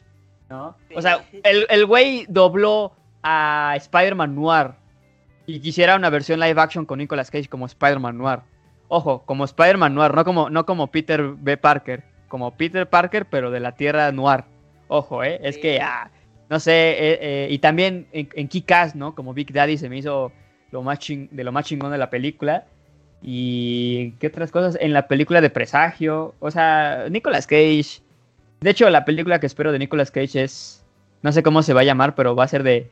¿no? 0.49 0.75
O 0.95 1.01
sea, 1.03 1.25
el, 1.43 1.67
el 1.69 1.85
güey 1.85 2.25
dobló 2.27 2.93
a 3.21 3.75
Spider-Man 3.77 4.33
Noir 4.33 4.71
y 5.45 5.59
quisiera 5.59 5.95
una 5.95 6.09
versión 6.09 6.39
live 6.39 6.59
action 6.59 6.87
con 6.87 6.97
Nicolas 6.97 7.29
Cage 7.29 7.49
como 7.49 7.67
Spider-Man 7.67 8.17
Noir. 8.17 8.39
Ojo, 8.87 9.23
como 9.25 9.45
Spider-Man 9.45 9.95
Noir, 9.95 10.13
no 10.13 10.23
como, 10.23 10.49
no 10.49 10.65
como 10.65 10.87
Peter 10.87 11.21
B. 11.37 11.57
Parker, 11.57 12.03
como 12.27 12.55
Peter 12.55 12.87
Parker, 12.87 13.25
pero 13.25 13.51
de 13.51 13.59
la 13.59 13.73
Tierra 13.73 14.11
Noir. 14.11 14.43
Ojo, 14.87 15.23
¿eh? 15.23 15.39
Es 15.43 15.57
que, 15.57 15.79
ah, 15.81 16.11
no 16.49 16.59
sé, 16.59 16.71
eh, 16.71 17.19
eh, 17.21 17.47
y 17.49 17.59
también 17.59 18.07
en, 18.11 18.29
en 18.33 18.47
Kick-Ass, 18.47 18.95
¿no? 18.95 19.15
Como 19.15 19.33
Big 19.33 19.51
Daddy 19.51 19.77
se 19.77 19.89
me 19.89 19.97
hizo 19.97 20.31
lo 20.71 20.81
más 20.81 20.99
de 21.07 21.43
lo 21.43 21.51
más 21.51 21.65
chingón 21.65 21.91
de 21.91 21.97
la 21.97 22.09
película. 22.09 22.65
Y 23.21 24.11
qué 24.19 24.27
otras 24.27 24.51
cosas, 24.51 24.77
en 24.81 24.91
la 24.91 25.07
película 25.07 25.39
de 25.39 25.49
Presagio, 25.49 26.35
o 26.39 26.51
sea, 26.51 27.05
Nicolas 27.09 27.47
Cage. 27.47 28.01
De 28.59 28.69
hecho, 28.69 28.89
la 28.89 29.05
película 29.05 29.39
que 29.39 29.45
espero 29.45 29.71
de 29.71 29.79
Nicolas 29.79 30.11
Cage 30.11 30.43
es, 30.43 30.85
no 31.21 31.31
sé 31.31 31.41
cómo 31.41 31.63
se 31.63 31.73
va 31.73 31.81
a 31.81 31.85
llamar, 31.85 32.15
pero 32.15 32.35
va 32.35 32.43
a 32.43 32.49
ser 32.49 32.63
de 32.63 32.89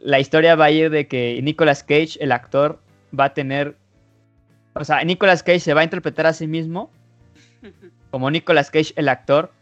la 0.00 0.20
historia 0.20 0.56
va 0.56 0.66
a 0.66 0.70
ir 0.70 0.90
de 0.90 1.06
que 1.06 1.40
Nicolas 1.42 1.82
Cage, 1.84 2.18
el 2.20 2.32
actor, 2.32 2.80
va 3.18 3.26
a 3.26 3.34
tener. 3.34 3.76
O 4.78 4.84
sea, 4.84 5.02
Nicolas 5.04 5.42
Cage 5.42 5.60
se 5.60 5.74
va 5.74 5.80
a 5.80 5.84
interpretar 5.84 6.26
a 6.26 6.32
sí 6.32 6.46
mismo 6.46 6.90
como 8.10 8.30
Nicolas 8.30 8.70
Cage, 8.70 8.92
el 8.96 9.08
actor, 9.08 9.52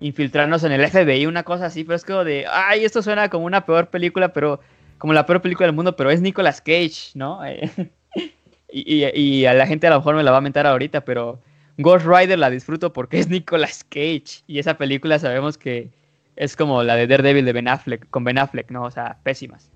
infiltrarnos 0.00 0.64
en 0.64 0.72
el 0.72 0.88
FBI, 0.88 1.26
una 1.26 1.42
cosa 1.42 1.66
así, 1.66 1.84
pero 1.84 1.96
es 1.96 2.04
como 2.04 2.24
de. 2.24 2.46
Ay, 2.50 2.84
esto 2.84 3.02
suena 3.02 3.28
como 3.28 3.46
una 3.46 3.64
peor 3.64 3.88
película, 3.88 4.32
pero. 4.32 4.60
Como 4.98 5.12
la 5.12 5.26
peor 5.26 5.42
película 5.42 5.66
del 5.66 5.74
mundo, 5.74 5.96
pero 5.96 6.10
es 6.10 6.20
Nicolas 6.20 6.60
Cage, 6.60 7.10
¿no? 7.14 7.40
y, 8.72 9.04
y, 9.04 9.46
a 9.46 9.54
la 9.54 9.66
gente 9.66 9.88
a 9.88 9.90
lo 9.90 9.96
mejor 9.96 10.14
me 10.14 10.22
la 10.22 10.30
va 10.30 10.36
a 10.36 10.42
mentar 10.42 10.64
ahorita, 10.64 11.04
pero 11.04 11.40
Ghost 11.78 12.06
Rider 12.06 12.38
la 12.38 12.50
disfruto 12.50 12.92
porque 12.92 13.18
es 13.18 13.28
Nicolas 13.28 13.82
Cage. 13.82 14.44
Y 14.46 14.60
esa 14.60 14.78
película 14.78 15.18
sabemos 15.18 15.58
que 15.58 15.90
es 16.36 16.56
como 16.56 16.84
la 16.84 16.94
de 16.94 17.08
Daredevil 17.08 17.44
de 17.44 17.52
Ben 17.52 17.66
Affleck, 17.66 18.08
con 18.10 18.22
Ben 18.22 18.38
Affleck, 18.38 18.70
¿no? 18.70 18.84
O 18.84 18.90
sea, 18.92 19.18
pésimas. 19.24 19.72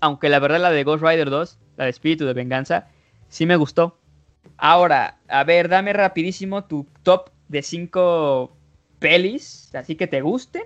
Aunque 0.00 0.28
la 0.28 0.38
verdad 0.38 0.60
la 0.60 0.70
de 0.70 0.84
Ghost 0.84 1.02
Rider 1.04 1.28
2, 1.28 1.58
la 1.76 1.84
de 1.84 1.90
Espíritu 1.90 2.26
de 2.26 2.32
Venganza, 2.32 2.88
sí 3.30 3.46
me 3.46 3.56
gustó. 3.56 3.98
Ahora, 4.58 5.18
a 5.28 5.42
ver, 5.44 5.68
dame 5.68 5.94
rapidísimo 5.94 6.64
tu 6.64 6.86
top 7.02 7.30
de 7.48 7.62
5 7.62 8.54
pelis, 8.98 9.74
así 9.74 9.96
que 9.96 10.06
te 10.06 10.20
gusten. 10.20 10.64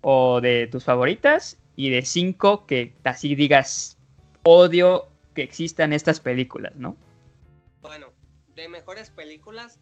O 0.00 0.40
de 0.40 0.66
tus 0.66 0.84
favoritas. 0.84 1.58
Y 1.76 1.90
de 1.90 2.02
5 2.02 2.66
que 2.66 2.96
así 3.04 3.36
digas, 3.36 3.96
odio 4.42 5.06
que 5.34 5.42
existan 5.44 5.92
estas 5.92 6.18
películas, 6.18 6.74
¿no? 6.74 6.96
Bueno, 7.80 8.08
de 8.56 8.68
mejores 8.68 9.10
películas, 9.10 9.78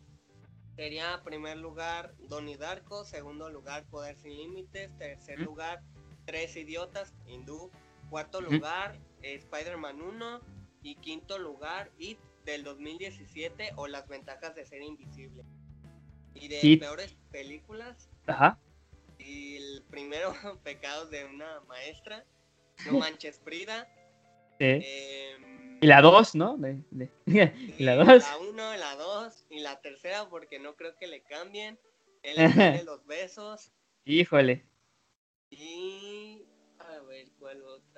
Sería 0.76 1.22
primer 1.24 1.56
lugar 1.56 2.12
Donnie 2.28 2.58
Darko, 2.58 3.06
segundo 3.06 3.48
lugar 3.48 3.86
Poder 3.86 4.14
Sin 4.18 4.36
Límites, 4.36 4.90
tercer 4.98 5.40
lugar 5.40 5.82
Tres 6.26 6.54
Idiotas, 6.54 7.14
Hindú, 7.26 7.70
cuarto 8.10 8.42
lugar 8.42 8.98
Spider-Man 9.22 10.02
1 10.02 10.40
y 10.86 10.94
quinto 10.94 11.36
lugar 11.38 11.90
It 11.98 12.18
del 12.44 12.62
2017 12.62 13.72
o 13.74 13.88
Las 13.88 14.06
Ventajas 14.06 14.54
de 14.54 14.64
Ser 14.64 14.82
Invisible. 14.82 15.42
Y 16.32 16.46
de 16.46 16.76
peores 16.78 17.16
películas, 17.32 18.08
Ajá. 18.26 18.58
y 19.18 19.56
el 19.56 19.82
primero 19.90 20.32
Pecados 20.64 21.10
de 21.10 21.24
una 21.24 21.60
Maestra, 21.62 22.24
No 22.86 22.98
Manches 22.98 23.40
Frida. 23.40 23.88
Eh, 24.58 25.36
y 25.82 25.86
la 25.86 26.00
2, 26.00 26.34
¿no? 26.34 26.56
y 27.26 27.82
la 27.84 27.94
2. 27.96 28.06
La 28.06 28.38
1, 28.38 28.76
la 28.78 28.96
2 28.96 29.44
y 29.50 29.58
la 29.58 29.78
tercera 29.82 30.30
porque 30.30 30.58
no 30.58 30.76
creo 30.76 30.96
que 30.96 31.06
le 31.06 31.22
cambien. 31.24 31.78
El 32.22 32.54
de 32.54 32.82
los 32.82 33.04
besos. 33.04 33.70
Híjole. 34.06 34.64
Y 35.50 36.46
a 36.78 37.00
ver 37.00 37.28
cuál 37.38 37.62
otra. 37.64 37.95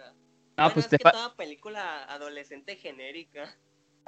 Ah, 0.59 0.71
pues 0.75 0.89
te 0.89 0.99
que 0.99 1.09
toda 1.09 1.35
película 1.37 2.03
adolescente 2.09 2.75
genérica. 2.75 3.55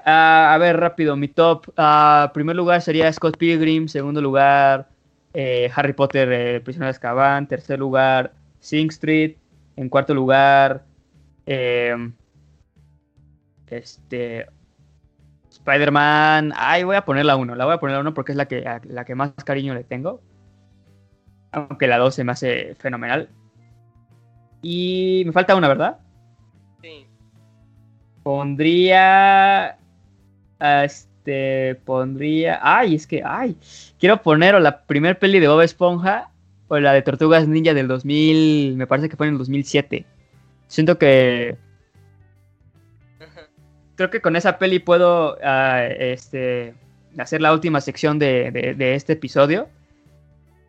Ah, 0.04 0.52
a 0.52 0.58
ver, 0.58 0.78
rápido, 0.78 1.14
mi 1.14 1.28
top. 1.28 1.68
Uh, 1.78 2.32
primer 2.32 2.56
lugar 2.56 2.82
sería 2.82 3.12
Scott 3.12 3.36
Pilgrim. 3.36 3.86
Segundo 3.86 4.20
lugar, 4.20 4.88
eh, 5.32 5.70
Harry 5.74 5.92
Potter, 5.92 6.32
eh, 6.32 6.60
Prisionero 6.60 6.86
de 6.86 6.90
Azkaban. 6.90 7.46
Tercer 7.46 7.78
lugar, 7.78 8.32
Sing 8.58 8.88
Street. 8.88 9.36
En 9.76 9.88
cuarto 9.88 10.12
lugar, 10.12 10.84
eh, 11.46 11.94
este. 13.68 14.46
Spider-Man. 15.50 16.52
Ay, 16.56 16.82
voy 16.82 16.96
a 16.96 17.04
poner 17.04 17.26
la 17.26 17.36
1. 17.36 17.54
La 17.54 17.64
voy 17.64 17.74
a 17.74 17.78
poner 17.78 17.94
la 17.94 18.00
1 18.00 18.12
porque 18.12 18.32
es 18.32 18.36
la 18.36 18.48
que, 18.48 18.64
la 18.84 19.04
que 19.04 19.14
más 19.14 19.32
cariño 19.44 19.74
le 19.74 19.84
tengo. 19.84 20.20
Aunque 21.52 21.86
la 21.86 21.98
2 21.98 22.12
se 22.12 22.24
me 22.24 22.32
hace 22.32 22.74
fenomenal. 22.74 23.28
Y 24.62 25.22
me 25.26 25.32
falta 25.32 25.54
una, 25.54 25.68
¿verdad? 25.68 25.98
Pondría. 28.22 29.76
Este. 30.60 31.76
Pondría. 31.84 32.58
Ay, 32.62 32.94
es 32.94 33.06
que. 33.06 33.22
Ay. 33.24 33.56
Quiero 33.98 34.22
poner 34.22 34.54
o 34.54 34.60
la 34.60 34.82
primer 34.82 35.18
peli 35.18 35.40
de 35.40 35.48
Bob 35.48 35.62
Esponja 35.62 36.30
o 36.68 36.78
la 36.78 36.92
de 36.92 37.02
Tortugas 37.02 37.48
Ninja 37.48 37.74
del 37.74 37.88
2000. 37.88 38.76
Me 38.76 38.86
parece 38.86 39.08
que 39.08 39.16
fue 39.16 39.26
en 39.26 39.34
el 39.34 39.38
2007. 39.38 40.04
Siento 40.68 40.98
que 40.98 41.56
creo 44.00 44.08
que 44.08 44.22
con 44.22 44.34
esa 44.34 44.58
peli 44.58 44.78
puedo 44.78 45.36
ah, 45.44 45.84
este, 45.84 46.72
hacer 47.18 47.42
la 47.42 47.52
última 47.52 47.82
sección 47.82 48.18
de, 48.18 48.74
este 48.94 49.12
episodio 49.12 49.68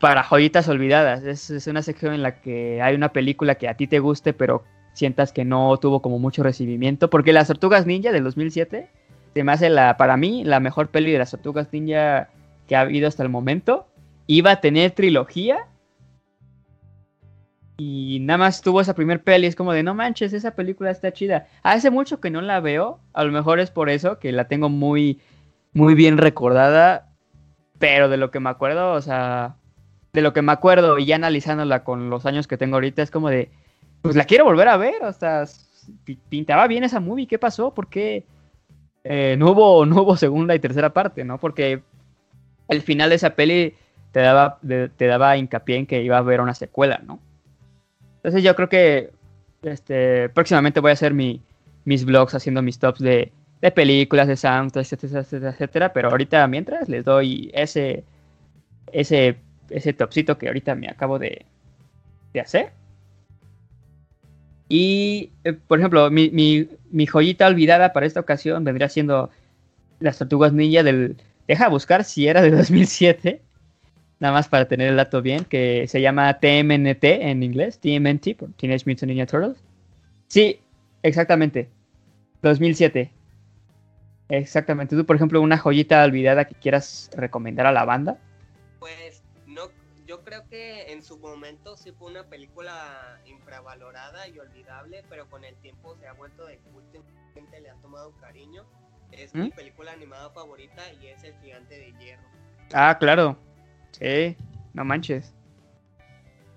para 0.01 0.21
joyitas 0.21 0.67
olvidadas. 0.67 1.23
Es, 1.23 1.65
una 1.65 1.81
sección 1.81 2.13
en 2.13 2.23
la 2.23 2.41
que 2.41 2.81
hay 2.81 2.93
una 2.93 3.13
película 3.13 3.55
que 3.55 3.69
a 3.69 3.75
ti 3.75 3.87
te 3.87 3.99
guste, 3.99 4.33
pero 4.33 4.65
sientas 4.93 5.31
que 5.31 5.45
no 5.45 5.77
tuvo 5.77 6.01
como 6.01 6.19
mucho 6.19 6.43
recibimiento. 6.43 7.09
Porque 7.09 7.33
Las 7.33 7.47
Tortugas 7.47 7.85
Ninja 7.85 8.11
del 8.11 8.23
2007 8.23 8.89
se 9.33 9.43
me 9.43 9.51
hace 9.51 9.69
la, 9.69 9.97
para 9.97 10.17
mí 10.17 10.43
la 10.43 10.59
mejor 10.59 10.89
peli 10.89 11.11
de 11.11 11.19
las 11.19 11.31
Tortugas 11.31 11.69
Ninja 11.71 12.29
que 12.67 12.75
ha 12.75 12.81
habido 12.81 13.07
hasta 13.07 13.23
el 13.23 13.29
momento. 13.29 13.87
Iba 14.27 14.51
a 14.51 14.61
tener 14.61 14.91
trilogía 14.91 15.67
y 17.83 18.19
nada 18.21 18.37
más 18.37 18.61
tuvo 18.61 18.79
esa 18.79 18.93
primer 18.93 19.23
peli, 19.23 19.47
es 19.47 19.55
como 19.55 19.73
de, 19.73 19.81
no 19.81 19.95
manches, 19.95 20.33
esa 20.33 20.51
película 20.51 20.91
está 20.91 21.11
chida. 21.13 21.47
Hace 21.63 21.89
mucho 21.89 22.19
que 22.19 22.29
no 22.29 22.39
la 22.41 22.59
veo, 22.59 22.99
a 23.13 23.23
lo 23.23 23.31
mejor 23.31 23.59
es 23.59 23.71
por 23.71 23.89
eso, 23.89 24.19
que 24.19 24.31
la 24.31 24.47
tengo 24.47 24.69
muy, 24.69 25.19
muy 25.73 25.95
bien 25.95 26.19
recordada, 26.19 27.09
pero 27.79 28.07
de 28.07 28.17
lo 28.17 28.29
que 28.29 28.39
me 28.39 28.51
acuerdo, 28.51 28.91
o 28.91 29.01
sea, 29.01 29.55
de 30.13 30.21
lo 30.21 30.31
que 30.31 30.43
me 30.43 30.51
acuerdo 30.51 30.99
y 30.99 31.05
ya 31.05 31.15
analizándola 31.15 31.83
con 31.83 32.11
los 32.11 32.27
años 32.27 32.45
que 32.45 32.57
tengo 32.57 32.75
ahorita, 32.75 33.01
es 33.01 33.09
como 33.09 33.29
de, 33.29 33.49
pues 34.01 34.15
la 34.15 34.25
quiero 34.25 34.45
volver 34.45 34.67
a 34.67 34.77
ver, 34.77 35.03
o 35.03 35.13
sea, 35.13 35.45
pintaba 36.29 36.67
bien 36.67 36.83
esa 36.83 36.99
movie, 36.99 37.27
¿qué 37.27 37.37
pasó? 37.37 37.73
¿Por 37.73 37.87
qué 37.87 38.25
eh, 39.03 39.35
no, 39.37 40.15
segunda 40.17 40.55
y 40.55 40.59
tercera 40.59 40.91
parte, 40.93 41.23
no? 41.23 41.39
Porque 41.39 41.81
el 42.67 42.81
final 42.81 43.09
de 43.09 43.15
esa 43.15 43.31
peli 43.31 43.75
te 44.11 44.19
daba, 44.19 44.59
te 44.61 45.05
daba 45.05 45.37
hincapié 45.37 45.77
en 45.77 45.85
que 45.85 46.01
iba 46.01 46.17
a 46.17 46.19
haber 46.19 46.41
una 46.41 46.53
secuela, 46.53 47.01
¿no? 47.05 47.19
Entonces 48.17 48.43
yo 48.43 48.55
creo 48.55 48.69
que 48.69 49.11
este, 49.63 50.29
próximamente 50.29 50.79
voy 50.79 50.91
a 50.91 50.93
hacer 50.93 51.13
mi, 51.13 51.41
mis 51.85 52.05
vlogs 52.05 52.35
haciendo 52.35 52.61
mis 52.61 52.79
tops 52.79 52.99
de, 52.99 53.31
de 53.61 53.71
películas, 53.71 54.27
de 54.27 54.35
soundtracks, 54.35 54.93
etcétera, 54.93 55.21
etcétera, 55.21 55.51
etcétera. 55.51 55.93
Pero 55.93 56.09
ahorita 56.09 56.47
mientras 56.47 56.89
les 56.89 57.03
doy 57.03 57.51
ese, 57.53 58.03
ese, 58.91 59.37
ese 59.69 59.93
topcito 59.93 60.37
que 60.37 60.47
ahorita 60.47 60.75
me 60.75 60.87
acabo 60.87 61.17
de, 61.17 61.45
de 62.33 62.39
hacer. 62.41 62.73
Y, 64.73 65.31
eh, 65.43 65.51
por 65.51 65.79
ejemplo, 65.79 66.09
mi, 66.09 66.29
mi, 66.29 66.65
mi, 66.91 67.05
joyita 67.05 67.45
olvidada 67.45 67.91
para 67.91 68.05
esta 68.05 68.21
ocasión 68.21 68.63
vendría 68.63 68.87
siendo 68.87 69.29
Las 69.99 70.17
Tortugas 70.17 70.53
Ninja 70.53 70.81
del... 70.81 71.17
Deja 71.45 71.67
buscar 71.67 72.05
si 72.05 72.27
era 72.27 72.41
de 72.41 72.51
2007 72.57 73.41
nada 74.21 74.33
más 74.33 74.47
para 74.47 74.69
tener 74.69 74.87
el 74.87 74.95
dato 74.95 75.21
bien, 75.21 75.43
que 75.43 75.87
se 75.87 75.99
llama 75.99 76.39
TMNT 76.39 77.03
en 77.03 77.43
inglés, 77.43 77.79
TMNT, 77.79 78.37
por 78.37 78.53
Teenage 78.53 78.85
Mutant 78.85 79.09
Ninja 79.09 79.25
Turtles. 79.25 79.57
Sí, 80.27 80.59
exactamente. 81.03 81.67
2007. 82.41 83.11
Exactamente. 84.29 84.95
Tú, 84.95 85.05
por 85.05 85.17
ejemplo, 85.17 85.41
una 85.41 85.57
joyita 85.57 86.01
olvidada 86.05 86.45
que 86.45 86.55
quieras 86.55 87.09
recomendar 87.17 87.65
a 87.65 87.73
la 87.73 87.83
banda. 87.83 88.19
Pues 88.79 89.20
creo 90.31 90.47
que 90.47 90.93
en 90.93 91.03
su 91.03 91.19
momento 91.19 91.75
sí 91.75 91.91
fue 91.91 92.09
una 92.09 92.23
película 92.23 93.19
infravalorada 93.25 94.29
y 94.29 94.39
olvidable, 94.39 95.03
pero 95.09 95.29
con 95.29 95.43
el 95.43 95.57
tiempo 95.57 95.97
se 95.97 96.07
ha 96.07 96.13
vuelto 96.13 96.45
de 96.45 96.57
culto 96.59 96.99
y 96.99 97.33
gente 97.33 97.59
le 97.59 97.69
ha 97.69 97.75
tomado 97.81 98.13
cariño. 98.21 98.65
Es 99.11 99.35
mi 99.35 99.49
¿Mm? 99.49 99.51
película 99.51 99.91
animada 99.91 100.29
favorita 100.29 100.83
y 101.01 101.07
es 101.07 101.21
El 101.25 101.35
Gigante 101.41 101.77
de 101.77 101.93
Hierro. 101.99 102.23
Ah, 102.73 102.97
claro. 102.97 103.37
Sí, 103.91 104.37
no 104.73 104.85
manches. 104.85 105.33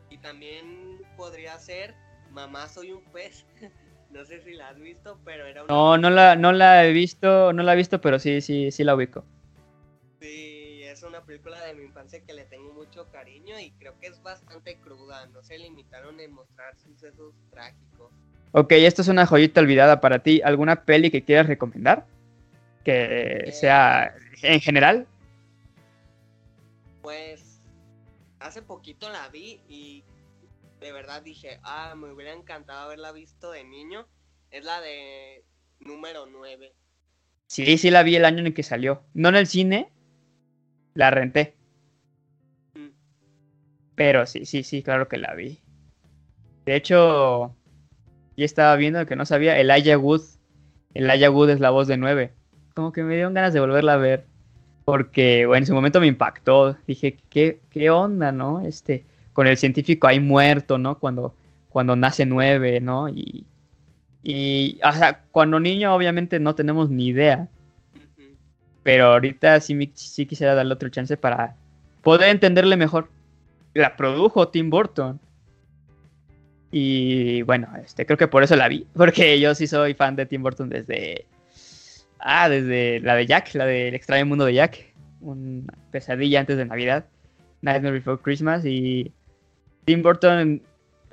Y 0.09 0.19
también 0.19 1.01
podría 1.17 1.59
ser 1.59 1.97
Mamá 2.31 2.69
soy 2.69 2.93
un 2.93 3.03
pez 3.11 3.45
No 4.11 4.25
sé 4.25 4.41
si 4.43 4.53
la 4.53 4.69
has 4.69 4.79
visto, 4.79 5.19
pero 5.25 5.47
era 5.47 5.65
una... 5.65 5.75
No, 5.75 5.99
no 5.99 6.11
la, 6.11 6.37
no 6.37 6.53
la 6.53 6.87
he 6.87 6.93
visto, 6.93 7.53
no 7.53 7.65
la 7.65 7.73
he 7.73 7.77
visto, 7.77 8.01
pero 8.01 8.21
sí, 8.21 8.41
sí, 8.41 8.71
sí 8.71 8.85
la 8.85 8.95
ubico. 8.95 9.25
Sí, 10.21 10.54
una 11.15 11.25
película 11.25 11.65
de 11.65 11.75
mi 11.75 11.85
infancia 11.85 12.21
que 12.25 12.33
le 12.33 12.45
tengo 12.45 12.73
mucho 12.73 13.09
cariño 13.11 13.59
y 13.61 13.71
creo 13.73 13.97
que 14.01 14.09
es 14.09 14.21
bastante 14.23 14.77
cruda. 14.79 15.27
No 15.27 15.45
se 15.45 15.59
limitaron 15.59 16.19
en 16.19 16.33
mostrar 16.33 16.77
sucesos 16.77 17.35
trágicos. 17.51 18.11
Ok, 18.51 18.73
esto 18.73 19.03
es 19.03 19.09
una 19.09 19.25
joyita 19.25 19.61
olvidada 19.61 20.01
para 20.01 20.25
ti. 20.25 20.43
¿Alguna 20.45 20.85
peli 20.85 21.13
que 21.13 21.23
quieras 21.23 21.47
recomendar? 21.47 22.05
Que 22.85 23.45
eh, 23.47 23.53
sea 23.53 24.17
en 24.43 24.61
general. 24.61 25.07
Pues 27.03 27.61
hace 28.41 28.63
poquito 28.63 29.09
la 29.09 29.29
vi 29.29 29.61
y 29.69 30.03
de 30.81 30.93
verdad 30.93 31.23
dije, 31.23 31.61
ah, 31.63 31.95
me 31.97 32.13
hubiera 32.13 32.33
encantado 32.33 32.87
haberla 32.87 33.13
visto 33.13 33.53
de 33.53 33.63
niño. 33.63 34.09
Es 34.51 34.65
la 34.65 34.81
de 34.81 35.45
número 35.79 36.27
9. 36.27 36.75
Sí, 37.47 37.79
sí 37.79 37.91
la 37.91 38.03
vi 38.03 38.17
el 38.17 38.25
año 38.25 38.41
en 38.41 38.49
el 38.49 38.55
que 38.55 38.65
salió. 38.65 39.05
No 39.15 39.29
en 39.29 39.37
el 39.37 39.47
cine, 39.47 39.93
la 40.95 41.11
renté. 41.11 41.55
Mm. 42.75 42.89
Pero 43.95 44.27
sí, 44.27 44.47
sí, 44.47 44.63
sí, 44.63 44.83
claro 44.83 45.09
que 45.09 45.19
la 45.19 45.35
vi. 45.35 45.61
De 46.65 46.77
hecho, 46.77 47.55
ya 48.37 48.45
estaba 48.45 48.75
viendo 48.77 49.05
que 49.07 49.17
no 49.17 49.27
sabía, 49.27 49.59
el 49.59 49.71
Aya 49.71 49.99
Wood. 49.99 50.23
El 50.95 51.11
Aya 51.11 51.31
Wood 51.31 51.51
es 51.51 51.61
la 51.61 51.71
voz 51.71 51.87
de 51.87 51.97
9. 51.97 52.33
Como 52.75 52.93
que 52.93 53.03
me 53.03 53.15
dieron 53.15 53.35
ganas 53.35 53.53
de 53.53 53.61
volverla 53.61 53.95
a 53.95 53.99
ver. 53.99 54.27
Porque, 54.85 55.47
bueno, 55.47 55.63
en 55.63 55.67
su 55.67 55.75
momento 55.75 56.01
me 56.01 56.07
impactó. 56.07 56.77
Dije, 56.87 57.17
¿qué, 57.31 57.61
qué 57.71 57.91
onda, 57.91 58.33
no? 58.33 58.61
Este, 58.61 59.05
con 59.33 59.47
el 59.47 59.57
científico 59.57 60.07
ahí 60.07 60.21
muerto, 60.21 60.79
¿no? 60.79 60.99
Cuando, 60.99 61.35
cuando 61.69 61.97
nace 61.97 62.27
nueve, 62.27 62.81
¿no? 62.81 63.09
Y, 63.09 63.47
y, 64.23 64.81
o 64.85 64.93
sea, 64.93 65.23
cuando 65.31 65.61
niño 65.61 65.95
obviamente 65.95 66.41
no 66.41 66.55
tenemos 66.55 66.91
ni 66.91 67.09
idea. 67.09 67.49
Pero 68.85 69.07
ahorita 69.07 69.59
sí, 69.61 69.91
sí 69.95 70.27
quisiera 70.27 70.55
darle 70.55 70.75
otro 70.75 70.91
chance 70.91 71.17
para 71.17 71.57
poder 72.03 72.29
entenderle 72.29 72.77
mejor. 72.77 73.09
La 73.73 73.97
produjo 73.97 74.49
Tim 74.49 74.71
Burton. 74.71 75.19
Y 76.71 77.43
bueno, 77.43 77.69
este, 77.85 78.05
creo 78.07 78.19
que 78.19 78.29
por 78.29 78.45
eso 78.45 78.55
la 78.55 78.69
vi. 78.69 78.87
Porque 78.95 79.41
yo 79.41 79.55
sí 79.57 79.67
soy 79.67 79.95
fan 79.95 80.15
de 80.15 80.27
Tim 80.27 80.43
Burton 80.43 80.69
desde. 80.69 81.27
Ah, 82.21 82.49
desde 82.49 83.01
la 83.01 83.17
de 83.17 83.27
Jack, 83.27 83.55
la 83.55 83.67
del 83.67 83.95
extraño 83.95 84.27
mundo 84.27 84.45
de 84.45 84.55
Jack. 84.55 84.93
Una 85.21 85.73
pesadilla 85.91 86.41
antes 86.41 86.57
de 86.59 86.67
Navidad. 86.67 87.07
Nightmare 87.63 87.95
Before 87.95 88.21
Christmas. 88.23 88.65
Y 88.67 89.13
Tim 89.87 90.03
Burton, 90.03 90.63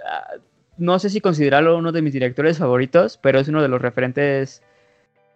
ah, 0.05 0.35
no 0.77 0.99
sé 0.99 1.09
si 1.09 1.21
considerarlo 1.21 1.77
uno 1.77 1.93
de 1.93 2.01
mis 2.01 2.13
directores 2.13 2.57
favoritos, 2.57 3.17
pero 3.17 3.39
es 3.39 3.47
uno 3.47 3.61
de 3.61 3.69
los 3.69 3.81
referentes 3.81 4.61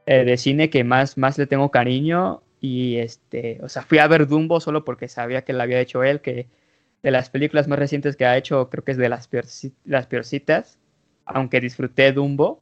eh, 0.06 0.24
de 0.24 0.38
cine 0.38 0.70
que 0.70 0.84
más, 0.84 1.18
más 1.18 1.38
le 1.38 1.48
tengo 1.48 1.72
cariño. 1.72 2.44
Y 2.62 2.98
este, 2.98 3.60
o 3.62 3.70
sea, 3.70 3.84
fui 3.84 4.00
a 4.00 4.08
ver 4.08 4.28
Dumbo 4.28 4.60
solo 4.60 4.86
porque 4.86 5.08
sabía 5.08 5.44
que 5.44 5.54
lo 5.54 5.62
había 5.62 5.80
hecho 5.80 6.04
él, 6.04 6.22
que 6.22 6.48
de 7.04 7.12
las 7.12 7.30
películas 7.30 7.68
más 7.68 7.78
recientes 7.78 8.16
que 8.16 8.26
ha 8.26 8.38
hecho, 8.38 8.70
creo 8.70 8.84
que 8.84 8.92
es 8.94 8.98
de 8.98 9.10
las, 9.10 9.30
las 9.86 10.08
peorcitas, 10.08 10.80
aunque 11.26 11.62
disfruté 11.62 12.12
Dumbo. 12.12 12.62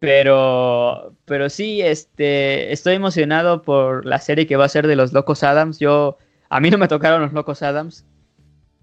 Pero, 0.00 1.14
pero 1.24 1.48
sí, 1.48 1.80
este, 1.80 2.72
estoy 2.72 2.96
emocionado 2.96 3.62
por 3.62 4.04
la 4.04 4.18
serie 4.18 4.46
que 4.46 4.56
va 4.56 4.66
a 4.66 4.68
ser 4.68 4.86
de 4.86 4.96
los 4.96 5.14
Locos 5.14 5.42
Adams. 5.42 5.78
Yo, 5.78 6.18
a 6.50 6.60
mí 6.60 6.68
no 6.70 6.76
me 6.76 6.88
tocaron 6.88 7.22
los 7.22 7.32
Locos 7.32 7.62
Adams, 7.62 8.04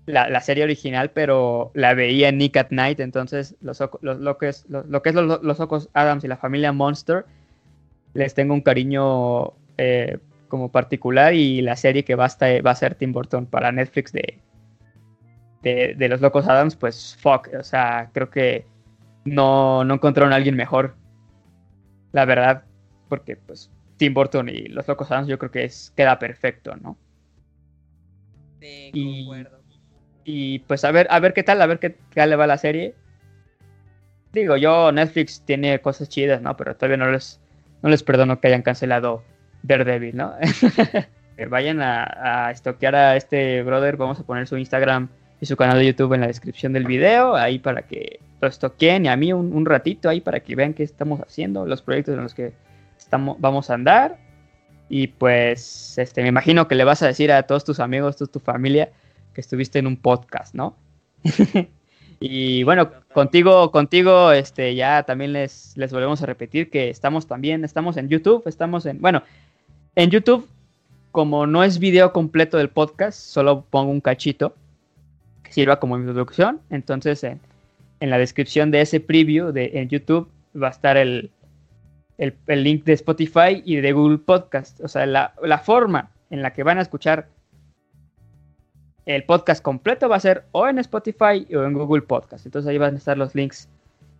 la, 0.05 0.41
serie 0.41 0.63
original, 0.63 1.11
pero 1.11 1.71
la 1.73 1.93
veía 1.93 2.29
en 2.29 2.37
Nick 2.37 2.57
at 2.57 2.71
Night, 2.71 2.99
entonces 2.99 3.55
los, 3.61 3.81
los, 4.01 4.19
lo 4.19 4.37
que 4.37 4.49
es, 4.49 4.65
los, 4.69 4.85
lo 4.87 5.01
que 5.01 5.09
es 5.09 5.15
los, 5.15 5.41
los 5.43 5.89
Adams 5.93 6.23
y 6.23 6.27
la 6.27 6.37
familia 6.37 6.71
Monster, 6.71 7.25
les 8.13 8.33
tengo 8.33 8.53
un 8.53 8.61
cariño 8.61 9.53
eh, 9.77 10.17
como 10.47 10.71
particular 10.71 11.33
y 11.33 11.61
la 11.61 11.75
serie 11.75 12.03
que 12.03 12.15
va 12.15 12.25
a, 12.25 12.61
va 12.61 12.71
a 12.71 12.75
ser 12.75 12.95
Tim 12.95 13.13
Burton 13.13 13.45
para 13.45 13.71
Netflix 13.71 14.11
de, 14.11 14.39
de, 15.61 16.09
los 16.09 16.19
Locos 16.19 16.47
Adams, 16.47 16.75
pues 16.75 17.15
fuck, 17.19 17.49
o 17.57 17.63
sea, 17.63 18.09
creo 18.13 18.29
que 18.29 18.65
no, 19.23 19.83
no 19.83 19.93
encontraron 19.93 20.33
a 20.33 20.35
alguien 20.35 20.55
mejor, 20.55 20.95
la 22.11 22.25
verdad, 22.25 22.63
porque 23.07 23.35
pues 23.35 23.71
Tim 23.97 24.13
Burton 24.13 24.49
y 24.49 24.63
los 24.63 24.87
Locos 24.87 25.11
Adams 25.11 25.27
yo 25.27 25.37
creo 25.37 25.51
que 25.51 25.63
es, 25.63 25.93
queda 25.95 26.17
perfecto, 26.17 26.75
¿no? 26.75 26.97
Sí, 28.59 28.91
concuerdo. 28.93 29.60
Y 30.23 30.59
pues 30.59 30.83
a 30.85 30.91
ver, 30.91 31.07
a 31.09 31.19
ver 31.19 31.33
qué 31.33 31.43
tal, 31.43 31.61
a 31.61 31.65
ver 31.65 31.79
qué 31.79 31.95
tal 32.13 32.29
le 32.29 32.35
va 32.35 32.47
la 32.47 32.57
serie. 32.57 32.93
Digo, 34.33 34.55
yo 34.57 34.91
Netflix 34.91 35.41
tiene 35.45 35.79
cosas 35.79 36.09
chidas, 36.09 36.41
¿no? 36.41 36.55
Pero 36.55 36.75
todavía 36.75 36.97
no 36.97 37.11
les, 37.11 37.39
no 37.81 37.89
les 37.89 38.03
perdono 38.03 38.39
que 38.39 38.47
hayan 38.47 38.61
cancelado 38.61 39.23
Daredevil, 39.63 40.15
¿no? 40.15 40.33
Vayan 41.49 41.81
a, 41.81 42.47
a 42.47 42.51
estoquear 42.51 42.93
a 42.93 43.15
este 43.15 43.63
brother, 43.63 43.97
vamos 43.97 44.19
a 44.19 44.23
poner 44.23 44.47
su 44.47 44.57
Instagram 44.57 45.09
y 45.39 45.47
su 45.47 45.57
canal 45.57 45.79
de 45.79 45.87
YouTube 45.87 46.13
en 46.13 46.21
la 46.21 46.27
descripción 46.27 46.71
del 46.71 46.85
video, 46.85 47.35
ahí 47.35 47.57
para 47.57 47.81
que 47.81 48.19
lo 48.41 48.47
estoqueen 48.47 49.05
y 49.05 49.09
a 49.09 49.15
mí 49.15 49.33
un, 49.33 49.65
ratito 49.65 50.07
ahí 50.07 50.21
para 50.21 50.39
que 50.39 50.55
vean 50.55 50.73
qué 50.73 50.83
estamos 50.83 51.19
haciendo, 51.19 51.65
los 51.65 51.81
proyectos 51.81 52.15
en 52.15 52.23
los 52.23 52.33
que 52.33 52.53
estamos, 52.97 53.37
vamos 53.39 53.69
a 53.69 53.75
andar. 53.75 54.17
Y 54.87 55.07
pues, 55.07 55.97
este, 55.97 56.21
me 56.21 56.27
imagino 56.27 56.67
que 56.67 56.75
le 56.75 56.83
vas 56.83 57.01
a 57.01 57.07
decir 57.07 57.31
a 57.31 57.43
todos 57.43 57.63
tus 57.63 57.79
amigos, 57.79 58.17
toda 58.17 58.31
tu 58.31 58.39
familia, 58.39 58.91
que 59.33 59.41
estuviste 59.41 59.79
en 59.79 59.87
un 59.87 59.97
podcast, 59.97 60.53
¿no? 60.53 60.75
y 62.19 62.63
bueno, 62.63 62.91
contigo, 63.13 63.71
contigo, 63.71 64.31
este, 64.31 64.75
ya 64.75 65.03
también 65.03 65.33
les, 65.33 65.75
les 65.77 65.91
volvemos 65.91 66.21
a 66.21 66.25
repetir 66.25 66.69
que 66.69 66.89
estamos 66.89 67.27
también, 67.27 67.63
estamos 67.63 67.97
en 67.97 68.09
YouTube, 68.09 68.43
estamos 68.45 68.85
en, 68.85 69.01
bueno, 69.01 69.23
en 69.95 70.09
YouTube, 70.09 70.47
como 71.11 71.45
no 71.45 71.63
es 71.63 71.79
video 71.79 72.13
completo 72.13 72.57
del 72.57 72.69
podcast, 72.69 73.19
solo 73.19 73.65
pongo 73.69 73.91
un 73.91 74.01
cachito 74.01 74.55
que 75.43 75.51
sirva 75.51 75.79
como 75.79 75.97
introducción, 75.97 76.61
entonces 76.69 77.23
en, 77.23 77.39
la 77.99 78.17
descripción 78.17 78.71
de 78.71 78.81
ese 78.81 78.99
preview 78.99 79.51
de, 79.51 79.71
en 79.75 79.89
YouTube 79.89 80.29
va 80.59 80.67
a 80.67 80.71
estar 80.71 80.97
el, 80.97 81.29
el, 82.17 82.63
link 82.63 82.83
de 82.83 82.93
Spotify 82.93 83.61
y 83.63 83.75
de 83.75 83.91
Google 83.91 84.17
Podcast, 84.19 84.79
o 84.81 84.87
sea, 84.87 85.05
la, 85.05 85.33
la 85.43 85.59
forma 85.59 86.11
en 86.29 86.41
la 86.41 86.53
que 86.53 86.63
van 86.63 86.79
a 86.79 86.81
escuchar 86.81 87.27
el 89.05 89.23
podcast 89.23 89.63
completo 89.63 90.07
va 90.09 90.17
a 90.17 90.19
ser 90.19 90.45
o 90.51 90.67
en 90.67 90.79
Spotify 90.79 91.47
o 91.55 91.63
en 91.63 91.73
Google 91.73 92.03
Podcast. 92.03 92.45
Entonces 92.45 92.69
ahí 92.69 92.77
van 92.77 92.95
a 92.95 92.97
estar 92.97 93.17
los 93.17 93.33
links 93.35 93.69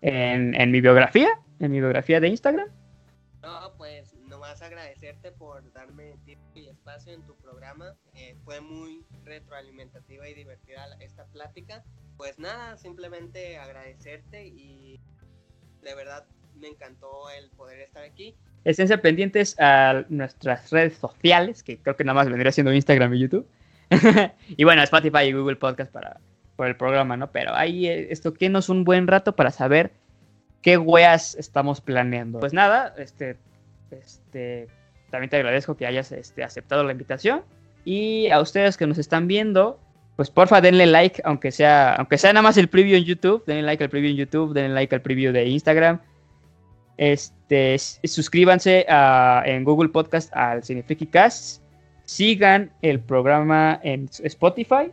en, 0.01 0.71
mi 0.71 0.81
biografía, 0.81 1.29
en 1.59 1.71
mi 1.71 1.79
biografía 1.79 2.19
de 2.19 2.29
Instagram. 2.29 2.67
No, 3.41 3.73
pues 3.77 4.15
nomás 4.27 4.61
agradecerte 4.61 5.31
por 5.31 5.71
darme 5.73 6.15
tiempo 6.25 6.45
y 6.55 6.67
espacio 6.67 7.13
en 7.13 7.21
tu 7.23 7.35
programa. 7.35 7.95
Eh, 8.15 8.35
fue 8.43 8.61
muy 8.61 9.05
retroalimentativa 9.23 10.27
y 10.27 10.33
divertida 10.33 10.87
esta 10.99 11.25
plática. 11.25 11.83
Pues 12.17 12.39
nada, 12.39 12.77
simplemente 12.77 13.57
agradecerte 13.57 14.47
y 14.47 14.99
de 15.81 15.95
verdad 15.95 16.25
me 16.55 16.67
encantó 16.67 17.29
el 17.29 17.49
poder 17.51 17.81
estar 17.81 18.03
aquí. 18.03 18.35
Estén 18.63 18.87
pendientes 19.01 19.59
a 19.59 20.05
nuestras 20.09 20.69
redes 20.69 20.95
sociales, 20.95 21.63
que 21.63 21.79
creo 21.79 21.95
que 21.95 22.03
nada 22.03 22.15
más 22.15 22.29
vendría 22.29 22.51
siendo 22.51 22.71
Instagram 22.73 23.13
y 23.15 23.19
YouTube. 23.19 23.47
y 24.57 24.63
bueno, 24.63 24.81
Spotify 24.83 25.25
y 25.25 25.33
Google 25.33 25.57
Podcast 25.57 25.91
para, 25.91 26.19
por 26.55 26.67
el 26.67 26.75
programa, 26.75 27.17
¿no? 27.17 27.31
Pero 27.31 27.53
ahí 27.53 27.87
eh, 27.87 28.07
esto 28.11 28.33
que 28.33 28.49
nos 28.49 28.69
un 28.69 28.83
buen 28.83 29.07
rato 29.07 29.35
para 29.35 29.51
saber 29.51 29.91
qué 30.61 30.77
weas 30.77 31.35
estamos 31.35 31.81
planeando. 31.81 32.39
Pues 32.39 32.53
nada, 32.53 32.93
este, 32.97 33.37
este, 33.91 34.67
también 35.09 35.29
te 35.29 35.37
agradezco 35.37 35.75
que 35.75 35.85
hayas 35.85 36.11
este, 36.11 36.43
aceptado 36.43 36.83
la 36.83 36.91
invitación. 36.91 37.43
Y 37.83 38.29
a 38.29 38.39
ustedes 38.39 38.77
que 38.77 38.85
nos 38.85 38.97
están 38.97 39.27
viendo, 39.27 39.79
pues 40.15 40.29
porfa 40.29 40.61
denle 40.61 40.85
like, 40.85 41.21
aunque 41.25 41.51
sea, 41.51 41.95
aunque 41.95 42.17
sea 42.17 42.31
nada 42.31 42.43
más 42.43 42.57
el 42.57 42.67
preview 42.67 42.95
en 42.95 43.05
YouTube, 43.05 43.43
denle 43.45 43.63
like 43.63 43.83
al 43.83 43.89
preview 43.89 44.11
en 44.11 44.17
YouTube, 44.17 44.53
denle 44.53 44.75
like 44.75 44.93
al 44.93 45.01
preview 45.01 45.33
de 45.33 45.47
Instagram. 45.47 45.99
Este, 46.97 47.77
suscríbanse 47.79 48.85
en 48.87 49.63
Google 49.63 49.89
Podcast 49.89 50.31
al 50.35 50.61
Cast 51.11 51.60
sigan 52.03 52.71
el 52.81 52.99
programa 52.99 53.79
en 53.83 54.09
Spotify, 54.23 54.91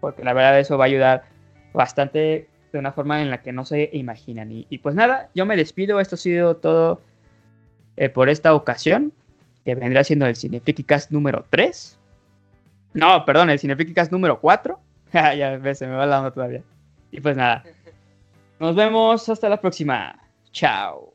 porque 0.00 0.24
la 0.24 0.32
verdad 0.32 0.58
eso 0.60 0.78
va 0.78 0.84
a 0.84 0.86
ayudar 0.86 1.24
bastante 1.72 2.48
de 2.72 2.78
una 2.78 2.92
forma 2.92 3.22
en 3.22 3.30
la 3.30 3.42
que 3.42 3.52
no 3.52 3.64
se 3.64 3.90
imaginan. 3.92 4.50
Y, 4.50 4.78
pues 4.78 4.94
nada, 4.94 5.30
yo 5.34 5.46
me 5.46 5.56
despido, 5.56 6.00
esto 6.00 6.16
ha 6.16 6.18
sido 6.18 6.56
todo 6.56 7.00
eh, 7.96 8.08
por 8.08 8.28
esta 8.28 8.54
ocasión, 8.54 9.12
que 9.64 9.74
vendrá 9.74 10.04
siendo 10.04 10.26
el 10.26 10.36
Cineficicast 10.36 11.10
número 11.10 11.46
3. 11.50 11.98
No, 12.94 13.24
perdón, 13.24 13.50
el 13.50 13.58
Cineficicast 13.58 14.12
número 14.12 14.40
4. 14.40 14.78
ya 15.12 15.56
ves, 15.56 15.78
se 15.78 15.86
me 15.86 15.94
va 15.94 16.06
la 16.06 16.18
onda 16.18 16.32
todavía. 16.32 16.62
Y 17.10 17.20
pues 17.20 17.36
nada, 17.36 17.64
nos 18.58 18.74
vemos 18.74 19.28
hasta 19.28 19.48
la 19.48 19.60
próxima. 19.60 20.18
Chao. 20.52 21.13